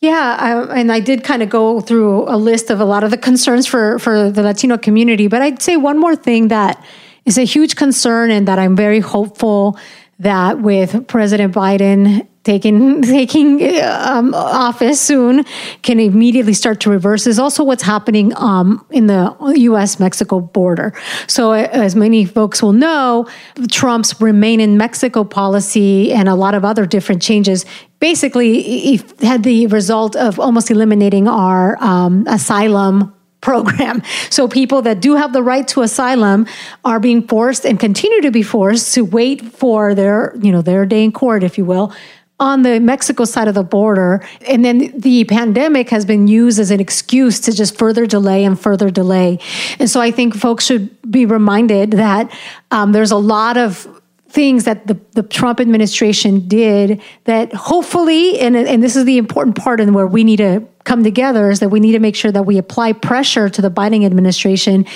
Yeah, 0.00 0.36
I, 0.38 0.78
and 0.78 0.92
I 0.92 1.00
did 1.00 1.24
kind 1.24 1.42
of 1.42 1.50
go 1.50 1.80
through 1.80 2.28
a 2.28 2.36
list 2.36 2.70
of 2.70 2.80
a 2.80 2.84
lot 2.84 3.02
of 3.02 3.10
the 3.10 3.16
concerns 3.16 3.66
for 3.66 3.98
for 3.98 4.30
the 4.30 4.42
Latino 4.42 4.78
community, 4.78 5.26
but 5.26 5.42
I'd 5.42 5.60
say 5.60 5.76
one 5.76 5.98
more 5.98 6.14
thing 6.14 6.48
that 6.48 6.84
is 7.24 7.36
a 7.36 7.42
huge 7.42 7.74
concern 7.74 8.30
and 8.30 8.46
that 8.46 8.58
I'm 8.58 8.76
very 8.76 9.00
hopeful 9.00 9.76
that 10.20 10.60
with 10.60 11.06
President 11.08 11.54
Biden 11.54 12.26
taking 12.44 13.02
taking 13.18 13.62
um, 13.82 14.34
office 14.34 15.00
soon 15.00 15.44
can 15.82 16.00
immediately 16.00 16.54
start 16.54 16.80
to 16.80 16.90
reverse 16.90 17.26
is 17.26 17.38
also 17.38 17.64
what's 17.64 17.82
happening 17.82 18.32
um, 18.36 18.84
in 18.90 19.06
the 19.06 19.34
U.S. 19.56 20.00
Mexico 20.00 20.40
border. 20.40 20.92
So, 21.26 21.52
as 21.52 21.94
many 21.94 22.24
folks 22.24 22.62
will 22.62 22.72
know, 22.72 23.28
Trump's 23.70 24.20
remain 24.20 24.60
in 24.60 24.76
Mexico 24.76 25.24
policy 25.24 26.12
and 26.12 26.28
a 26.28 26.34
lot 26.34 26.54
of 26.54 26.64
other 26.64 26.86
different 26.86 27.22
changes 27.22 27.64
basically 28.00 29.00
had 29.20 29.42
the 29.42 29.66
result 29.66 30.14
of 30.16 30.38
almost 30.38 30.70
eliminating 30.70 31.26
our 31.26 31.76
um, 31.82 32.24
asylum 32.28 33.14
program. 33.40 34.02
So 34.30 34.46
people 34.46 34.82
that 34.82 35.00
do 35.00 35.16
have 35.16 35.32
the 35.32 35.42
right 35.42 35.66
to 35.68 35.82
asylum 35.82 36.46
are 36.84 37.00
being 37.00 37.26
forced 37.26 37.64
and 37.64 37.80
continue 37.80 38.20
to 38.20 38.30
be 38.30 38.42
forced 38.42 38.94
to 38.94 39.04
wait 39.04 39.42
for 39.42 39.94
their, 39.94 40.36
you 40.40 40.52
know, 40.52 40.62
their 40.62 40.86
day 40.86 41.02
in 41.02 41.12
court, 41.12 41.42
if 41.42 41.58
you 41.58 41.64
will, 41.64 41.92
on 42.40 42.62
the 42.62 42.78
Mexico 42.78 43.24
side 43.24 43.48
of 43.48 43.54
the 43.54 43.64
border. 43.64 44.24
And 44.46 44.64
then 44.64 44.92
the 44.98 45.24
pandemic 45.24 45.90
has 45.90 46.04
been 46.04 46.28
used 46.28 46.60
as 46.60 46.70
an 46.70 46.80
excuse 46.80 47.40
to 47.40 47.52
just 47.52 47.76
further 47.76 48.06
delay 48.06 48.44
and 48.44 48.58
further 48.58 48.90
delay. 48.90 49.38
And 49.78 49.90
so 49.90 50.00
I 50.00 50.10
think 50.10 50.34
folks 50.34 50.66
should 50.66 50.90
be 51.10 51.26
reminded 51.26 51.92
that 51.92 52.32
um, 52.70 52.92
there's 52.92 53.10
a 53.10 53.16
lot 53.16 53.56
of 53.56 53.88
things 54.28 54.64
that 54.64 54.86
the, 54.86 54.96
the 55.12 55.22
Trump 55.22 55.58
administration 55.58 56.46
did 56.46 57.00
that 57.24 57.52
hopefully, 57.54 58.38
and, 58.38 58.54
and 58.56 58.82
this 58.82 58.94
is 58.94 59.04
the 59.04 59.16
important 59.16 59.56
part 59.56 59.80
and 59.80 59.94
where 59.94 60.06
we 60.06 60.22
need 60.22 60.36
to 60.36 60.62
come 60.84 61.02
together, 61.02 61.50
is 61.50 61.60
that 61.60 61.70
we 61.70 61.80
need 61.80 61.92
to 61.92 61.98
make 61.98 62.14
sure 62.14 62.30
that 62.30 62.44
we 62.44 62.58
apply 62.58 62.92
pressure 62.92 63.48
to 63.48 63.62
the 63.62 63.70
Biden 63.70 64.04
administration 64.04 64.86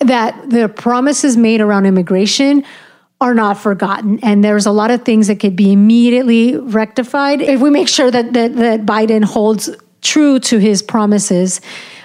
that 0.00 0.50
the 0.50 0.68
promises 0.68 1.36
made 1.36 1.60
around 1.60 1.86
immigration 1.86 2.64
are 3.20 3.34
not 3.34 3.58
forgotten. 3.58 4.18
And 4.22 4.42
there's 4.42 4.66
a 4.66 4.70
lot 4.70 4.90
of 4.90 5.04
things 5.04 5.26
that 5.26 5.40
could 5.40 5.54
be 5.54 5.72
immediately 5.72 6.56
rectified 6.56 7.42
if 7.42 7.60
we 7.60 7.70
make 7.70 7.88
sure 7.88 8.10
that, 8.10 8.32
that, 8.32 8.56
that 8.56 8.86
Biden 8.86 9.24
holds 9.24 9.68
true 10.00 10.38
to 10.38 10.58
his 10.58 10.82
promises 10.82 11.60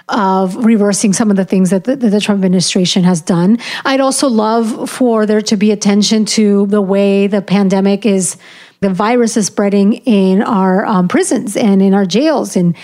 of 0.10 0.56
reversing 0.58 1.14
some 1.14 1.32
of 1.32 1.38
the 1.38 1.46
things 1.46 1.72
that 1.72 1.86
the, 1.86 1.96
that 1.96 2.10
the, 2.10 2.20
Trump 2.20 2.44
administration 2.44 3.04
has 3.04 3.22
done. 3.22 3.58
I'd 3.86 4.00
also 4.00 4.28
love 4.28 4.90
for 4.90 5.26
there 5.26 5.42
to 5.42 5.58
be 5.58 5.72
attention 5.72 6.26
to 6.26 6.68
the 6.68 6.82
way 6.82 7.26
the 7.28 7.42
pandemic 7.42 8.06
is, 8.06 8.38
the 8.82 8.92
virus 8.92 9.36
is 9.36 9.48
spreading 9.48 9.94
in 9.94 10.44
our 10.44 10.86
um, 10.86 11.08
prisons 11.08 11.58
and 11.58 11.82
in 11.82 11.96
our 11.96 12.06
jails. 12.06 12.56
And 12.56 12.76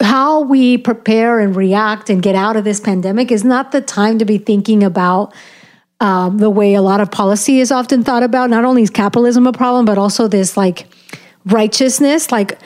how 0.00 0.40
we 0.40 0.78
prepare 0.78 1.40
and 1.40 1.54
react 1.54 2.08
and 2.08 2.22
get 2.22 2.34
out 2.34 2.56
of 2.56 2.64
this 2.64 2.80
pandemic 2.80 3.30
is 3.30 3.44
not 3.44 3.72
the 3.72 3.82
time 3.82 4.18
to 4.18 4.24
be 4.24 4.38
thinking 4.38 4.82
about. 4.82 5.34
Um, 6.00 6.38
the 6.38 6.48
way 6.48 6.74
a 6.74 6.82
lot 6.82 7.00
of 7.00 7.10
policy 7.10 7.60
is 7.60 7.70
often 7.70 8.04
thought 8.04 8.22
about. 8.22 8.48
Not 8.48 8.64
only 8.64 8.82
is 8.82 8.90
capitalism 8.90 9.46
a 9.46 9.52
problem, 9.52 9.84
but 9.84 9.98
also 9.98 10.28
this 10.28 10.56
like 10.56 10.86
righteousness, 11.44 12.32
like 12.32 12.58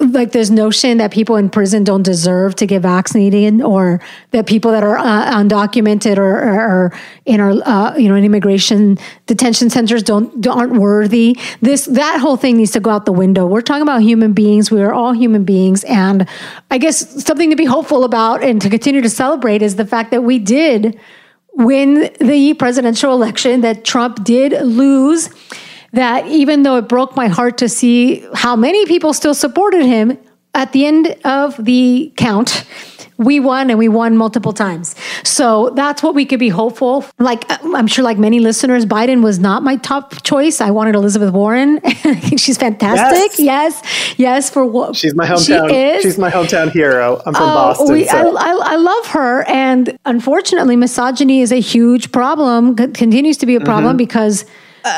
like 0.00 0.30
this 0.30 0.48
notion 0.48 0.98
that 0.98 1.10
people 1.10 1.34
in 1.34 1.50
prison 1.50 1.82
don't 1.82 2.04
deserve 2.04 2.54
to 2.54 2.66
get 2.66 2.82
vaccinated 2.82 3.60
or 3.60 4.00
that 4.30 4.46
people 4.46 4.70
that 4.70 4.84
are 4.84 4.96
uh, 4.96 5.34
undocumented 5.34 6.18
or, 6.18 6.38
or, 6.38 6.60
or, 6.60 6.98
in 7.26 7.40
our 7.40 7.50
uh, 7.64 7.96
you 7.96 8.08
know 8.08 8.14
in 8.14 8.24
immigration 8.24 8.96
detention 9.26 9.68
centers 9.68 10.02
don't 10.02 10.46
aren't 10.46 10.74
worthy. 10.74 11.36
This 11.60 11.86
that 11.86 12.20
whole 12.20 12.36
thing 12.36 12.58
needs 12.58 12.70
to 12.72 12.80
go 12.80 12.90
out 12.90 13.06
the 13.06 13.12
window. 13.12 13.46
We're 13.46 13.60
talking 13.60 13.82
about 13.82 14.02
human 14.02 14.34
beings. 14.34 14.70
We 14.70 14.82
are 14.82 14.92
all 14.92 15.12
human 15.12 15.44
beings. 15.44 15.82
And 15.84 16.28
i 16.70 16.78
guess 16.78 17.24
something 17.24 17.50
to 17.50 17.56
be 17.56 17.64
hopeful 17.64 18.04
about 18.04 18.42
and 18.42 18.62
to 18.62 18.70
continue 18.70 19.00
to 19.00 19.10
celebrate 19.10 19.62
is 19.62 19.76
the 19.76 19.86
fact 19.86 20.10
that 20.12 20.22
we 20.22 20.38
did 20.38 20.98
win 21.58 22.10
the 22.20 22.54
presidential 22.54 23.12
election 23.12 23.60
that 23.60 23.84
trump 23.84 24.24
did 24.24 24.52
lose 24.62 25.28
that 25.92 26.26
even 26.26 26.62
though 26.62 26.76
it 26.76 26.88
broke 26.88 27.16
my 27.16 27.28
heart 27.28 27.58
to 27.58 27.68
see 27.68 28.26
how 28.34 28.56
many 28.56 28.86
people 28.86 29.12
still 29.12 29.34
supported 29.34 29.84
him, 29.84 30.18
at 30.54 30.72
the 30.72 30.86
end 30.86 31.14
of 31.24 31.62
the 31.64 32.12
count, 32.16 32.64
we 33.18 33.40
won 33.40 33.68
and 33.68 33.78
we 33.78 33.88
won 33.88 34.16
multiple 34.16 34.52
times. 34.52 34.94
So 35.24 35.70
that's 35.70 36.02
what 36.02 36.14
we 36.14 36.24
could 36.24 36.38
be 36.38 36.48
hopeful. 36.48 37.04
Like 37.18 37.44
I'm 37.48 37.88
sure 37.88 38.04
like 38.04 38.16
many 38.16 38.38
listeners, 38.38 38.86
Biden 38.86 39.22
was 39.22 39.38
not 39.38 39.62
my 39.62 39.76
top 39.76 40.22
choice. 40.22 40.60
I 40.60 40.70
wanted 40.70 40.94
Elizabeth 40.94 41.32
Warren. 41.32 41.80
She's 42.36 42.56
fantastic. 42.56 43.38
Yes. 43.38 43.82
Yes. 43.82 44.14
yes 44.18 44.50
for 44.50 44.64
what 44.64 44.96
she's 44.96 45.14
my 45.14 45.26
hometown. 45.26 45.68
She 45.68 45.76
is. 45.76 46.02
she's 46.02 46.18
my 46.18 46.30
hometown 46.30 46.70
hero. 46.70 47.20
I'm 47.26 47.34
from 47.34 47.42
uh, 47.42 47.54
Boston. 47.54 47.92
We, 47.92 48.06
so. 48.06 48.36
I, 48.36 48.50
I, 48.50 48.58
I, 48.62 48.76
love 48.76 49.06
her. 49.06 49.42
And 49.48 49.98
unfortunately, 50.04 50.76
misogyny 50.76 51.40
is 51.40 51.50
a 51.50 51.60
huge 51.60 52.12
problem, 52.12 52.76
continues 52.76 53.36
to 53.38 53.46
be 53.46 53.56
a 53.56 53.60
problem 53.60 53.92
mm-hmm. 53.92 53.98
because 53.98 54.44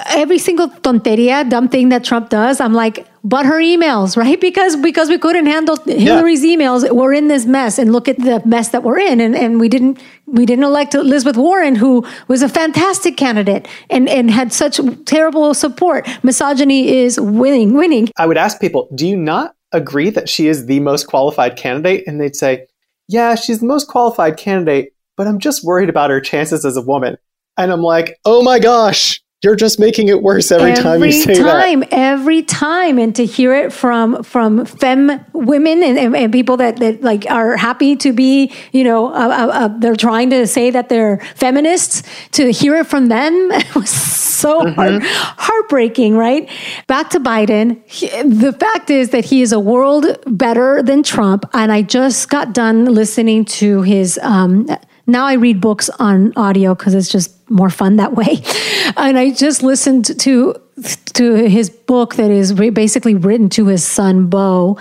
every 0.06 0.38
single 0.38 0.68
tonteria, 0.68 1.48
dumb 1.48 1.68
thing 1.68 1.88
that 1.90 2.04
Trump 2.04 2.28
does, 2.28 2.60
I'm 2.60 2.72
like, 2.72 3.06
but 3.22 3.46
her 3.46 3.58
emails, 3.58 4.16
right? 4.22 4.40
Because 4.40 4.76
because 4.76 5.08
we 5.08 5.18
couldn't 5.18 5.46
handle 5.46 5.76
Hillary's 5.76 6.44
yeah. 6.44 6.56
emails, 6.56 6.90
we're 6.90 7.12
in 7.12 7.28
this 7.28 7.46
mess, 7.46 7.78
and 7.78 7.92
look 7.92 8.08
at 8.08 8.18
the 8.18 8.42
mess 8.44 8.68
that 8.70 8.82
we're 8.82 8.98
in, 8.98 9.20
and 9.20 9.36
and 9.36 9.60
we 9.60 9.68
didn't 9.68 9.98
we 10.26 10.46
didn't 10.46 10.64
elect 10.64 10.94
Elizabeth 10.94 11.36
Warren, 11.36 11.74
who 11.74 12.06
was 12.28 12.42
a 12.42 12.48
fantastic 12.48 13.16
candidate 13.16 13.68
and 13.88 14.08
and 14.08 14.30
had 14.30 14.52
such 14.52 14.80
terrible 15.04 15.54
support. 15.54 16.08
Misogyny 16.22 16.96
is 16.98 17.20
winning, 17.20 17.74
winning. 17.74 18.08
I 18.16 18.26
would 18.26 18.38
ask 18.38 18.60
people, 18.60 18.88
do 18.94 19.06
you 19.06 19.16
not 19.16 19.54
agree 19.72 20.10
that 20.10 20.28
she 20.28 20.48
is 20.48 20.66
the 20.66 20.80
most 20.80 21.06
qualified 21.06 21.56
candidate? 21.56 22.04
And 22.06 22.20
they'd 22.20 22.36
say, 22.36 22.66
yeah, 23.08 23.34
she's 23.34 23.60
the 23.60 23.66
most 23.66 23.88
qualified 23.88 24.36
candidate, 24.36 24.94
but 25.16 25.26
I'm 25.26 25.38
just 25.38 25.64
worried 25.64 25.88
about 25.88 26.10
her 26.10 26.20
chances 26.20 26.64
as 26.64 26.76
a 26.76 26.82
woman. 26.82 27.16
And 27.56 27.72
I'm 27.72 27.82
like, 27.82 28.18
oh 28.24 28.42
my 28.42 28.58
gosh, 28.58 29.20
you're 29.42 29.56
just 29.56 29.80
making 29.80 30.08
it 30.08 30.22
worse 30.22 30.52
every, 30.52 30.72
every 30.72 30.82
time 30.82 31.02
you 31.02 31.12
say 31.12 31.32
it. 31.32 31.38
Every 31.38 31.50
time, 31.50 31.80
that. 31.80 31.92
Every 31.92 32.42
time, 32.42 32.98
and 32.98 33.16
to 33.16 33.24
hear 33.24 33.54
it 33.54 33.72
from 33.72 34.22
from 34.22 34.66
fem 34.66 35.24
women 35.32 35.82
and, 35.82 35.98
and, 35.98 36.14
and 36.14 36.32
people 36.32 36.58
that, 36.58 36.76
that 36.76 37.00
like 37.00 37.24
are 37.30 37.56
happy 37.56 37.96
to 37.96 38.12
be, 38.12 38.52
you 38.72 38.84
know, 38.84 39.06
uh, 39.06 39.18
uh, 39.18 39.50
uh, 39.52 39.68
they're 39.78 39.96
trying 39.96 40.28
to 40.30 40.46
say 40.46 40.70
that 40.70 40.90
they're 40.90 41.18
feminists. 41.36 42.02
To 42.32 42.52
hear 42.52 42.76
it 42.76 42.86
from 42.86 43.06
them 43.06 43.32
was 43.74 43.88
so 43.88 44.60
mm-hmm. 44.60 44.74
heart, 44.74 45.02
heartbreaking. 45.02 46.16
Right 46.16 46.50
back 46.86 47.08
to 47.10 47.20
Biden. 47.20 47.80
He, 47.86 48.08
the 48.22 48.52
fact 48.52 48.90
is 48.90 49.10
that 49.10 49.24
he 49.24 49.40
is 49.40 49.52
a 49.52 49.60
world 49.60 50.04
better 50.26 50.82
than 50.82 51.02
Trump, 51.02 51.48
and 51.54 51.72
I 51.72 51.80
just 51.80 52.28
got 52.28 52.52
done 52.52 52.84
listening 52.84 53.46
to 53.46 53.80
his. 53.82 54.20
Um, 54.22 54.68
now 55.06 55.24
I 55.24 55.32
read 55.32 55.60
books 55.60 55.88
on 55.98 56.32
audio 56.36 56.74
because 56.74 56.94
it's 56.94 57.08
just 57.08 57.39
more 57.50 57.70
fun 57.70 57.96
that 57.96 58.14
way. 58.14 58.42
And 58.96 59.18
I 59.18 59.30
just 59.30 59.62
listened 59.62 60.18
to 60.20 60.54
to 61.12 61.34
his 61.34 61.70
book 61.70 62.16
that 62.16 62.30
is 62.30 62.52
basically 62.52 63.14
written 63.14 63.48
to 63.50 63.66
his 63.66 63.84
son 63.84 64.26
Bo. 64.26 64.78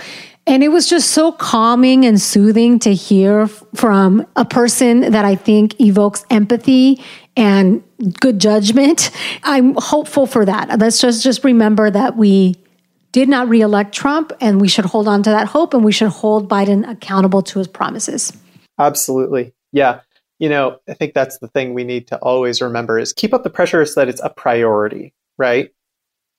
And 0.47 0.63
it 0.63 0.69
was 0.69 0.87
just 0.87 1.11
so 1.11 1.31
calming 1.31 2.05
and 2.05 2.19
soothing 2.19 2.79
to 2.79 2.93
hear 2.93 3.47
from 3.75 4.25
a 4.35 4.45
person 4.45 5.11
that 5.11 5.25
I 5.25 5.35
think 5.35 5.79
evokes 5.79 6.25
empathy 6.31 7.03
and 7.37 7.83
good 8.19 8.39
judgment. 8.39 9.11
I'm 9.43 9.75
hopeful 9.75 10.25
for 10.25 10.45
that. 10.45 10.79
Let's 10.79 10.99
just 10.99 11.23
just 11.23 11.43
remember 11.43 11.91
that 11.91 12.17
we 12.17 12.55
did 13.11 13.29
not 13.29 13.49
reelect 13.49 13.93
Trump, 13.93 14.31
and 14.39 14.61
we 14.61 14.67
should 14.67 14.85
hold 14.85 15.07
on 15.07 15.23
to 15.23 15.29
that 15.31 15.47
hope 15.47 15.73
and 15.73 15.83
we 15.83 15.91
should 15.91 16.09
hold 16.09 16.47
Biden 16.49 16.87
accountable 16.89 17.41
to 17.43 17.59
his 17.59 17.67
promises. 17.67 18.33
Absolutely. 18.77 19.53
Yeah. 19.71 20.01
You 20.39 20.49
know, 20.49 20.79
I 20.87 20.93
think 20.93 21.13
that's 21.13 21.37
the 21.39 21.47
thing 21.49 21.73
we 21.73 21.83
need 21.83 22.07
to 22.07 22.17
always 22.17 22.61
remember 22.61 22.97
is 22.97 23.13
keep 23.13 23.33
up 23.33 23.43
the 23.43 23.49
pressure 23.49 23.85
so 23.85 23.99
that 23.99 24.09
it's 24.09 24.21
a 24.23 24.29
priority, 24.29 25.13
right? 25.37 25.69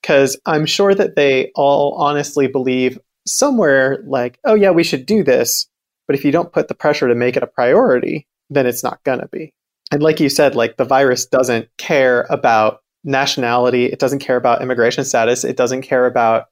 Because 0.01 0.39
I'm 0.47 0.67
sure 0.67 0.95
that 0.95 1.17
they 1.17 1.53
all 1.55 1.95
honestly 1.95 2.47
believe 2.47 2.99
somewhere 3.27 4.03
like, 4.07 4.39
oh, 4.45 4.55
yeah, 4.55 4.71
we 4.71 4.85
should 4.85 5.05
do 5.05 5.23
this. 5.23 5.69
But 6.07 6.17
if 6.17 6.25
you 6.25 6.33
don't 6.33 6.53
put 6.53 6.69
the 6.69 6.75
pressure 6.75 7.09
to 7.09 7.15
make 7.15 7.37
it 7.37 7.43
a 7.43 7.47
priority, 7.47 8.27
then 8.49 8.67
it's 8.67 8.83
not 8.83 9.03
going 9.05 9.21
to 9.21 9.29
be. 9.29 9.53
And 9.93 10.03
like 10.03 10.21
you 10.21 10.29
said, 10.29 10.55
like 10.55 10.77
the 10.77 10.85
virus 10.85 11.27
doesn't 11.27 11.69
care 11.77 12.27
about 12.31 12.81
nationality, 13.05 13.87
it 13.87 13.99
doesn't 13.99 14.21
care 14.21 14.37
about 14.37 14.63
immigration 14.63 15.05
status, 15.05 15.45
it 15.45 15.57
doesn't 15.57 15.83
care 15.83 16.07
about, 16.07 16.47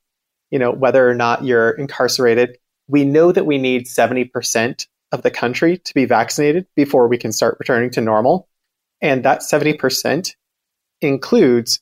you 0.51 0.59
know, 0.59 0.71
whether 0.71 1.09
or 1.09 1.15
not 1.15 1.45
you're 1.45 1.71
incarcerated. 1.71 2.59
We 2.89 3.05
know 3.05 3.33
that 3.33 3.47
we 3.47 3.59
need 3.59 3.87
70% 3.87 4.87
of 5.13 5.23
the 5.23 5.31
country 5.31 5.79
to 5.79 5.95
be 5.95 6.05
vaccinated 6.05 6.67
before 6.77 7.09
we 7.09 7.19
can 7.19 7.33
start 7.33 7.57
returning 7.59 7.91
to 7.91 8.01
normal. 8.01 8.49
And 9.01 9.25
that 9.25 9.41
70% 9.41 10.35
includes 11.01 11.81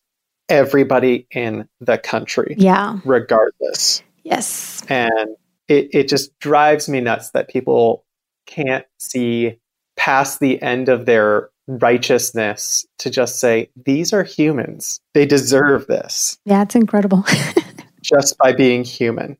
everybody 0.49 1.27
in 1.31 1.68
the 1.81 1.99
country. 1.99 2.55
Yeah. 2.59 2.99
Regardless. 3.05 4.03
Yes. 4.22 4.85
And 4.89 5.37
it, 5.68 5.89
it 5.93 6.09
just 6.09 6.39
drives 6.39 6.89
me 6.89 7.01
nuts 7.01 7.31
that 7.31 7.49
people 7.49 8.05
can't 8.47 8.85
see 8.99 9.59
past 9.97 10.41
the 10.41 10.61
end 10.62 10.89
of 10.89 11.07
their 11.07 11.51
righteousness 11.66 12.87
to 12.99 13.11
just 13.11 13.41
say, 13.41 13.70
these 13.85 14.12
are 14.12 14.22
humans. 14.22 15.01
They 15.14 15.27
deserve 15.27 15.87
this. 15.87 16.39
Yeah, 16.45 16.62
it's 16.62 16.77
incredible. 16.77 17.24
just 18.03 18.39
by 18.39 18.53
being 18.53 18.85
human. 18.85 19.37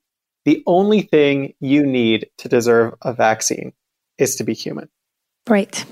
The 0.47 0.63
only 0.65 1.03
thing 1.03 1.55
you 1.59 1.85
need 1.85 2.31
to 2.39 2.49
deserve 2.49 2.95
a 3.03 3.13
vaccine 3.13 3.73
is 4.17 4.37
to 4.37 4.45
be 4.45 4.55
human. 4.55 4.89
Right. 5.49 5.85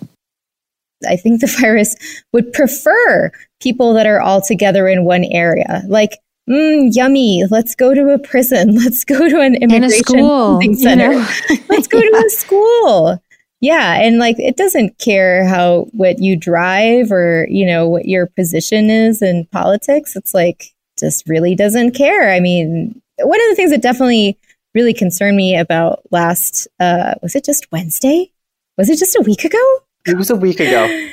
I 1.06 1.16
think 1.16 1.40
the 1.40 1.46
virus 1.60 1.96
would 2.32 2.52
prefer 2.52 3.32
people 3.60 3.94
that 3.94 4.06
are 4.06 4.20
all 4.20 4.40
together 4.40 4.86
in 4.86 5.04
one 5.04 5.24
area. 5.24 5.82
Like, 5.88 6.12
mm, 6.48 6.94
yummy, 6.94 7.44
let's 7.50 7.74
go 7.74 7.94
to 7.94 8.10
a 8.10 8.18
prison. 8.18 8.76
Let's 8.84 9.04
go 9.04 9.28
to 9.28 9.40
an 9.40 9.56
immigration 9.56 10.04
school, 10.04 10.60
center. 10.74 11.12
You 11.12 11.18
know? 11.18 11.28
let's 11.68 11.88
go 11.88 12.00
to 12.00 12.24
a 12.24 12.30
school. 12.30 13.20
Yeah, 13.60 13.94
and 13.94 14.18
like 14.18 14.36
it 14.38 14.56
doesn't 14.56 14.98
care 14.98 15.46
how 15.46 15.86
what 15.92 16.18
you 16.20 16.36
drive 16.36 17.10
or, 17.10 17.46
you 17.48 17.66
know, 17.66 17.88
what 17.88 18.04
your 18.04 18.26
position 18.26 18.90
is 18.90 19.22
in 19.22 19.48
politics. 19.50 20.16
It's 20.16 20.34
like 20.34 20.74
just 20.98 21.26
really 21.28 21.54
doesn't 21.54 21.92
care. 21.92 22.30
I 22.30 22.40
mean, 22.40 23.00
one 23.18 23.40
of 23.40 23.48
the 23.48 23.54
things 23.54 23.70
that 23.70 23.82
definitely 23.82 24.38
really 24.74 24.94
concerned 24.94 25.36
me 25.36 25.56
about 25.56 26.02
last 26.10 26.66
uh 26.80 27.14
was 27.22 27.34
it 27.34 27.44
just 27.44 27.70
Wednesday? 27.72 28.32
Was 28.76 28.90
it 28.90 28.98
just 28.98 29.16
a 29.16 29.22
week 29.22 29.44
ago? 29.44 29.78
It 30.06 30.16
was 30.18 30.30
a 30.30 30.36
week 30.36 30.60
ago. 30.60 30.84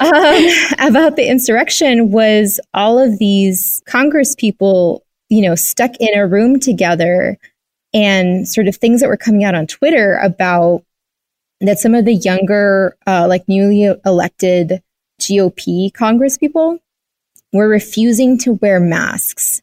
um, 0.00 0.88
about 0.88 1.16
the 1.16 1.26
insurrection 1.28 2.12
was 2.12 2.60
all 2.72 2.98
of 2.98 3.18
these 3.18 3.82
Congress 3.86 4.36
people, 4.36 5.04
you 5.28 5.42
know, 5.42 5.56
stuck 5.56 5.92
in 5.98 6.16
a 6.16 6.26
room 6.26 6.60
together 6.60 7.36
and 7.92 8.48
sort 8.48 8.68
of 8.68 8.76
things 8.76 9.00
that 9.00 9.08
were 9.08 9.16
coming 9.16 9.42
out 9.42 9.54
on 9.54 9.66
Twitter 9.66 10.18
about 10.22 10.84
that 11.60 11.78
some 11.78 11.94
of 11.94 12.04
the 12.04 12.14
younger, 12.14 12.96
uh, 13.06 13.26
like 13.28 13.48
newly 13.48 13.92
elected 14.04 14.82
GOP 15.20 15.92
Congress 15.92 16.38
people 16.38 16.78
were 17.52 17.68
refusing 17.68 18.38
to 18.38 18.54
wear 18.54 18.80
masks. 18.80 19.62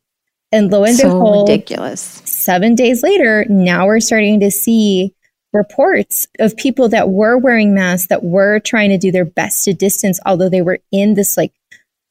And 0.52 0.72
lo 0.72 0.84
and 0.84 0.96
so 0.96 1.10
behold, 1.10 1.50
ridiculous. 1.50 2.02
seven 2.26 2.76
days 2.76 3.04
later, 3.04 3.46
now 3.50 3.86
we're 3.86 4.00
starting 4.00 4.40
to 4.40 4.50
see 4.50 5.14
reports 5.54 6.28
of 6.40 6.56
people 6.58 6.90
that 6.90 7.10
were 7.10 7.38
wearing 7.38 7.74
masks 7.74 8.08
that 8.08 8.24
were 8.24 8.60
trying 8.60 8.90
to 8.90 8.98
do 8.98 9.12
their 9.12 9.26
best 9.26 9.66
to 9.66 9.74
distance, 9.74 10.20
although 10.26 10.50
they 10.50 10.62
were 10.62 10.80
in 10.92 11.14
this 11.16 11.38
like 11.38 11.54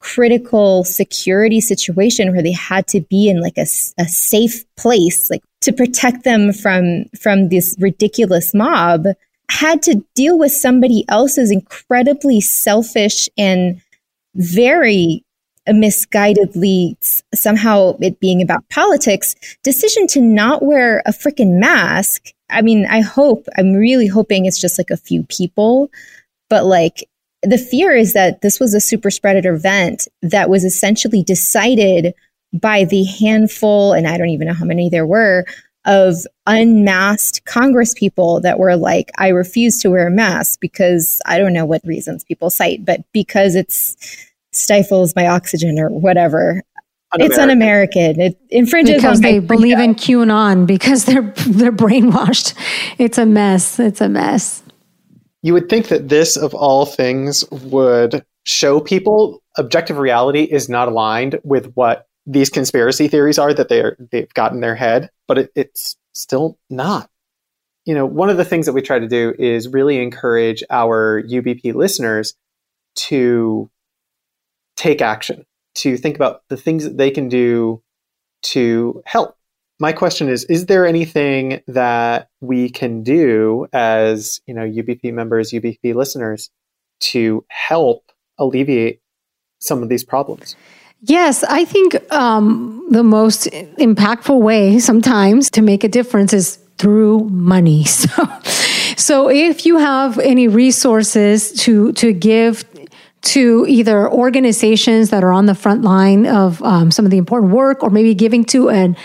critical 0.01 0.85
security 0.85 1.61
situation 1.61 2.33
where 2.33 2.43
they 2.43 2.53
had 2.53 2.87
to 2.89 3.01
be 3.01 3.29
in 3.29 3.41
like 3.41 3.59
a, 3.59 3.67
a 3.99 4.07
safe 4.07 4.65
place, 4.77 5.31
like 5.31 5.43
to 5.61 5.73
protect 5.73 6.25
them 6.25 6.53
from, 6.53 7.05
from 7.21 7.49
this 7.49 7.77
ridiculous 7.81 8.55
mob 8.55 9.07
had 9.51 9.83
to 9.83 10.05
deal 10.15 10.39
with 10.39 10.53
somebody 10.53 11.05
else's 11.09 11.51
incredibly 11.51 12.41
selfish 12.41 13.29
and 13.39 13.81
very 14.35 15.25
misguidedly 15.69 16.97
somehow 17.35 17.97
it 18.01 18.21
being 18.21 18.43
about 18.43 18.69
politics 18.71 19.35
decision 19.63 20.07
to 20.07 20.21
not 20.21 20.63
wear 20.63 21.01
a 21.07 21.11
freaking 21.11 21.59
mask 21.59 22.29
i 22.51 22.63
mean 22.63 22.87
i 22.87 23.01
hope 23.01 23.47
i'm 23.57 23.73
really 23.73 24.07
hoping 24.07 24.47
it's 24.47 24.61
just 24.61 24.79
like 24.79 24.91
a 24.91 24.97
few 24.97 25.23
people 25.25 25.91
but 26.49 26.65
like 26.65 27.09
the 27.43 27.59
fear 27.59 27.93
is 27.93 28.15
that 28.15 28.41
this 28.41 28.59
was 28.59 28.75
a 28.75 28.81
super 28.81 29.11
spreader 29.11 29.55
event 29.55 30.09
that 30.23 30.51
was 30.51 30.65
essentially 30.65 31.23
decided 31.23 32.15
by 32.53 32.85
the 32.85 33.05
handful 33.05 33.93
and 33.93 34.07
i 34.07 34.17
don't 34.17 34.31
even 34.31 34.47
know 34.47 34.55
how 34.55 34.65
many 34.65 34.89
there 34.89 35.07
were 35.07 35.45
of 35.89 36.27
unmasked 36.47 37.45
Congress 37.47 37.95
people 37.95 38.41
that 38.41 38.59
were 38.59 38.77
like, 38.77 39.11
I 39.17 39.29
refuse 39.29 39.79
to 39.79 39.91
wear 39.91 40.07
a 40.07 40.11
mask 40.11 40.61
because 40.61 41.21
I 41.25 41.39
don't 41.39 41.55
know 41.55 41.65
what 41.65 41.81
reasons 41.85 42.25
people 42.25 42.51
cite, 42.51 42.85
but 42.85 43.01
because 43.13 43.55
it's 43.55 43.97
stifles 44.53 45.15
my 45.15 45.27
oxygen 45.27 45.79
or 45.79 45.89
whatever. 45.91 46.63
Un-American. 47.13 47.31
It's 47.31 47.39
un-American. 47.39 48.21
It 48.21 48.39
infringes 48.51 48.97
because 48.97 49.21
they 49.21 49.39
believe 49.39 49.79
in 49.79 49.95
QAnon 49.95 50.67
because 50.67 51.07
they're 51.07 51.23
they're 51.47 51.73
brainwashed. 51.73 52.55
It's 52.99 53.17
a 53.17 53.25
mess. 53.25 53.81
It's 53.81 54.01
a 54.01 54.09
mess. 54.09 54.63
You 55.43 55.55
would 55.55 55.69
think 55.69 55.89
that 55.89 56.09
this, 56.09 56.37
of 56.37 56.55
all 56.55 56.85
things, 56.85 57.49
would 57.51 58.25
show 58.45 58.81
people 58.81 59.43
objective 59.57 59.99
reality 59.99 60.43
is 60.43 60.69
not 60.69 60.89
aligned 60.89 61.39
with 61.45 61.73
what 61.75 62.09
these 62.27 62.51
conspiracy 62.51 63.09
theories 63.09 63.39
are 63.39 63.55
that 63.55 63.69
they're 63.69 63.97
they've 64.11 64.33
got 64.35 64.53
in 64.53 64.61
their 64.61 64.75
head, 64.75 65.11
but 65.27 65.39
it, 65.39 65.53
it's 65.55 65.97
still 66.13 66.59
not. 66.69 67.09
You 67.87 67.95
know, 67.95 68.05
one 68.05 68.29
of 68.29 68.37
the 68.37 68.45
things 68.45 68.67
that 68.67 68.75
we 68.75 68.83
try 68.83 68.99
to 68.99 69.09
do 69.09 69.35
is 69.39 69.69
really 69.69 70.03
encourage 70.03 70.63
our 70.69 71.23
UBP 71.23 71.75
listeners 71.75 72.35
to 72.97 73.71
take 74.79 75.03
action, 75.03 75.45
to 75.75 75.97
think 75.97 76.17
about 76.17 76.43
the 76.49 76.57
things 76.57 76.85
that 76.85 76.97
they 76.97 77.11
can 77.11 77.29
do 77.29 77.83
to 78.43 79.03
help. 79.05 79.37
My 79.81 79.93
question 79.93 80.29
is 80.29 80.45
is 80.45 80.67
there 80.67 80.87
anything 80.87 81.61
that 81.69 82.29
we 82.41 82.71
can 82.71 83.03
do 83.03 83.67
as, 83.73 84.41
you 84.47 84.55
know, 84.55 84.63
UBP 84.63 85.13
members, 85.13 85.53
UBP 85.53 85.95
listeners 85.95 86.51
to 87.01 87.45
help 87.49 88.11
alleviate 88.39 89.01
some 89.61 89.83
of 89.83 89.89
these 89.89 90.05
problems? 90.05 90.57
Yes, 91.03 91.45
I 91.45 91.65
think 91.65 91.95
um, 92.13 92.85
the 92.91 93.05
most 93.05 93.47
impactful 93.47 94.41
way 94.41 94.81
sometimes 94.81 95.51
to 95.51 95.63
make 95.63 95.85
a 95.85 95.89
difference 95.89 96.33
is 96.33 96.59
through 96.79 97.29
money. 97.29 97.85
So, 97.99 98.25
so 98.97 99.31
if 99.31 99.65
you 99.65 99.79
have 99.79 100.19
any 100.19 100.49
resources 100.49 101.53
to 101.65 101.93
to 101.93 102.13
give 102.13 102.68
to 103.23 103.67
either 103.69 104.11
organizations 104.11 105.11
that 105.11 105.25
are 105.25 105.33
on 105.33 105.47
the 105.47 105.55
front 105.55 105.83
line 105.83 106.27
of 106.27 106.63
um, 106.63 106.91
some 106.91 107.05
of 107.05 107.11
the 107.11 107.19
important 107.19 107.53
work, 107.53 107.83
or 107.83 107.91
maybe 107.91 108.15
giving 108.15 108.45
to 108.45 108.69
an 108.69 108.97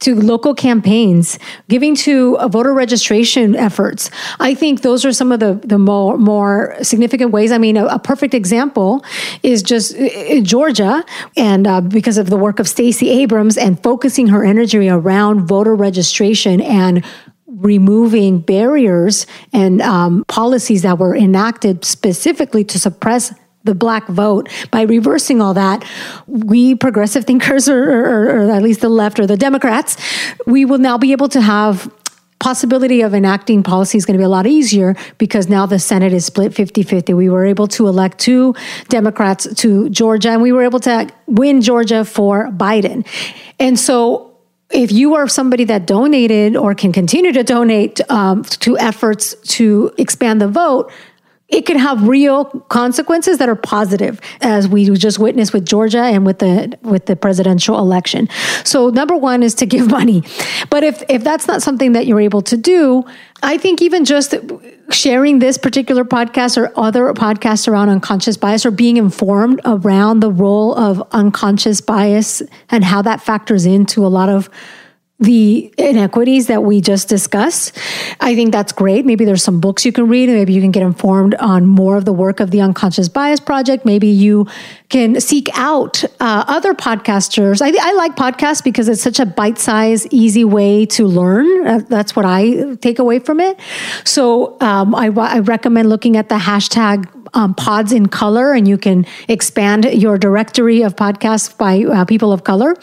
to 0.00 0.14
local 0.14 0.54
campaigns, 0.54 1.38
giving 1.68 1.96
to 1.96 2.36
voter 2.48 2.72
registration 2.72 3.56
efforts. 3.56 4.10
I 4.38 4.54
think 4.54 4.82
those 4.82 5.04
are 5.04 5.12
some 5.12 5.32
of 5.32 5.40
the, 5.40 5.60
the 5.64 5.78
more, 5.78 6.16
more 6.16 6.76
significant 6.82 7.32
ways. 7.32 7.50
I 7.50 7.58
mean, 7.58 7.76
a, 7.76 7.86
a 7.86 7.98
perfect 7.98 8.34
example 8.34 9.04
is 9.42 9.62
just 9.62 9.96
uh, 9.96 10.40
Georgia, 10.42 11.04
and 11.36 11.66
uh, 11.66 11.80
because 11.80 12.16
of 12.16 12.30
the 12.30 12.36
work 12.36 12.60
of 12.60 12.68
Stacey 12.68 13.10
Abrams 13.10 13.58
and 13.58 13.82
focusing 13.82 14.28
her 14.28 14.44
energy 14.44 14.88
around 14.88 15.48
voter 15.48 15.74
registration 15.74 16.60
and 16.60 17.04
removing 17.46 18.38
barriers 18.38 19.26
and 19.52 19.82
um, 19.82 20.24
policies 20.28 20.82
that 20.82 20.98
were 20.98 21.16
enacted 21.16 21.84
specifically 21.84 22.62
to 22.62 22.78
suppress 22.78 23.34
the 23.64 23.74
black 23.74 24.06
vote. 24.08 24.48
By 24.70 24.82
reversing 24.82 25.40
all 25.40 25.54
that 25.54 25.84
we 26.26 26.74
progressive 26.74 27.24
thinkers 27.24 27.68
or, 27.68 27.82
or, 27.82 28.46
or, 28.46 28.50
at 28.50 28.62
least 28.62 28.80
the 28.80 28.88
left 28.88 29.18
or 29.18 29.26
the 29.26 29.36
democrats 29.36 29.96
we 30.46 30.64
will 30.64 30.78
now 30.78 30.98
be 30.98 31.12
able 31.12 31.28
to 31.28 31.40
have 31.40 31.92
possibility 32.38 33.00
of 33.00 33.14
enacting 33.14 33.62
policy 33.62 33.98
is 33.98 34.06
going 34.06 34.14
to 34.14 34.18
be 34.18 34.24
a 34.24 34.28
lot 34.28 34.46
easier 34.46 34.94
because 35.18 35.48
now 35.48 35.66
the 35.66 35.78
senate 35.78 36.12
is 36.12 36.24
split 36.24 36.52
50-50 36.52 37.16
we 37.16 37.28
were 37.28 37.44
able 37.44 37.66
to 37.66 37.88
elect 37.88 38.18
two 38.18 38.54
democrats 38.88 39.52
to 39.54 39.88
georgia 39.90 40.30
and 40.30 40.42
we 40.42 40.52
were 40.52 40.62
able 40.62 40.80
to 40.80 41.08
win 41.26 41.60
georgia 41.60 42.04
for 42.04 42.48
biden. 42.50 43.04
And 43.58 43.78
so 43.78 44.28
if 44.70 44.92
you 44.92 45.14
are 45.14 45.26
somebody 45.28 45.64
that 45.64 45.86
donated 45.86 46.56
or 46.56 46.74
can 46.74 46.92
continue 46.92 47.32
to 47.32 47.42
donate 47.42 48.00
um, 48.10 48.44
to 48.44 48.78
efforts 48.78 49.34
to 49.56 49.92
expand 49.96 50.40
the 50.40 50.48
vote 50.48 50.92
it 51.48 51.64
can 51.64 51.78
have 51.78 52.06
real 52.06 52.44
consequences 52.68 53.38
that 53.38 53.48
are 53.48 53.56
positive, 53.56 54.20
as 54.42 54.68
we 54.68 54.84
just 54.90 55.18
witnessed 55.18 55.54
with 55.54 55.64
Georgia 55.64 56.02
and 56.02 56.26
with 56.26 56.40
the 56.40 56.78
with 56.82 57.06
the 57.06 57.16
presidential 57.16 57.78
election. 57.78 58.28
So 58.64 58.90
number 58.90 59.16
one 59.16 59.42
is 59.42 59.54
to 59.54 59.66
give 59.66 59.90
money, 60.00 60.22
but 60.70 60.84
if 60.84 61.02
if 61.08 61.24
that's 61.24 61.48
not 61.48 61.62
something 61.62 61.92
that 61.92 62.06
you're 62.06 62.20
able 62.20 62.42
to 62.42 62.56
do, 62.56 63.04
I 63.42 63.56
think 63.56 63.80
even 63.80 64.04
just 64.04 64.34
sharing 64.90 65.38
this 65.38 65.58
particular 65.58 66.04
podcast 66.04 66.56
or 66.58 66.72
other 66.78 67.12
podcasts 67.14 67.68
around 67.68 67.88
unconscious 67.88 68.36
bias 68.36 68.66
or 68.66 68.70
being 68.70 68.96
informed 68.96 69.60
around 69.64 70.20
the 70.20 70.30
role 70.30 70.74
of 70.74 71.02
unconscious 71.12 71.80
bias 71.80 72.42
and 72.70 72.84
how 72.84 73.02
that 73.02 73.22
factors 73.22 73.64
into 73.64 74.04
a 74.04 74.08
lot 74.08 74.28
of 74.28 74.50
the 75.20 75.72
inequities 75.78 76.46
that 76.46 76.62
we 76.62 76.80
just 76.80 77.08
discussed. 77.08 77.76
I 78.20 78.36
think 78.36 78.52
that's 78.52 78.70
great. 78.70 79.04
Maybe 79.04 79.24
there's 79.24 79.42
some 79.42 79.60
books 79.60 79.84
you 79.84 79.90
can 79.90 80.08
read, 80.08 80.28
and 80.28 80.38
maybe 80.38 80.52
you 80.52 80.60
can 80.60 80.70
get 80.70 80.84
informed 80.84 81.34
on 81.36 81.66
more 81.66 81.96
of 81.96 82.04
the 82.04 82.12
work 82.12 82.38
of 82.38 82.52
the 82.52 82.60
Unconscious 82.60 83.08
Bias 83.08 83.40
Project. 83.40 83.84
Maybe 83.84 84.06
you 84.06 84.46
can 84.90 85.20
seek 85.20 85.48
out 85.54 86.04
uh, 86.20 86.44
other 86.46 86.72
podcasters. 86.72 87.60
I, 87.60 87.72
I, 87.80 87.92
like 87.94 88.14
podcasts 88.14 88.62
because 88.62 88.88
it's 88.88 89.02
such 89.02 89.18
a 89.18 89.26
bite 89.26 89.58
sized, 89.58 90.06
easy 90.12 90.44
way 90.44 90.86
to 90.86 91.06
learn. 91.06 91.66
Uh, 91.66 91.80
that's 91.88 92.14
what 92.14 92.24
I 92.24 92.76
take 92.76 93.00
away 93.00 93.18
from 93.18 93.40
it. 93.40 93.58
So 94.04 94.58
um, 94.60 94.94
I, 94.94 95.06
I 95.08 95.40
recommend 95.40 95.88
looking 95.88 96.16
at 96.16 96.28
the 96.28 96.36
hashtag 96.36 97.08
um, 97.34 97.54
pods 97.54 97.92
in 97.92 98.06
color, 98.06 98.52
and 98.52 98.66
you 98.66 98.78
can 98.78 99.06
expand 99.28 99.84
your 99.84 100.18
directory 100.18 100.82
of 100.82 100.96
podcasts 100.96 101.56
by 101.56 101.84
uh, 101.84 102.04
people 102.04 102.32
of 102.32 102.44
color. 102.44 102.76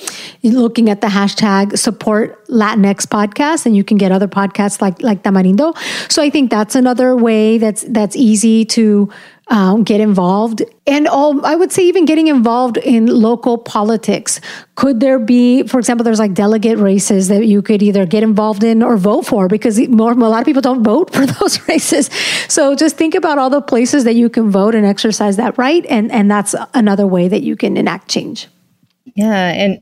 Looking 0.43 0.89
at 0.89 1.01
the 1.01 1.07
hashtag 1.07 1.77
support 1.77 2.45
Latinx 2.47 3.05
podcast, 3.07 3.65
and 3.65 3.75
you 3.75 3.83
can 3.83 3.97
get 3.97 4.11
other 4.11 4.27
podcasts 4.27 4.81
like 4.81 5.01
like 5.01 5.23
Tamarindo. 5.23 5.75
So 6.11 6.21
I 6.21 6.29
think 6.29 6.49
that's 6.51 6.75
another 6.75 7.15
way 7.15 7.57
that's 7.57 7.83
that's 7.89 8.15
easy 8.15 8.65
to 8.65 9.09
um, 9.47 9.83
get 9.83 10.01
involved. 10.01 10.63
And 10.87 11.07
all 11.07 11.45
i 11.45 11.55
would 11.55 11.71
say 11.71 11.83
even 11.83 12.05
getting 12.05 12.27
involved 12.27 12.77
in 12.77 13.07
local 13.07 13.57
politics. 13.57 14.41
Could 14.75 14.99
there 14.99 15.19
be 15.19 15.63
for 15.67 15.79
example 15.79 16.03
there's 16.03 16.19
like 16.19 16.33
delegate 16.33 16.77
races 16.77 17.27
that 17.27 17.45
you 17.45 17.61
could 17.61 17.81
either 17.81 18.05
get 18.05 18.23
involved 18.23 18.63
in 18.63 18.81
or 18.81 18.97
vote 18.97 19.25
for? 19.25 19.47
Because 19.47 19.79
more, 19.87 20.11
a 20.11 20.15
lot 20.15 20.39
of 20.39 20.45
people 20.45 20.61
don't 20.61 20.83
vote 20.83 21.13
for 21.13 21.25
those 21.25 21.67
races. 21.67 22.09
So 22.47 22.75
just 22.75 22.97
think 22.97 23.15
about 23.15 23.37
all 23.37 23.49
the 23.49 23.61
places 23.61 24.03
that 24.03 24.15
you 24.15 24.29
can 24.29 24.49
vote 24.49 24.75
and 24.75 24.85
exercise 24.85 25.37
that 25.37 25.57
right. 25.57 25.85
And 25.87 26.11
and 26.11 26.29
that's 26.29 26.55
another 26.73 27.07
way 27.07 27.27
that 27.27 27.41
you 27.41 27.55
can 27.55 27.77
enact 27.77 28.09
change. 28.09 28.47
Yeah. 29.15 29.51
And 29.51 29.81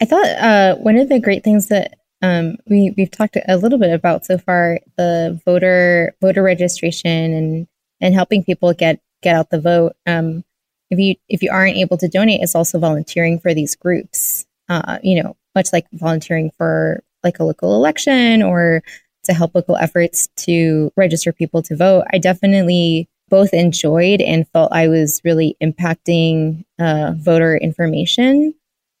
i 0.00 0.04
thought 0.04 0.26
uh, 0.26 0.76
one 0.76 0.96
of 0.96 1.08
the 1.08 1.18
great 1.18 1.44
things 1.44 1.68
that 1.68 1.98
um, 2.22 2.56
we 2.66 2.94
we've 2.96 3.10
talked 3.10 3.36
a 3.46 3.56
little 3.56 3.78
bit 3.78 3.92
about 3.92 4.24
so 4.24 4.38
far 4.38 4.80
the 4.96 5.40
voter 5.44 6.14
voter 6.20 6.42
registration 6.42 7.32
and 7.32 7.68
and 8.00 8.14
helping 8.14 8.44
people 8.44 8.72
get 8.72 9.00
get 9.22 9.36
out 9.36 9.50
the 9.50 9.60
vote. 9.60 9.96
Um, 10.06 10.44
if 10.90 10.98
you 10.98 11.16
if 11.28 11.42
you 11.42 11.50
aren't 11.50 11.76
able 11.76 11.98
to 11.98 12.08
donate, 12.08 12.40
it's 12.42 12.54
also 12.54 12.78
volunteering 12.78 13.38
for 13.38 13.54
these 13.54 13.76
groups. 13.76 14.46
Uh, 14.68 14.98
you 15.02 15.22
know, 15.22 15.36
much 15.54 15.72
like 15.72 15.86
volunteering 15.92 16.50
for 16.58 17.02
like 17.24 17.38
a 17.38 17.44
local 17.44 17.74
election 17.74 18.42
or 18.42 18.82
to 19.24 19.32
help 19.32 19.54
local 19.54 19.76
efforts 19.76 20.28
to 20.36 20.92
register 20.96 21.32
people 21.32 21.62
to 21.62 21.76
vote. 21.76 22.04
I 22.12 22.18
definitely 22.18 23.08
both 23.28 23.52
enjoyed 23.52 24.20
and 24.20 24.48
felt 24.48 24.72
I 24.72 24.88
was 24.88 25.20
really 25.24 25.56
impacting 25.62 26.64
uh, 26.78 27.12
voter 27.16 27.56
information 27.56 28.54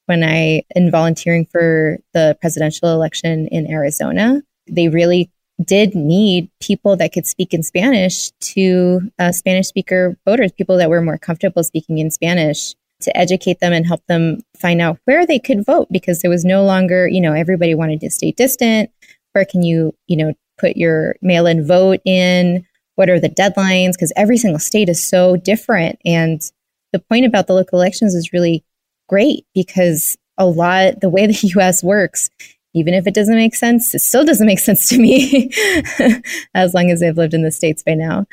when 0.06 0.22
I 0.24 0.62
in 0.74 0.90
volunteering 0.90 1.46
for 1.46 1.98
the 2.14 2.36
presidential 2.40 2.90
election 2.92 3.48
in 3.48 3.70
Arizona. 3.70 4.42
They 4.66 4.88
really 4.88 5.30
did 5.64 5.94
need 5.94 6.50
people 6.60 6.96
that 6.96 7.12
could 7.12 7.26
speak 7.26 7.52
in 7.52 7.62
Spanish 7.62 8.30
to 8.40 9.00
uh, 9.18 9.32
Spanish 9.32 9.66
speaker 9.66 10.16
voters, 10.24 10.52
people 10.52 10.76
that 10.76 10.90
were 10.90 11.02
more 11.02 11.18
comfortable 11.18 11.64
speaking 11.64 11.98
in 11.98 12.10
Spanish 12.10 12.74
to 13.00 13.16
educate 13.16 13.60
them 13.60 13.72
and 13.72 13.86
help 13.86 14.04
them 14.06 14.40
find 14.58 14.80
out 14.80 14.98
where 15.04 15.26
they 15.26 15.38
could 15.38 15.64
vote 15.64 15.88
because 15.90 16.20
there 16.20 16.30
was 16.30 16.44
no 16.44 16.64
longer, 16.64 17.08
you 17.08 17.20
know, 17.20 17.32
everybody 17.32 17.74
wanted 17.74 18.00
to 18.00 18.10
stay 18.10 18.32
distant. 18.32 18.90
Where 19.32 19.44
can 19.44 19.62
you, 19.62 19.94
you 20.06 20.16
know, 20.16 20.34
put 20.58 20.76
your 20.76 21.16
mail 21.22 21.46
in 21.46 21.66
vote 21.66 22.00
in? 22.04 22.66
What 22.96 23.08
are 23.08 23.20
the 23.20 23.28
deadlines? 23.28 23.92
Because 23.92 24.12
every 24.16 24.36
single 24.36 24.58
state 24.58 24.88
is 24.88 25.04
so 25.04 25.36
different. 25.36 25.98
And 26.04 26.40
the 26.92 26.98
point 26.98 27.26
about 27.26 27.46
the 27.46 27.54
local 27.54 27.78
elections 27.78 28.14
is 28.14 28.32
really 28.32 28.64
great 29.08 29.46
because 29.54 30.16
a 30.36 30.46
lot, 30.46 31.00
the 31.00 31.10
way 31.10 31.26
the 31.26 31.48
US 31.56 31.82
works 31.82 32.30
even 32.74 32.94
if 32.94 33.06
it 33.06 33.14
doesn't 33.14 33.34
make 33.34 33.54
sense, 33.54 33.94
it 33.94 34.00
still 34.00 34.24
doesn't 34.24 34.46
make 34.46 34.58
sense 34.68 34.88
to 34.88 34.98
me 34.98 35.50
as 36.54 36.74
long 36.74 36.90
as 36.90 37.02
I've 37.02 37.16
lived 37.16 37.34
in 37.34 37.42
the 37.42 37.52
States 37.52 37.82
by 37.82 37.94
now. 37.94 38.26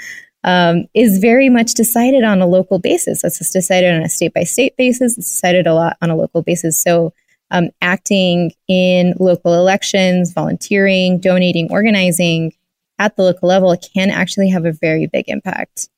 Um, 0.43 0.85
is 0.93 1.17
very 1.17 1.49
much 1.49 1.73
decided 1.73 2.23
on 2.23 2.39
a 2.39 2.45
local 2.45 2.77
basis. 2.77 3.23
It's 3.23 3.39
just 3.39 3.51
decided 3.51 3.95
on 3.95 4.03
a 4.03 4.09
state 4.09 4.31
by 4.31 4.43
state 4.43 4.77
basis. 4.77 5.17
It's 5.17 5.31
decided 5.31 5.65
a 5.65 5.73
lot 5.73 5.97
on 6.03 6.11
a 6.11 6.15
local 6.15 6.43
basis. 6.43 6.79
So, 6.79 7.13
um, 7.49 7.69
acting 7.81 8.51
in 8.67 9.15
local 9.19 9.55
elections, 9.55 10.33
volunteering, 10.33 11.19
donating, 11.19 11.71
organizing 11.71 12.53
at 12.99 13.15
the 13.15 13.23
local 13.23 13.49
level 13.49 13.75
can 13.75 14.09
actually 14.09 14.49
have 14.49 14.65
a 14.65 14.71
very 14.71 15.07
big 15.07 15.25
impact. 15.27 15.89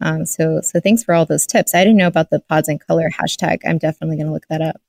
Um, 0.00 0.26
so, 0.26 0.60
so 0.60 0.80
thanks 0.80 1.02
for 1.02 1.14
all 1.14 1.24
those 1.24 1.46
tips. 1.46 1.74
I 1.74 1.84
didn't 1.84 1.96
know 1.96 2.06
about 2.06 2.30
the 2.30 2.40
pods 2.40 2.68
and 2.68 2.84
color 2.84 3.10
hashtag. 3.10 3.60
I'm 3.64 3.78
definitely 3.78 4.16
going 4.16 4.26
to 4.26 4.32
look 4.32 4.46
that 4.48 4.60
up. 4.60 4.80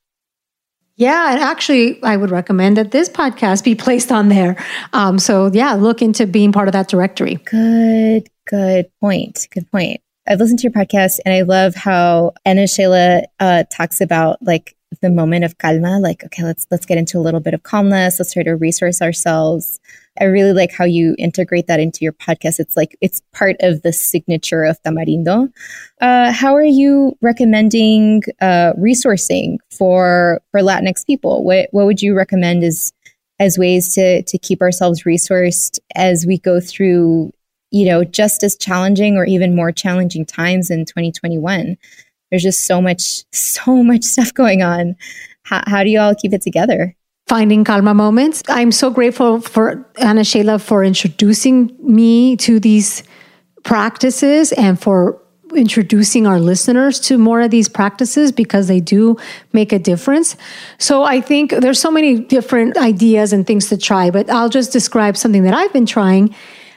Yeah, 0.96 1.32
and 1.32 1.40
actually, 1.40 2.02
I 2.02 2.16
would 2.16 2.30
recommend 2.30 2.78
that 2.78 2.90
this 2.90 3.08
podcast 3.10 3.64
be 3.64 3.74
placed 3.74 4.10
on 4.10 4.28
there. 4.30 4.56
Um, 4.94 5.18
so, 5.18 5.50
yeah, 5.52 5.74
look 5.74 6.00
into 6.00 6.26
being 6.26 6.52
part 6.52 6.68
of 6.68 6.72
that 6.72 6.88
directory. 6.88 7.34
Good, 7.44 8.28
good 8.46 8.90
point. 9.00 9.46
Good 9.50 9.70
point. 9.70 10.00
I've 10.26 10.40
listened 10.40 10.58
to 10.60 10.62
your 10.64 10.72
podcast 10.72 11.18
and 11.24 11.34
I 11.34 11.42
love 11.42 11.74
how 11.74 12.32
Ana 12.44 12.66
Sheila 12.66 13.22
uh, 13.38 13.64
talks 13.70 14.00
about 14.00 14.42
like 14.42 14.74
the 15.00 15.10
moment 15.10 15.44
of 15.44 15.58
calma. 15.58 16.00
Like, 16.00 16.24
okay, 16.24 16.42
let's 16.42 16.66
let's 16.70 16.86
get 16.86 16.98
into 16.98 17.18
a 17.18 17.20
little 17.20 17.40
bit 17.40 17.54
of 17.54 17.62
calmness. 17.62 18.18
Let's 18.18 18.32
try 18.32 18.42
to 18.42 18.56
resource 18.56 19.00
ourselves. 19.02 19.78
I 20.20 20.24
really 20.24 20.52
like 20.52 20.72
how 20.72 20.84
you 20.84 21.14
integrate 21.18 21.66
that 21.66 21.80
into 21.80 22.00
your 22.02 22.12
podcast. 22.12 22.58
It's 22.58 22.76
like 22.76 22.96
it's 23.00 23.22
part 23.32 23.56
of 23.60 23.82
the 23.82 23.92
signature 23.92 24.64
of 24.64 24.82
Tamarindo. 24.82 25.52
Uh, 26.00 26.32
how 26.32 26.54
are 26.54 26.64
you 26.64 27.16
recommending 27.20 28.22
uh, 28.40 28.72
resourcing 28.74 29.58
for 29.70 30.40
for 30.50 30.60
Latinx 30.60 31.06
people? 31.06 31.44
What 31.44 31.68
what 31.72 31.86
would 31.86 32.02
you 32.02 32.14
recommend 32.14 32.64
as 32.64 32.92
as 33.38 33.58
ways 33.58 33.94
to 33.94 34.22
to 34.22 34.38
keep 34.38 34.62
ourselves 34.62 35.04
resourced 35.04 35.78
as 35.94 36.26
we 36.26 36.38
go 36.38 36.60
through 36.60 37.32
you 37.70 37.86
know 37.86 38.04
just 38.04 38.42
as 38.42 38.56
challenging 38.56 39.16
or 39.16 39.26
even 39.26 39.56
more 39.56 39.72
challenging 39.72 40.24
times 40.24 40.70
in 40.70 40.84
2021? 40.84 41.76
There's 42.30 42.42
just 42.42 42.66
so 42.66 42.80
much 42.82 43.24
so 43.32 43.82
much 43.82 44.04
stuff 44.14 44.34
going 44.34 44.62
on. 44.62 44.96
How, 45.44 45.62
how 45.66 45.84
do 45.84 45.90
you 45.90 46.00
all 46.00 46.14
keep 46.14 46.32
it 46.32 46.42
together? 46.42 46.96
Finding 47.28 47.64
calma 47.64 47.92
moments. 47.92 48.42
I'm 48.48 48.70
so 48.70 48.88
grateful 48.88 49.40
for 49.40 49.84
Ana 49.98 50.22
Sheila 50.22 50.60
for 50.60 50.84
introducing 50.84 51.76
me 51.82 52.36
to 52.36 52.60
these 52.60 53.02
practices 53.64 54.52
and 54.52 54.80
for 54.80 55.20
introducing 55.52 56.26
our 56.26 56.38
listeners 56.38 57.00
to 57.00 57.18
more 57.18 57.40
of 57.40 57.50
these 57.50 57.68
practices 57.68 58.30
because 58.30 58.68
they 58.68 58.78
do 58.78 59.16
make 59.52 59.72
a 59.72 59.78
difference. 59.78 60.36
So 60.78 61.02
I 61.02 61.20
think 61.20 61.50
there's 61.50 61.80
so 61.80 61.90
many 61.90 62.20
different 62.20 62.76
ideas 62.76 63.32
and 63.32 63.44
things 63.44 63.68
to 63.70 63.76
try, 63.76 64.10
but 64.10 64.30
I'll 64.30 64.48
just 64.48 64.72
describe 64.72 65.16
something 65.16 65.42
that 65.42 65.54
I've 65.54 65.72
been 65.72 65.86
trying 65.86 66.32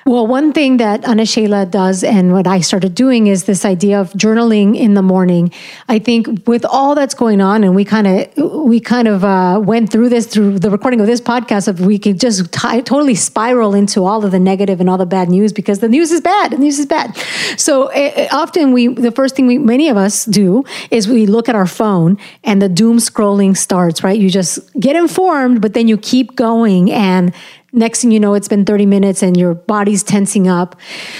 well, 0.05 0.25
one 0.25 0.53
thing 0.53 0.77
that 0.77 1.05
Ana 1.05 1.25
Sheila 1.25 1.65
does 1.65 2.03
and 2.03 2.31
what 2.31 2.47
I 2.47 2.61
started 2.61 2.95
doing 2.95 3.27
is 3.27 3.43
this 3.43 3.65
idea 3.65 3.99
of 3.99 4.11
journaling 4.13 4.75
in 4.77 4.93
the 4.93 5.01
morning. 5.01 5.51
I 5.87 5.99
think 5.99 6.47
with 6.47 6.65
all 6.65 6.95
that's 6.95 7.13
going 7.13 7.41
on, 7.41 7.63
and 7.63 7.75
we 7.75 7.83
kind 7.83 8.07
of 8.07 8.65
we 8.65 8.79
kind 8.79 9.07
of 9.07 9.23
uh, 9.23 9.59
went 9.63 9.91
through 9.91 10.09
this 10.09 10.25
through 10.25 10.59
the 10.59 10.69
recording 10.69 11.01
of 11.01 11.07
this 11.07 11.19
podcast, 11.19 11.67
of 11.67 11.81
we 11.81 11.99
could 11.99 12.19
just 12.19 12.51
t- 12.51 12.81
totally 12.81 13.15
spiral 13.15 13.75
into 13.75 14.05
all 14.05 14.23
of 14.23 14.31
the 14.31 14.39
negative 14.39 14.79
and 14.79 14.89
all 14.89 14.97
the 14.97 15.05
bad 15.05 15.29
news 15.29 15.51
because 15.51 15.79
the 15.79 15.89
news 15.89 16.11
is 16.11 16.21
bad. 16.21 16.51
The 16.51 16.57
news 16.57 16.79
is 16.79 16.85
bad. 16.85 17.15
So 17.57 17.91
uh, 17.91 18.27
often 18.31 18.71
we 18.71 18.87
the 18.87 19.11
first 19.11 19.35
thing 19.35 19.47
we 19.47 19.57
many 19.57 19.89
of 19.89 19.97
us 19.97 20.25
do 20.25 20.63
is 20.91 21.07
we 21.07 21.25
look 21.25 21.49
at 21.49 21.55
our 21.55 21.67
phone 21.67 22.17
and 22.43 22.61
the 22.61 22.69
doom 22.69 22.97
scrolling 22.97 23.55
starts. 23.55 24.03
Right, 24.03 24.19
you 24.19 24.29
just 24.29 24.59
get 24.79 24.95
informed, 24.95 25.61
but 25.61 25.73
then 25.73 25.87
you 25.87 25.97
keep 25.97 26.35
going 26.35 26.91
and 26.91 27.33
next 27.71 28.01
thing 28.01 28.11
you 28.11 28.19
know 28.19 28.33
it's 28.33 28.47
been 28.47 28.65
30 28.65 28.85
minutes 28.85 29.21
and 29.23 29.37
your 29.37 29.53
body's 29.53 30.03
tensing 30.03 30.47
up. 30.47 30.75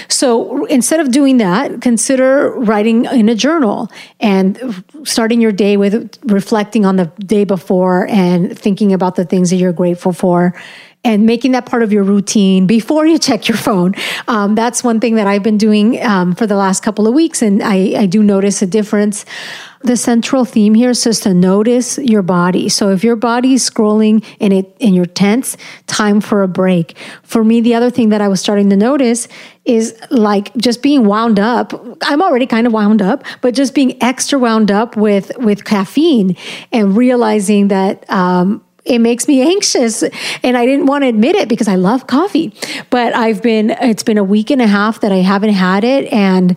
So 0.08 0.64
instead 0.66 1.00
of 1.00 1.10
doing 1.10 1.38
that 1.38 1.80
consider 1.80 2.52
writing 2.52 3.04
in 3.06 3.28
a 3.28 3.34
journal 3.34 3.90
and 4.20 4.84
starting 5.04 5.40
your 5.40 5.52
day 5.52 5.76
with 5.76 6.18
reflecting 6.24 6.84
on 6.84 6.96
the 6.96 7.06
day 7.18 7.44
before 7.44 8.06
and 8.08 8.58
thinking 8.58 8.92
about 8.92 9.16
the 9.16 9.24
things 9.24 9.50
that 9.50 9.56
you're 9.56 9.72
grateful 9.72 10.12
for 10.12 10.54
and 11.02 11.24
making 11.24 11.52
that 11.52 11.66
part 11.66 11.82
of 11.82 11.92
your 11.92 12.02
routine 12.02 12.66
before 12.66 13.06
you 13.06 13.18
check 13.18 13.48
your 13.48 13.56
phone. 13.56 13.94
Um, 14.28 14.54
that's 14.54 14.84
one 14.84 15.00
thing 15.00 15.14
that 15.14 15.26
I've 15.26 15.42
been 15.42 15.58
doing 15.58 16.02
um, 16.02 16.34
for 16.34 16.46
the 16.46 16.56
last 16.56 16.82
couple 16.82 17.06
of 17.06 17.14
weeks, 17.14 17.42
and 17.42 17.62
I, 17.62 17.94
I 17.96 18.06
do 18.06 18.22
notice 18.22 18.60
a 18.62 18.66
difference. 18.66 19.24
The 19.82 19.96
central 19.96 20.44
theme 20.44 20.74
here 20.74 20.90
is 20.90 21.02
just 21.02 21.22
to 21.22 21.32
notice 21.32 21.96
your 21.96 22.20
body. 22.20 22.68
So 22.68 22.90
if 22.90 23.02
your 23.02 23.16
body 23.16 23.54
is 23.54 23.68
scrolling 23.68 24.22
and 24.38 24.52
it 24.52 24.76
and 24.78 24.94
you're 24.94 25.06
tense, 25.06 25.56
time 25.86 26.20
for 26.20 26.42
a 26.42 26.48
break. 26.48 26.98
For 27.22 27.42
me, 27.42 27.62
the 27.62 27.74
other 27.74 27.90
thing 27.90 28.10
that 28.10 28.20
I 28.20 28.28
was 28.28 28.40
starting 28.40 28.68
to 28.70 28.76
notice 28.76 29.26
is 29.64 29.98
like 30.10 30.54
just 30.56 30.82
being 30.82 31.06
wound 31.06 31.40
up. 31.40 31.72
I'm 32.02 32.20
already 32.20 32.46
kind 32.46 32.66
of 32.66 32.74
wound 32.74 33.00
up, 33.00 33.24
but 33.40 33.54
just 33.54 33.74
being 33.74 34.02
extra 34.02 34.38
wound 34.38 34.70
up 34.70 34.96
with 34.96 35.32
with 35.38 35.64
caffeine 35.64 36.36
and 36.72 36.94
realizing 36.94 37.68
that 37.68 38.08
um, 38.10 38.62
it 38.84 38.98
makes 38.98 39.28
me 39.28 39.40
anxious 39.42 40.02
and 40.42 40.56
i 40.56 40.64
didn't 40.64 40.86
want 40.86 41.02
to 41.02 41.08
admit 41.08 41.36
it 41.36 41.48
because 41.48 41.68
i 41.68 41.74
love 41.74 42.06
coffee 42.06 42.52
but 42.90 43.14
i've 43.14 43.42
been 43.42 43.70
it's 43.70 44.02
been 44.02 44.18
a 44.18 44.24
week 44.24 44.50
and 44.50 44.60
a 44.60 44.66
half 44.66 45.00
that 45.00 45.12
i 45.12 45.18
haven't 45.18 45.52
had 45.52 45.84
it 45.84 46.10
and 46.12 46.56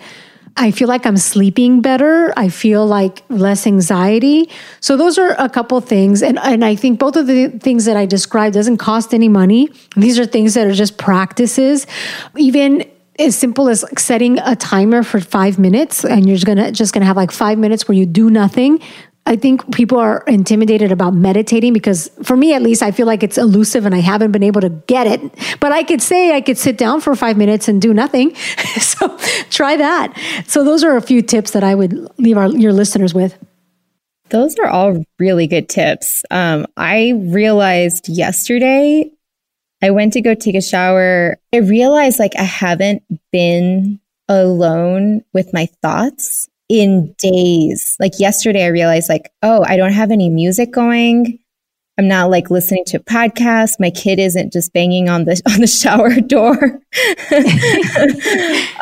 I 0.55 0.71
feel 0.71 0.87
like 0.87 1.05
I'm 1.05 1.17
sleeping 1.17 1.81
better. 1.81 2.31
I 2.37 2.49
feel 2.49 2.85
like 2.85 3.23
less 3.29 3.65
anxiety. 3.65 4.49
So 4.81 4.95
those 4.97 5.17
are 5.17 5.31
a 5.39 5.49
couple 5.49 5.81
things. 5.81 6.21
And, 6.21 6.37
and 6.39 6.63
I 6.63 6.75
think 6.75 6.99
both 6.99 7.15
of 7.15 7.27
the 7.27 7.47
things 7.49 7.85
that 7.85 7.97
I 7.97 8.05
described 8.05 8.53
doesn't 8.53 8.77
cost 8.77 9.13
any 9.13 9.29
money. 9.29 9.69
These 9.95 10.19
are 10.19 10.25
things 10.25 10.53
that 10.53 10.67
are 10.67 10.73
just 10.73 10.97
practices. 10.97 11.87
Even 12.37 12.87
as 13.19 13.35
simple 13.35 13.67
as 13.69 13.83
setting 13.97 14.39
a 14.39 14.55
timer 14.55 15.03
for 15.03 15.19
five 15.19 15.57
minutes 15.57 16.03
and 16.03 16.27
you're 16.27 16.35
just 16.35 16.47
gonna 16.47 16.71
just 16.71 16.93
gonna 16.93 17.05
have 17.05 17.15
like 17.15 17.31
five 17.31 17.59
minutes 17.59 17.87
where 17.87 17.95
you 17.95 18.07
do 18.07 18.29
nothing 18.29 18.79
I 19.25 19.37
think 19.37 19.73
people 19.73 19.99
are 19.99 20.23
intimidated 20.27 20.91
about 20.91 21.13
meditating 21.13 21.71
because 21.71 22.09
for 22.23 22.35
me 22.35 22.53
at 22.53 22.61
least 22.61 22.83
I 22.83 22.91
feel 22.91 23.07
like 23.07 23.23
it's 23.23 23.37
elusive 23.37 23.85
and 23.85 23.95
I 23.95 23.99
haven't 23.99 24.33
been 24.33 24.43
able 24.43 24.59
to 24.61 24.69
get 24.69 25.07
it. 25.07 25.21
But 25.61 25.71
I 25.71 25.83
could 25.83 26.01
say 26.01 26.35
I 26.35 26.41
could 26.41 26.57
sit 26.57 26.77
down 26.77 26.99
for 26.99 27.15
5 27.15 27.37
minutes 27.37 27.69
and 27.69 27.81
do 27.81 27.93
nothing. 27.93 28.35
so 28.79 29.17
try 29.49 29.77
that. 29.77 30.13
So 30.45 30.65
those 30.65 30.83
are 30.83 30.97
a 30.97 31.01
few 31.01 31.21
tips 31.21 31.51
that 31.51 31.63
I 31.63 31.73
would 31.73 31.93
leave 32.19 32.37
our 32.37 32.49
your 32.49 32.73
listeners 32.73 33.13
with. 33.13 33.37
Those 34.29 34.57
are 34.57 34.67
all 34.67 35.03
really 35.19 35.47
good 35.47 35.69
tips. 35.69 36.23
Um, 36.29 36.65
I 36.75 37.13
realized 37.15 38.09
yesterday 38.09 39.11
I 39.81 39.91
went 39.91 40.13
to 40.13 40.21
go 40.21 40.33
take 40.33 40.55
a 40.55 40.61
shower. 40.61 41.37
I 41.53 41.57
realized 41.57 42.19
like 42.19 42.35
I 42.37 42.43
haven't 42.43 43.03
been 43.31 43.99
alone 44.27 45.23
with 45.33 45.53
my 45.53 45.67
thoughts 45.81 46.49
in 46.69 47.13
days. 47.17 47.95
Like 47.99 48.19
yesterday, 48.19 48.65
I 48.65 48.69
realized, 48.69 49.09
like, 49.09 49.31
oh, 49.41 49.63
I 49.67 49.77
don't 49.77 49.93
have 49.93 50.11
any 50.11 50.29
music 50.29 50.71
going. 50.71 51.39
I'm 51.97 52.07
not 52.07 52.31
like 52.31 52.49
listening 52.49 52.85
to 52.87 52.97
a 52.97 53.03
podcast. 53.03 53.79
My 53.79 53.91
kid 53.91 54.17
isn't 54.17 54.51
just 54.51 54.73
banging 54.73 55.09
on 55.09 55.25
the 55.25 55.39
on 55.53 55.59
the 55.59 55.67
shower 55.67 56.19
door. 56.19 56.79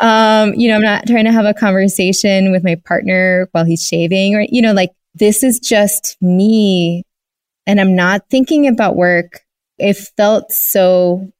um, 0.00 0.54
you 0.54 0.68
know, 0.68 0.76
I'm 0.76 0.82
not 0.82 1.06
trying 1.06 1.26
to 1.26 1.32
have 1.32 1.44
a 1.44 1.54
conversation 1.54 2.52
with 2.52 2.64
my 2.64 2.76
partner 2.86 3.48
while 3.52 3.64
he's 3.64 3.86
shaving, 3.86 4.34
or 4.34 4.46
you 4.48 4.62
know, 4.62 4.72
like 4.72 4.90
this 5.14 5.42
is 5.42 5.60
just 5.60 6.16
me, 6.22 7.04
and 7.66 7.80
I'm 7.80 7.94
not 7.94 8.30
thinking 8.30 8.66
about 8.66 8.96
work. 8.96 9.40
It 9.78 9.96
felt 10.16 10.52
so 10.52 11.30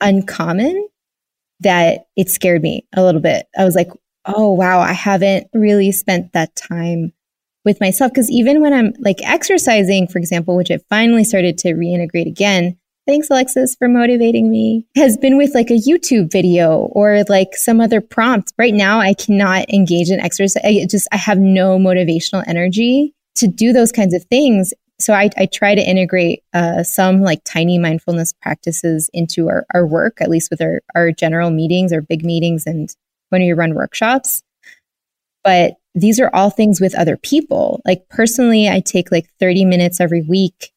uncommon 0.00 0.88
that 1.60 2.06
it 2.16 2.28
scared 2.28 2.62
me 2.62 2.86
a 2.94 3.02
little 3.02 3.20
bit. 3.20 3.46
I 3.56 3.64
was 3.64 3.74
like, 3.74 3.88
oh, 4.24 4.52
wow, 4.52 4.80
I 4.80 4.92
haven't 4.92 5.48
really 5.52 5.92
spent 5.92 6.32
that 6.32 6.54
time 6.56 7.12
with 7.64 7.80
myself. 7.80 8.12
Because 8.12 8.30
even 8.30 8.60
when 8.60 8.72
I'm 8.72 8.92
like 8.98 9.18
exercising, 9.22 10.06
for 10.06 10.18
example, 10.18 10.56
which 10.56 10.70
I 10.70 10.78
finally 10.88 11.24
started 11.24 11.58
to 11.58 11.74
reintegrate 11.74 12.26
again, 12.26 12.76
thanks, 13.06 13.30
Alexis, 13.30 13.74
for 13.76 13.88
motivating 13.88 14.50
me, 14.50 14.86
has 14.96 15.16
been 15.16 15.36
with 15.36 15.54
like 15.54 15.70
a 15.70 15.80
YouTube 15.80 16.30
video 16.30 16.88
or 16.92 17.24
like 17.28 17.54
some 17.54 17.80
other 17.80 18.00
prompt. 18.00 18.52
Right 18.58 18.74
now, 18.74 19.00
I 19.00 19.14
cannot 19.14 19.68
engage 19.70 20.10
in 20.10 20.20
exercise. 20.20 20.62
I 20.64 20.86
just, 20.88 21.08
I 21.12 21.16
have 21.16 21.38
no 21.38 21.78
motivational 21.78 22.44
energy 22.46 23.14
to 23.36 23.46
do 23.46 23.72
those 23.72 23.92
kinds 23.92 24.14
of 24.14 24.24
things. 24.24 24.72
So 25.00 25.14
I, 25.14 25.30
I 25.36 25.46
try 25.46 25.74
to 25.74 25.82
integrate 25.82 26.44
uh, 26.54 26.84
some 26.84 27.22
like 27.22 27.42
tiny 27.44 27.76
mindfulness 27.76 28.34
practices 28.40 29.10
into 29.12 29.48
our, 29.48 29.66
our 29.74 29.84
work, 29.84 30.20
at 30.20 30.30
least 30.30 30.48
with 30.50 30.60
our, 30.60 30.80
our 30.94 31.10
general 31.10 31.50
meetings 31.50 31.92
or 31.92 32.02
big 32.02 32.24
meetings 32.24 32.66
and 32.66 32.94
when 33.32 33.42
you 33.42 33.54
run 33.54 33.74
workshops. 33.74 34.42
But 35.42 35.74
these 35.94 36.20
are 36.20 36.30
all 36.32 36.50
things 36.50 36.80
with 36.80 36.94
other 36.94 37.16
people. 37.16 37.80
Like 37.84 38.08
personally, 38.08 38.68
I 38.68 38.80
take 38.80 39.10
like 39.10 39.28
30 39.40 39.64
minutes 39.64 40.00
every 40.00 40.22
week 40.22 40.72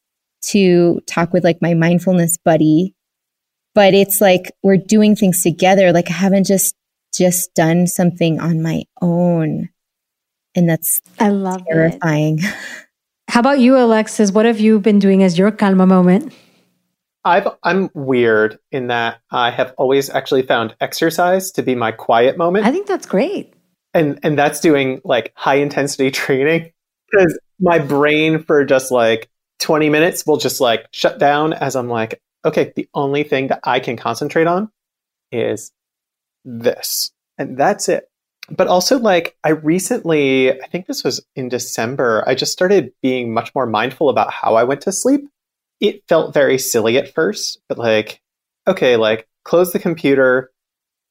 to 0.48 1.02
talk 1.08 1.34
with 1.34 1.44
like 1.44 1.62
my 1.62 1.74
mindfulness 1.74 2.38
buddy. 2.38 2.96
But 3.74 3.94
it's 3.94 4.22
like 4.22 4.52
we're 4.64 4.78
doing 4.78 5.16
things 5.16 5.44
together. 5.44 5.92
Like 5.92 6.10
I 6.10 6.14
haven't 6.14 6.46
just 6.46 6.76
just 7.14 7.54
done 7.54 7.88
something 7.88 8.40
on 8.40 8.62
my 8.62 8.84
own. 9.02 9.70
And 10.56 10.70
that's 10.70 11.02
I 11.20 11.30
love 11.30 11.64
terrifying. 11.68 12.40
It. 12.40 12.56
How 13.30 13.40
about 13.42 13.60
you, 13.60 13.78
Alexis? 13.78 14.32
What 14.32 14.46
have 14.46 14.60
you 14.60 14.80
been 14.80 15.00
doing 15.00 15.24
as 15.24 15.38
your 15.38 15.52
calma 15.52 15.86
moment? 15.86 16.34
I've, 17.26 17.48
I'm 17.64 17.90
weird 17.96 18.60
in 18.72 18.88
that 18.88 19.20
I 19.32 19.50
have 19.50 19.74
always 19.78 20.12
actually 20.12 20.44
found 20.44 20.76
exercise 20.80 21.52
to 21.54 21.64
be 21.64 21.74
my 21.74 21.92
quiet 21.92 22.38
moment. 22.38 22.68
I 22.68 22.72
think 22.72 22.86
that's 22.86 23.08
great. 23.08 23.54
And 23.96 24.20
and 24.24 24.38
that's 24.38 24.60
doing 24.60 25.02
like 25.04 25.32
high 25.36 25.56
intensity 25.56 26.12
training 26.12 26.72
because 27.10 27.38
my 27.60 27.80
brain 27.80 28.44
for 28.44 28.64
just 28.64 28.92
like 28.92 29.30
20 29.60 29.90
minutes 29.90 30.26
will 30.28 30.38
just 30.38 30.62
like 30.62 30.86
shut 30.92 31.18
down 31.18 31.54
as 31.54 31.76
I'm 31.76 31.90
like, 31.90 32.22
okay, 32.44 32.74
the 32.76 32.88
only 32.94 33.24
thing 33.24 33.48
that 33.48 33.62
I 33.64 33.80
can 33.80 33.98
concentrate 33.98 34.48
on 34.48 34.70
is 35.32 35.72
this. 36.44 37.12
And 37.38 37.58
that's 37.58 37.90
it. 37.90 38.10
But 38.50 38.68
also 38.68 39.00
like 39.00 39.36
I 39.44 39.50
recently, 39.50 40.62
I 40.62 40.68
think 40.68 40.86
this 40.86 41.04
was 41.04 41.26
in 41.36 41.50
December, 41.50 42.24
I 42.28 42.36
just 42.36 42.52
started 42.52 42.92
being 43.02 43.34
much 43.34 43.56
more 43.56 43.66
mindful 43.66 44.10
about 44.10 44.32
how 44.32 44.56
I 44.56 44.66
went 44.66 44.82
to 44.82 44.92
sleep 44.92 45.22
it 45.80 46.04
felt 46.08 46.34
very 46.34 46.58
silly 46.58 46.98
at 46.98 47.14
first, 47.14 47.60
but 47.68 47.78
like, 47.78 48.22
okay, 48.68 48.96
like 48.98 49.28
close 49.44 49.74
the 49.74 49.80
computer 49.80 50.52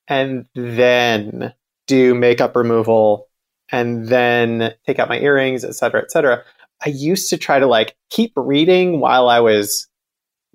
and 0.09 0.47
then 0.55 1.55
do 1.87 2.15
makeup 2.15 2.57
removal 2.57 3.29
and 3.73 4.07
then 4.09 4.75
take 4.87 4.99
out 4.99 5.09
my 5.09 5.19
earrings, 5.19 5.65
etc., 5.65 6.03
etc. 6.03 6.45
I 6.85 6.91
used 6.91 7.31
to 7.31 7.39
try 7.39 7.59
to 7.59 7.67
like 7.67 7.97
keep 8.11 8.33
reading 8.37 9.01
while 9.01 9.29
I 9.29 9.41
was 9.41 9.89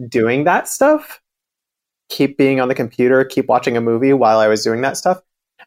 doing 0.07 0.45
that 0.45 0.67
stuff, 0.67 1.21
keep 2.09 2.37
being 2.37 2.59
on 2.59 2.67
the 2.67 2.75
computer, 2.75 3.23
keep 3.25 3.47
watching 3.47 3.77
a 3.77 3.81
movie 3.81 4.13
while 4.13 4.39
I 4.39 4.47
was 4.47 4.63
doing 4.63 4.81
that 4.81 4.97
stuff. 4.97 5.21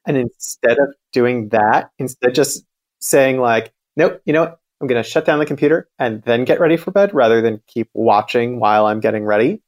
And 0.07 0.17
instead 0.17 0.79
of 0.79 0.95
doing 1.13 1.51
that, 1.51 1.91
instead 1.99 2.35
just 2.35 2.65
saying 3.01 3.39
like, 3.41 3.73
nope, 3.97 4.21
you 4.25 4.33
know? 4.33 4.57
I'm 4.83 4.89
going 4.89 5.03
to 5.03 5.09
shut 5.09 5.25
down 5.25 5.39
the 5.39 5.47
computer 5.47 5.89
and 5.97 6.23
then 6.23 6.45
get 6.45 6.59
ready 6.59 6.77
for 6.77 6.91
bed 6.91 7.15
rather 7.15 7.41
than 7.41 7.63
keep 7.69 7.89
watching 7.95 8.59
while 8.59 8.87
I'm 8.87 8.99
getting 8.99 9.25
ready 9.25 9.63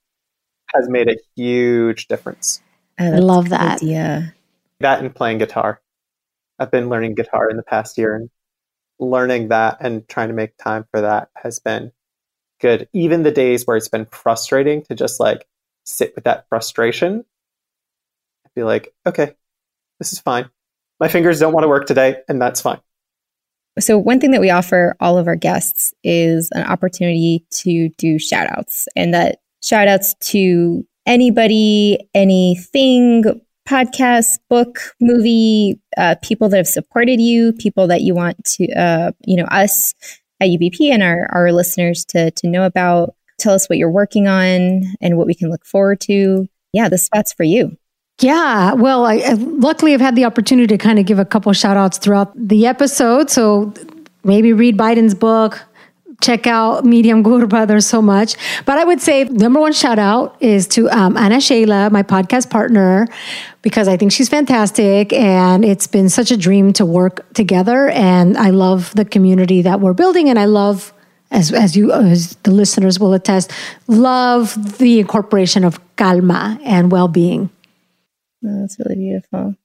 has 0.75 0.89
made 0.89 1.09
a 1.09 1.17
huge 1.37 2.09
difference. 2.09 2.61
Oh, 2.99 3.07
I 3.07 3.19
love 3.19 3.51
that. 3.51 3.81
Yeah. 3.81 4.31
That 4.81 5.01
and 5.01 5.15
playing 5.15 5.39
guitar. 5.39 5.81
I've 6.59 6.73
been 6.73 6.89
learning 6.89 7.15
guitar 7.15 7.49
in 7.49 7.57
the 7.57 7.63
past 7.63 7.97
year 7.97 8.17
and 8.17 8.29
learning 8.99 9.49
that 9.49 9.79
and 9.81 10.07
trying 10.09 10.29
to 10.29 10.35
make 10.35 10.57
time 10.57 10.85
for 10.91 11.03
that 11.03 11.29
has 11.37 11.61
been 11.61 11.93
good. 12.61 12.89
Even 12.93 13.23
the 13.23 13.31
days 13.31 13.65
where 13.65 13.77
it's 13.77 13.89
been 13.89 14.07
frustrating 14.07 14.83
to 14.85 14.97
just 14.97 15.21
like 15.21 15.47
sit 15.85 16.13
with 16.17 16.25
that 16.25 16.49
frustration, 16.49 17.25
I 18.45 18.49
feel 18.57 18.67
like, 18.67 18.93
okay, 19.07 19.35
this 20.01 20.13
is 20.13 20.19
fine. 20.19 20.51
My 20.99 21.07
fingers 21.09 21.39
don't 21.39 21.53
want 21.53 21.65
to 21.65 21.69
work 21.69 21.87
today, 21.87 22.19
and 22.29 22.41
that's 22.41 22.61
fine. 22.61 22.81
So, 23.81 23.99
one 23.99 24.21
thing 24.21 24.31
that 24.31 24.41
we 24.41 24.51
offer 24.51 24.97
all 25.01 25.19
of 25.19 25.27
our 25.27 25.37
guests 25.37 25.93
is 26.05 26.49
an 26.53 26.65
opportunity 26.65 27.45
to 27.63 27.89
do 27.99 28.19
shout 28.19 28.49
outs, 28.57 28.87
and 28.95 29.13
that 29.15 29.39
shout 29.63 29.89
outs 29.89 30.15
to 30.31 30.87
anybody, 31.07 31.99
anything, 32.15 33.25
podcast, 33.69 34.39
book, 34.49 34.79
movie, 35.01 35.81
uh, 35.97 36.17
people 36.23 36.49
that 36.51 36.59
have 36.59 36.69
supported 36.69 37.21
you, 37.21 37.53
people 37.53 37.87
that 37.89 38.03
you 38.03 38.15
want 38.15 38.43
to, 38.45 38.71
uh, 38.75 39.13
you 39.27 39.37
know, 39.37 39.45
us 39.45 39.95
at 40.41 40.49
UBP 40.49 40.91
and 40.93 41.03
our, 41.03 41.27
our 41.33 41.53
listeners 41.53 42.05
to, 42.07 42.31
to 42.33 42.49
know 42.49 42.65
about. 42.65 43.15
Tell 43.39 43.55
us 43.55 43.69
what 43.69 43.79
you're 43.79 43.91
working 43.91 44.29
on 44.29 44.85
and 45.01 45.17
what 45.17 45.27
we 45.27 45.35
can 45.35 45.51
look 45.51 45.67
forward 45.67 46.01
to. 46.03 46.47
Yeah, 46.73 46.89
the 46.89 46.99
spot's 46.99 47.33
for 47.33 47.45
you. 47.45 47.77
Yeah, 48.21 48.75
well, 48.75 49.05
I, 49.05 49.17
I 49.17 49.33
luckily 49.33 49.93
I've 49.93 50.01
had 50.01 50.15
the 50.15 50.25
opportunity 50.25 50.69
to 50.69 50.79
kind 50.79 50.99
of 50.99 51.07
give 51.07 51.19
a 51.19 51.25
couple 51.25 51.53
shout 51.53 51.77
outs 51.77 51.99
throughout 51.99 52.33
the 52.37 52.67
episode. 52.67 53.29
So 53.29 53.75
maybe 54.23 54.53
read 54.53 54.77
Biden's 54.77 55.15
book, 55.15 55.61
check 56.23 56.47
out 56.47 56.85
Myriam 56.85 57.23
Gurba. 57.23 57.67
There's 57.67 57.87
so 57.87 58.01
much. 58.01 58.37
But 58.65 58.79
I 58.79 58.85
would 58.85 59.01
say 59.01 59.25
number 59.25 59.61
one 59.61 59.73
shout 59.73 59.99
out 59.99 60.37
is 60.41 60.67
to 60.69 60.89
um, 60.91 61.17
Ana 61.17 61.41
Sheila, 61.41 61.91
my 61.91 62.03
podcast 62.03 62.51
partner, 62.51 63.07
because 63.63 63.89
I 63.89 63.97
think 63.97 64.13
she's 64.13 64.29
fantastic. 64.29 65.13
And 65.13 65.65
it's 65.65 65.87
been 65.87 66.09
such 66.09 66.31
a 66.31 66.37
dream 66.37 66.73
to 66.75 66.87
work 66.87 67.31
together. 67.35 67.89
And 67.89 68.39
I 68.39 68.51
love 68.51 68.95
the 68.95 69.05
community 69.05 69.63
that 69.63 69.81
we're 69.81 69.93
building. 69.93 70.29
And 70.29 70.39
I 70.39 70.45
love 70.45 70.93
as, 71.31 71.53
as 71.53 71.77
you, 71.77 71.93
as 71.93 72.37
the 72.45 72.53
listeners 72.53 73.01
will 73.01 73.13
attest, 73.13 73.53
love 73.89 74.79
the 74.79 75.01
incorporation 75.01 75.65
of 75.65 75.81
calma 75.97 76.61
and 76.65 76.93
well 76.93 77.09
being. 77.09 77.51
That's 78.45 78.79
really 78.79 78.97
beautiful. 78.97 79.57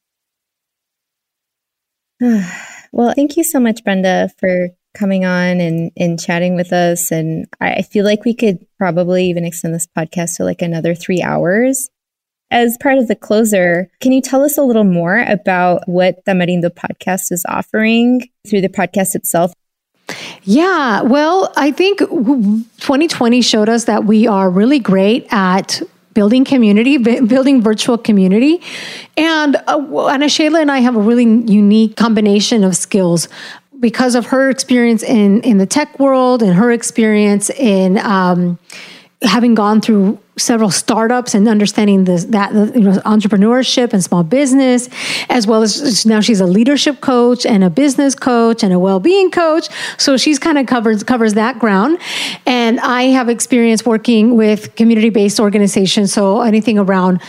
well, 2.91 3.13
thank 3.13 3.37
you 3.37 3.43
so 3.43 3.59
much, 3.59 3.83
Brenda, 3.83 4.29
for 4.39 4.69
coming 4.93 5.25
on 5.25 5.59
and, 5.59 5.91
and 5.97 6.19
chatting 6.19 6.55
with 6.55 6.73
us. 6.73 7.11
And 7.11 7.45
I 7.59 7.81
feel 7.81 8.05
like 8.05 8.25
we 8.25 8.33
could 8.33 8.65
probably 8.77 9.25
even 9.29 9.45
extend 9.45 9.75
this 9.75 9.87
podcast 9.97 10.37
to 10.37 10.43
like 10.43 10.61
another 10.61 10.95
three 10.95 11.21
hours. 11.21 11.89
As 12.51 12.77
part 12.81 12.97
of 12.97 13.07
the 13.07 13.15
closer, 13.15 13.91
can 13.99 14.11
you 14.11 14.21
tell 14.21 14.43
us 14.43 14.57
a 14.57 14.63
little 14.63 14.83
more 14.83 15.19
about 15.19 15.87
what 15.87 16.25
the 16.25 16.31
Tamarindo 16.31 16.69
podcast 16.69 17.31
is 17.31 17.45
offering 17.47 18.27
through 18.47 18.61
the 18.61 18.69
podcast 18.69 19.13
itself? 19.13 19.53
Yeah, 20.43 21.03
well, 21.03 21.53
I 21.55 21.71
think 21.71 21.99
2020 21.99 23.41
showed 23.41 23.69
us 23.69 23.83
that 23.83 24.05
we 24.05 24.25
are 24.25 24.49
really 24.49 24.79
great 24.79 25.27
at 25.29 25.81
building 26.19 26.43
community, 26.43 26.97
building 26.97 27.61
virtual 27.61 27.97
community. 27.97 28.61
And 29.15 29.55
uh, 29.67 30.27
Sheila 30.27 30.59
and 30.59 30.69
I 30.69 30.79
have 30.79 30.97
a 30.97 30.99
really 30.99 31.23
unique 31.23 31.95
combination 31.95 32.65
of 32.65 32.75
skills 32.75 33.29
because 33.79 34.15
of 34.15 34.25
her 34.25 34.49
experience 34.49 35.01
in 35.01 35.39
in 35.43 35.59
the 35.59 35.65
tech 35.65 35.97
world 35.97 36.43
and 36.43 36.53
her 36.55 36.73
experience 36.73 37.49
in 37.49 37.97
um, 37.99 38.59
having 39.21 39.55
gone 39.55 39.79
through 39.79 40.19
several 40.39 40.71
startups 40.71 41.33
and 41.33 41.47
understanding 41.47 42.05
this, 42.05 42.25
that 42.25 42.53
you 42.53 42.81
know 42.81 42.93
entrepreneurship 43.05 43.93
and 43.93 44.03
small 44.03 44.23
business 44.23 44.89
as 45.29 45.45
well 45.45 45.61
as 45.61 46.05
now 46.05 46.21
she's 46.21 46.39
a 46.39 46.45
leadership 46.45 47.01
coach 47.01 47.45
and 47.45 47.63
a 47.63 47.69
business 47.69 48.15
coach 48.15 48.63
and 48.63 48.73
a 48.73 48.79
well-being 48.79 49.31
coach. 49.31 49.69
So 49.97 50.17
she's 50.17 50.39
kind 50.39 50.57
of 50.57 50.67
covers 50.67 51.03
covers 51.03 51.33
that 51.35 51.59
ground. 51.59 51.99
And 52.45 52.79
i 52.79 53.03
have 53.03 53.29
experience 53.29 53.85
working 53.85 54.35
with 54.35 54.75
community-based 54.75 55.39
organizations. 55.39 56.13
So 56.13 56.41
anything 56.41 56.79
around 56.79 57.21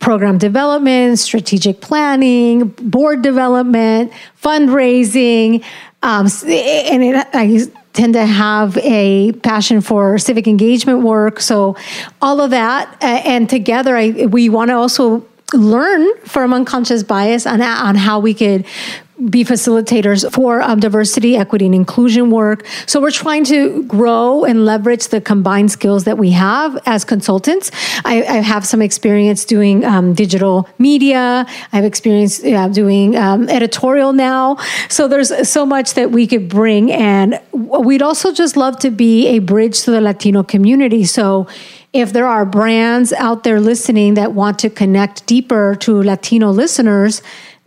program 0.00 0.38
development 0.38 1.18
strategic 1.18 1.80
planning 1.80 2.68
board 2.68 3.22
development 3.22 4.12
fundraising 4.40 5.64
um, 6.02 6.26
and 6.46 7.02
it, 7.02 7.26
I 7.34 7.66
tend 7.98 8.14
to 8.14 8.24
have 8.24 8.76
a 8.78 9.32
passion 9.42 9.80
for 9.80 10.18
civic 10.18 10.46
engagement 10.46 11.02
work. 11.02 11.40
So 11.40 11.76
all 12.22 12.40
of 12.40 12.52
that, 12.52 12.88
uh, 13.02 13.06
and 13.24 13.50
together, 13.50 13.96
I, 13.96 14.26
we 14.26 14.48
want 14.48 14.68
to 14.68 14.76
also 14.76 15.26
learn 15.54 16.06
from 16.24 16.52
unconscious 16.52 17.02
bias 17.02 17.46
on, 17.46 17.62
on 17.62 17.94
how 17.94 18.20
we 18.20 18.34
could 18.34 18.64
be 19.30 19.44
facilitators 19.44 20.30
for 20.32 20.62
um, 20.62 20.78
diversity, 20.78 21.36
equity, 21.36 21.66
and 21.66 21.74
inclusion 21.74 22.30
work. 22.30 22.64
So 22.86 23.00
we're 23.00 23.10
trying 23.10 23.44
to 23.44 23.82
grow 23.84 24.44
and 24.44 24.64
leverage 24.64 25.08
the 25.08 25.20
combined 25.20 25.72
skills 25.72 26.04
that 26.04 26.18
we 26.18 26.30
have 26.30 26.78
as 26.86 27.04
consultants. 27.04 27.70
I, 28.04 28.22
I 28.22 28.36
have 28.36 28.64
some 28.64 28.80
experience 28.80 29.44
doing 29.44 29.84
um, 29.84 30.14
digital 30.14 30.68
media. 30.78 31.46
I 31.72 31.76
have 31.76 31.84
experience 31.84 32.38
doing 32.38 33.16
um, 33.16 33.48
editorial 33.48 34.12
now. 34.12 34.56
So 34.88 35.08
there's 35.08 35.48
so 35.48 35.66
much 35.66 35.94
that 35.94 36.12
we 36.12 36.26
could 36.26 36.48
bring, 36.48 36.92
and 36.92 37.40
we'd 37.52 38.02
also 38.02 38.32
just 38.32 38.56
love 38.56 38.78
to 38.80 38.90
be 38.90 39.26
a 39.28 39.40
bridge 39.40 39.82
to 39.82 39.90
the 39.90 40.00
Latino 40.00 40.44
community. 40.44 41.04
So 41.04 41.48
if 41.92 42.12
there 42.12 42.26
are 42.26 42.44
brands 42.44 43.12
out 43.14 43.44
there 43.44 43.60
listening 43.60 44.14
that 44.14 44.32
want 44.32 44.58
to 44.60 44.70
connect 44.70 45.26
deeper 45.26 45.74
to 45.76 46.02
Latino 46.02 46.50
listeners, 46.50 47.22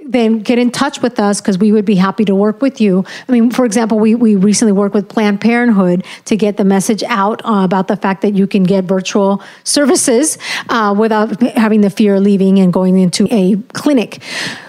then 0.05 0.39
get 0.39 0.57
in 0.57 0.71
touch 0.71 1.01
with 1.01 1.19
us 1.19 1.41
because 1.41 1.57
we 1.57 1.71
would 1.71 1.85
be 1.85 1.95
happy 1.95 2.25
to 2.25 2.35
work 2.35 2.61
with 2.61 2.81
you. 2.81 3.05
I 3.27 3.31
mean, 3.31 3.51
for 3.51 3.65
example, 3.65 3.99
we, 3.99 4.15
we 4.15 4.35
recently 4.35 4.71
worked 4.71 4.95
with 4.95 5.09
Planned 5.09 5.41
Parenthood 5.41 6.05
to 6.25 6.35
get 6.35 6.57
the 6.57 6.63
message 6.63 7.03
out 7.03 7.41
uh, 7.45 7.61
about 7.63 7.87
the 7.87 7.95
fact 7.95 8.21
that 8.21 8.33
you 8.33 8.47
can 8.47 8.63
get 8.63 8.85
virtual 8.85 9.43
services 9.63 10.37
uh, 10.69 10.95
without 10.97 11.41
having 11.41 11.81
the 11.81 11.89
fear 11.89 12.15
of 12.15 12.23
leaving 12.23 12.59
and 12.59 12.73
going 12.73 12.97
into 12.97 13.27
a 13.31 13.57
clinic. 13.73 14.21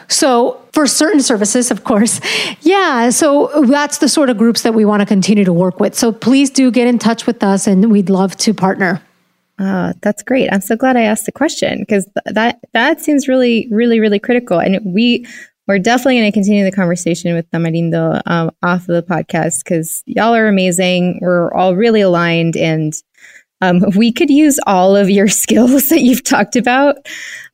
So, 0.08 0.58
for 0.72 0.86
certain 0.86 1.20
services, 1.20 1.70
of 1.70 1.84
course. 1.84 2.20
Yeah, 2.64 3.10
so 3.10 3.64
that's 3.66 3.98
the 3.98 4.08
sort 4.08 4.30
of 4.30 4.38
groups 4.38 4.62
that 4.62 4.72
we 4.72 4.84
want 4.84 5.00
to 5.00 5.06
continue 5.06 5.44
to 5.44 5.52
work 5.52 5.80
with. 5.80 5.94
So, 5.94 6.12
please 6.12 6.48
do 6.48 6.70
get 6.70 6.86
in 6.86 6.98
touch 6.98 7.26
with 7.26 7.42
us 7.42 7.66
and 7.66 7.90
we'd 7.90 8.08
love 8.08 8.36
to 8.38 8.54
partner. 8.54 9.02
Oh, 9.64 9.92
that's 10.02 10.24
great. 10.24 10.48
I'm 10.52 10.60
so 10.60 10.74
glad 10.74 10.96
I 10.96 11.02
asked 11.02 11.24
the 11.24 11.30
question 11.30 11.78
because 11.80 12.04
th- 12.04 12.34
that 12.34 12.58
that 12.72 13.00
seems 13.00 13.28
really, 13.28 13.68
really, 13.70 14.00
really 14.00 14.18
critical. 14.18 14.58
And 14.58 14.80
we 14.84 15.24
we're 15.68 15.78
definitely 15.78 16.18
going 16.18 16.32
to 16.32 16.34
continue 16.34 16.64
the 16.64 16.72
conversation 16.72 17.32
with 17.32 17.48
Tamarindo 17.52 18.20
um, 18.26 18.50
off 18.64 18.88
of 18.88 18.96
the 18.96 19.04
podcast 19.04 19.62
because 19.62 20.02
y'all 20.04 20.34
are 20.34 20.48
amazing. 20.48 21.20
We're 21.22 21.54
all 21.54 21.76
really 21.76 22.00
aligned, 22.00 22.56
and 22.56 22.92
um, 23.60 23.84
we 23.94 24.10
could 24.10 24.30
use 24.30 24.58
all 24.66 24.96
of 24.96 25.08
your 25.08 25.28
skills 25.44 25.90
that 25.90 26.00
you've 26.00 26.24
talked 26.24 26.56
about. 26.56 26.96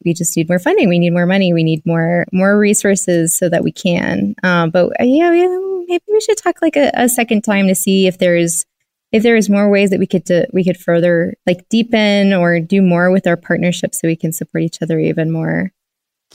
We 0.03 0.15
just 0.15 0.35
need 0.35 0.49
more 0.49 0.59
funding. 0.59 0.89
We 0.89 0.99
need 0.99 1.11
more 1.11 1.27
money. 1.27 1.53
We 1.53 1.63
need 1.63 1.85
more 1.85 2.25
more 2.33 2.59
resources 2.59 3.37
so 3.37 3.51
that 3.51 3.65
we 3.65 3.73
can. 3.73 4.35
Um, 4.43 4.71
but 4.71 4.87
uh, 4.99 5.05
yeah, 5.05 5.31
maybe 5.31 6.05
we 6.09 6.21
should 6.23 6.39
talk 6.39 6.63
like 6.63 6.77
a, 6.77 6.91
a 6.95 7.11
second 7.11 7.43
time 7.43 7.69
to 7.69 7.75
see 7.75 8.07
if 8.07 8.17
there's 8.17 8.65
if 9.13 9.23
there 9.23 9.37
is 9.37 9.49
more 9.49 9.71
ways 9.71 9.91
that 9.91 9.99
we 9.99 10.07
could 10.07 10.25
do, 10.25 10.45
we 10.53 10.65
could 10.65 10.77
further 10.77 11.35
like 11.47 11.69
deepen 11.69 12.33
or 12.33 12.61
do 12.61 12.83
more 12.83 13.11
with 13.11 13.27
our 13.27 13.37
partnership 13.37 13.95
so 13.95 14.09
we 14.09 14.17
can 14.17 14.33
support 14.33 14.63
each 14.63 14.83
other 14.83 14.99
even 14.99 15.31
more. 15.31 15.73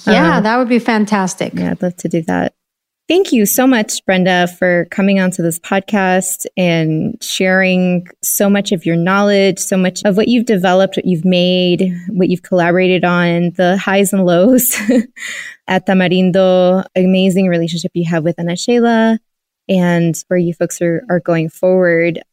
Yeah, 0.07 0.37
um, 0.37 0.43
that 0.43 0.57
would 0.57 0.69
be 0.69 0.79
fantastic. 0.79 1.53
Yeah, 1.53 1.71
I'd 1.71 1.81
love 1.81 1.95
to 1.97 2.09
do 2.09 2.21
that. 2.23 2.55
Thank 3.09 3.33
you 3.33 3.45
so 3.45 3.67
much, 3.67 4.03
Brenda, 4.05 4.47
for 4.47 4.87
coming 4.89 5.19
onto 5.19 5.43
this 5.43 5.59
podcast 5.59 6.45
and 6.55 7.21
sharing 7.21 8.07
so 8.23 8.49
much 8.49 8.71
of 8.71 8.85
your 8.85 8.95
knowledge, 8.95 9.59
so 9.59 9.75
much 9.75 10.01
of 10.05 10.15
what 10.15 10.29
you've 10.29 10.45
developed, 10.45 10.95
what 10.95 11.05
you've 11.05 11.25
made, 11.25 11.93
what 12.07 12.29
you've 12.29 12.43
collaborated 12.43 13.03
on, 13.03 13.51
the 13.51 13.75
highs 13.77 14.13
and 14.13 14.25
lows 14.25 14.73
at 15.67 15.85
Tamarindo, 15.85 16.85
amazing 16.95 17.49
relationship 17.49 17.91
you 17.93 18.09
have 18.09 18.23
with 18.23 18.39
Ana 18.39 18.55
Sheila, 18.55 19.19
and 19.67 20.15
where 20.29 20.39
you 20.39 20.53
folks 20.53 20.81
are, 20.81 21.03
are 21.09 21.19
going 21.19 21.49
forward. 21.49 22.23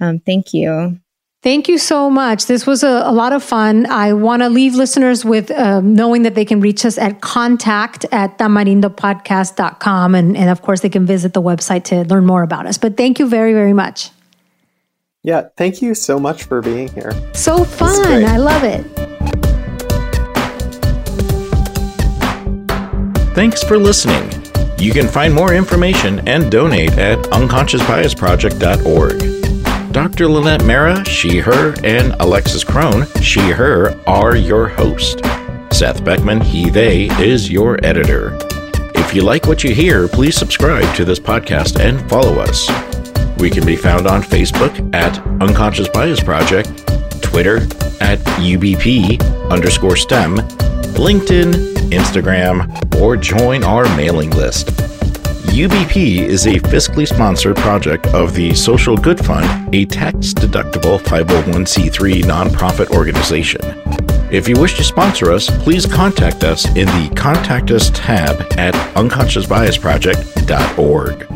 Um, 0.00 0.18
thank 0.20 0.52
you. 0.52 0.98
Thank 1.42 1.68
you 1.68 1.78
so 1.78 2.10
much. 2.10 2.46
This 2.46 2.66
was 2.66 2.82
a, 2.82 3.02
a 3.04 3.12
lot 3.12 3.32
of 3.32 3.40
fun. 3.40 3.86
I 3.86 4.14
want 4.14 4.42
to 4.42 4.48
leave 4.48 4.74
listeners 4.74 5.24
with 5.24 5.52
um, 5.52 5.94
knowing 5.94 6.24
that 6.24 6.34
they 6.34 6.44
can 6.44 6.60
reach 6.60 6.84
us 6.84 6.98
at 6.98 7.20
contact 7.20 8.04
at 8.10 8.36
tamarindopodcast.com. 8.38 10.16
And, 10.16 10.36
and 10.36 10.50
of 10.50 10.62
course, 10.62 10.80
they 10.80 10.88
can 10.88 11.06
visit 11.06 11.34
the 11.34 11.42
website 11.42 11.84
to 11.84 12.02
learn 12.06 12.26
more 12.26 12.42
about 12.42 12.66
us. 12.66 12.78
But 12.78 12.96
thank 12.96 13.20
you 13.20 13.28
very, 13.28 13.52
very 13.52 13.72
much. 13.72 14.10
Yeah, 15.22 15.48
thank 15.56 15.80
you 15.82 15.94
so 15.94 16.18
much 16.18 16.42
for 16.44 16.60
being 16.60 16.88
here. 16.88 17.12
So 17.32 17.62
fun. 17.64 18.24
I 18.24 18.38
love 18.38 18.64
it. 18.64 18.84
Thanks 23.36 23.62
for 23.62 23.78
listening. 23.78 24.32
You 24.78 24.92
can 24.92 25.08
find 25.08 25.32
more 25.32 25.54
information 25.54 26.26
and 26.26 26.50
donate 26.50 26.98
at 26.98 27.18
unconsciousbiasproject.org. 27.18 29.45
Dr. 29.96 30.28
Lynette 30.28 30.62
Mara, 30.66 31.02
she, 31.06 31.38
her, 31.38 31.74
and 31.82 32.14
Alexis 32.20 32.62
Crone, 32.62 33.06
she, 33.22 33.40
her, 33.40 33.98
are 34.06 34.36
your 34.36 34.68
host. 34.68 35.24
Seth 35.72 36.04
Beckman, 36.04 36.38
he, 36.42 36.68
they, 36.68 37.06
is 37.18 37.50
your 37.50 37.82
editor. 37.82 38.38
If 38.94 39.14
you 39.14 39.22
like 39.22 39.46
what 39.46 39.64
you 39.64 39.74
hear, 39.74 40.06
please 40.06 40.36
subscribe 40.36 40.94
to 40.96 41.06
this 41.06 41.18
podcast 41.18 41.80
and 41.80 42.06
follow 42.10 42.38
us. 42.38 42.68
We 43.38 43.48
can 43.48 43.64
be 43.64 43.74
found 43.74 44.06
on 44.06 44.20
Facebook 44.20 44.94
at 44.94 45.18
Unconscious 45.40 45.88
Bias 45.88 46.22
Project, 46.22 46.68
Twitter 47.22 47.62
at 48.02 48.18
UBP 48.36 49.50
underscore 49.50 49.96
STEM, 49.96 50.36
LinkedIn, 50.98 51.54
Instagram, 51.88 53.00
or 53.00 53.16
join 53.16 53.64
our 53.64 53.84
mailing 53.96 54.28
list. 54.28 54.95
UBP 55.56 56.18
is 56.18 56.46
a 56.46 56.56
fiscally 56.56 57.08
sponsored 57.08 57.56
project 57.56 58.06
of 58.08 58.34
the 58.34 58.52
Social 58.52 58.94
Good 58.94 59.24
Fund, 59.24 59.74
a 59.74 59.86
tax 59.86 60.34
deductible 60.34 60.98
501c3 60.98 62.24
nonprofit 62.24 62.90
organization. 62.90 63.62
If 64.30 64.50
you 64.50 64.60
wish 64.60 64.76
to 64.76 64.84
sponsor 64.84 65.32
us, 65.32 65.48
please 65.62 65.86
contact 65.86 66.44
us 66.44 66.66
in 66.76 66.88
the 66.88 67.10
Contact 67.16 67.70
Us 67.70 67.90
tab 67.94 68.36
at 68.58 68.74
unconsciousbiasproject.org. 68.96 71.35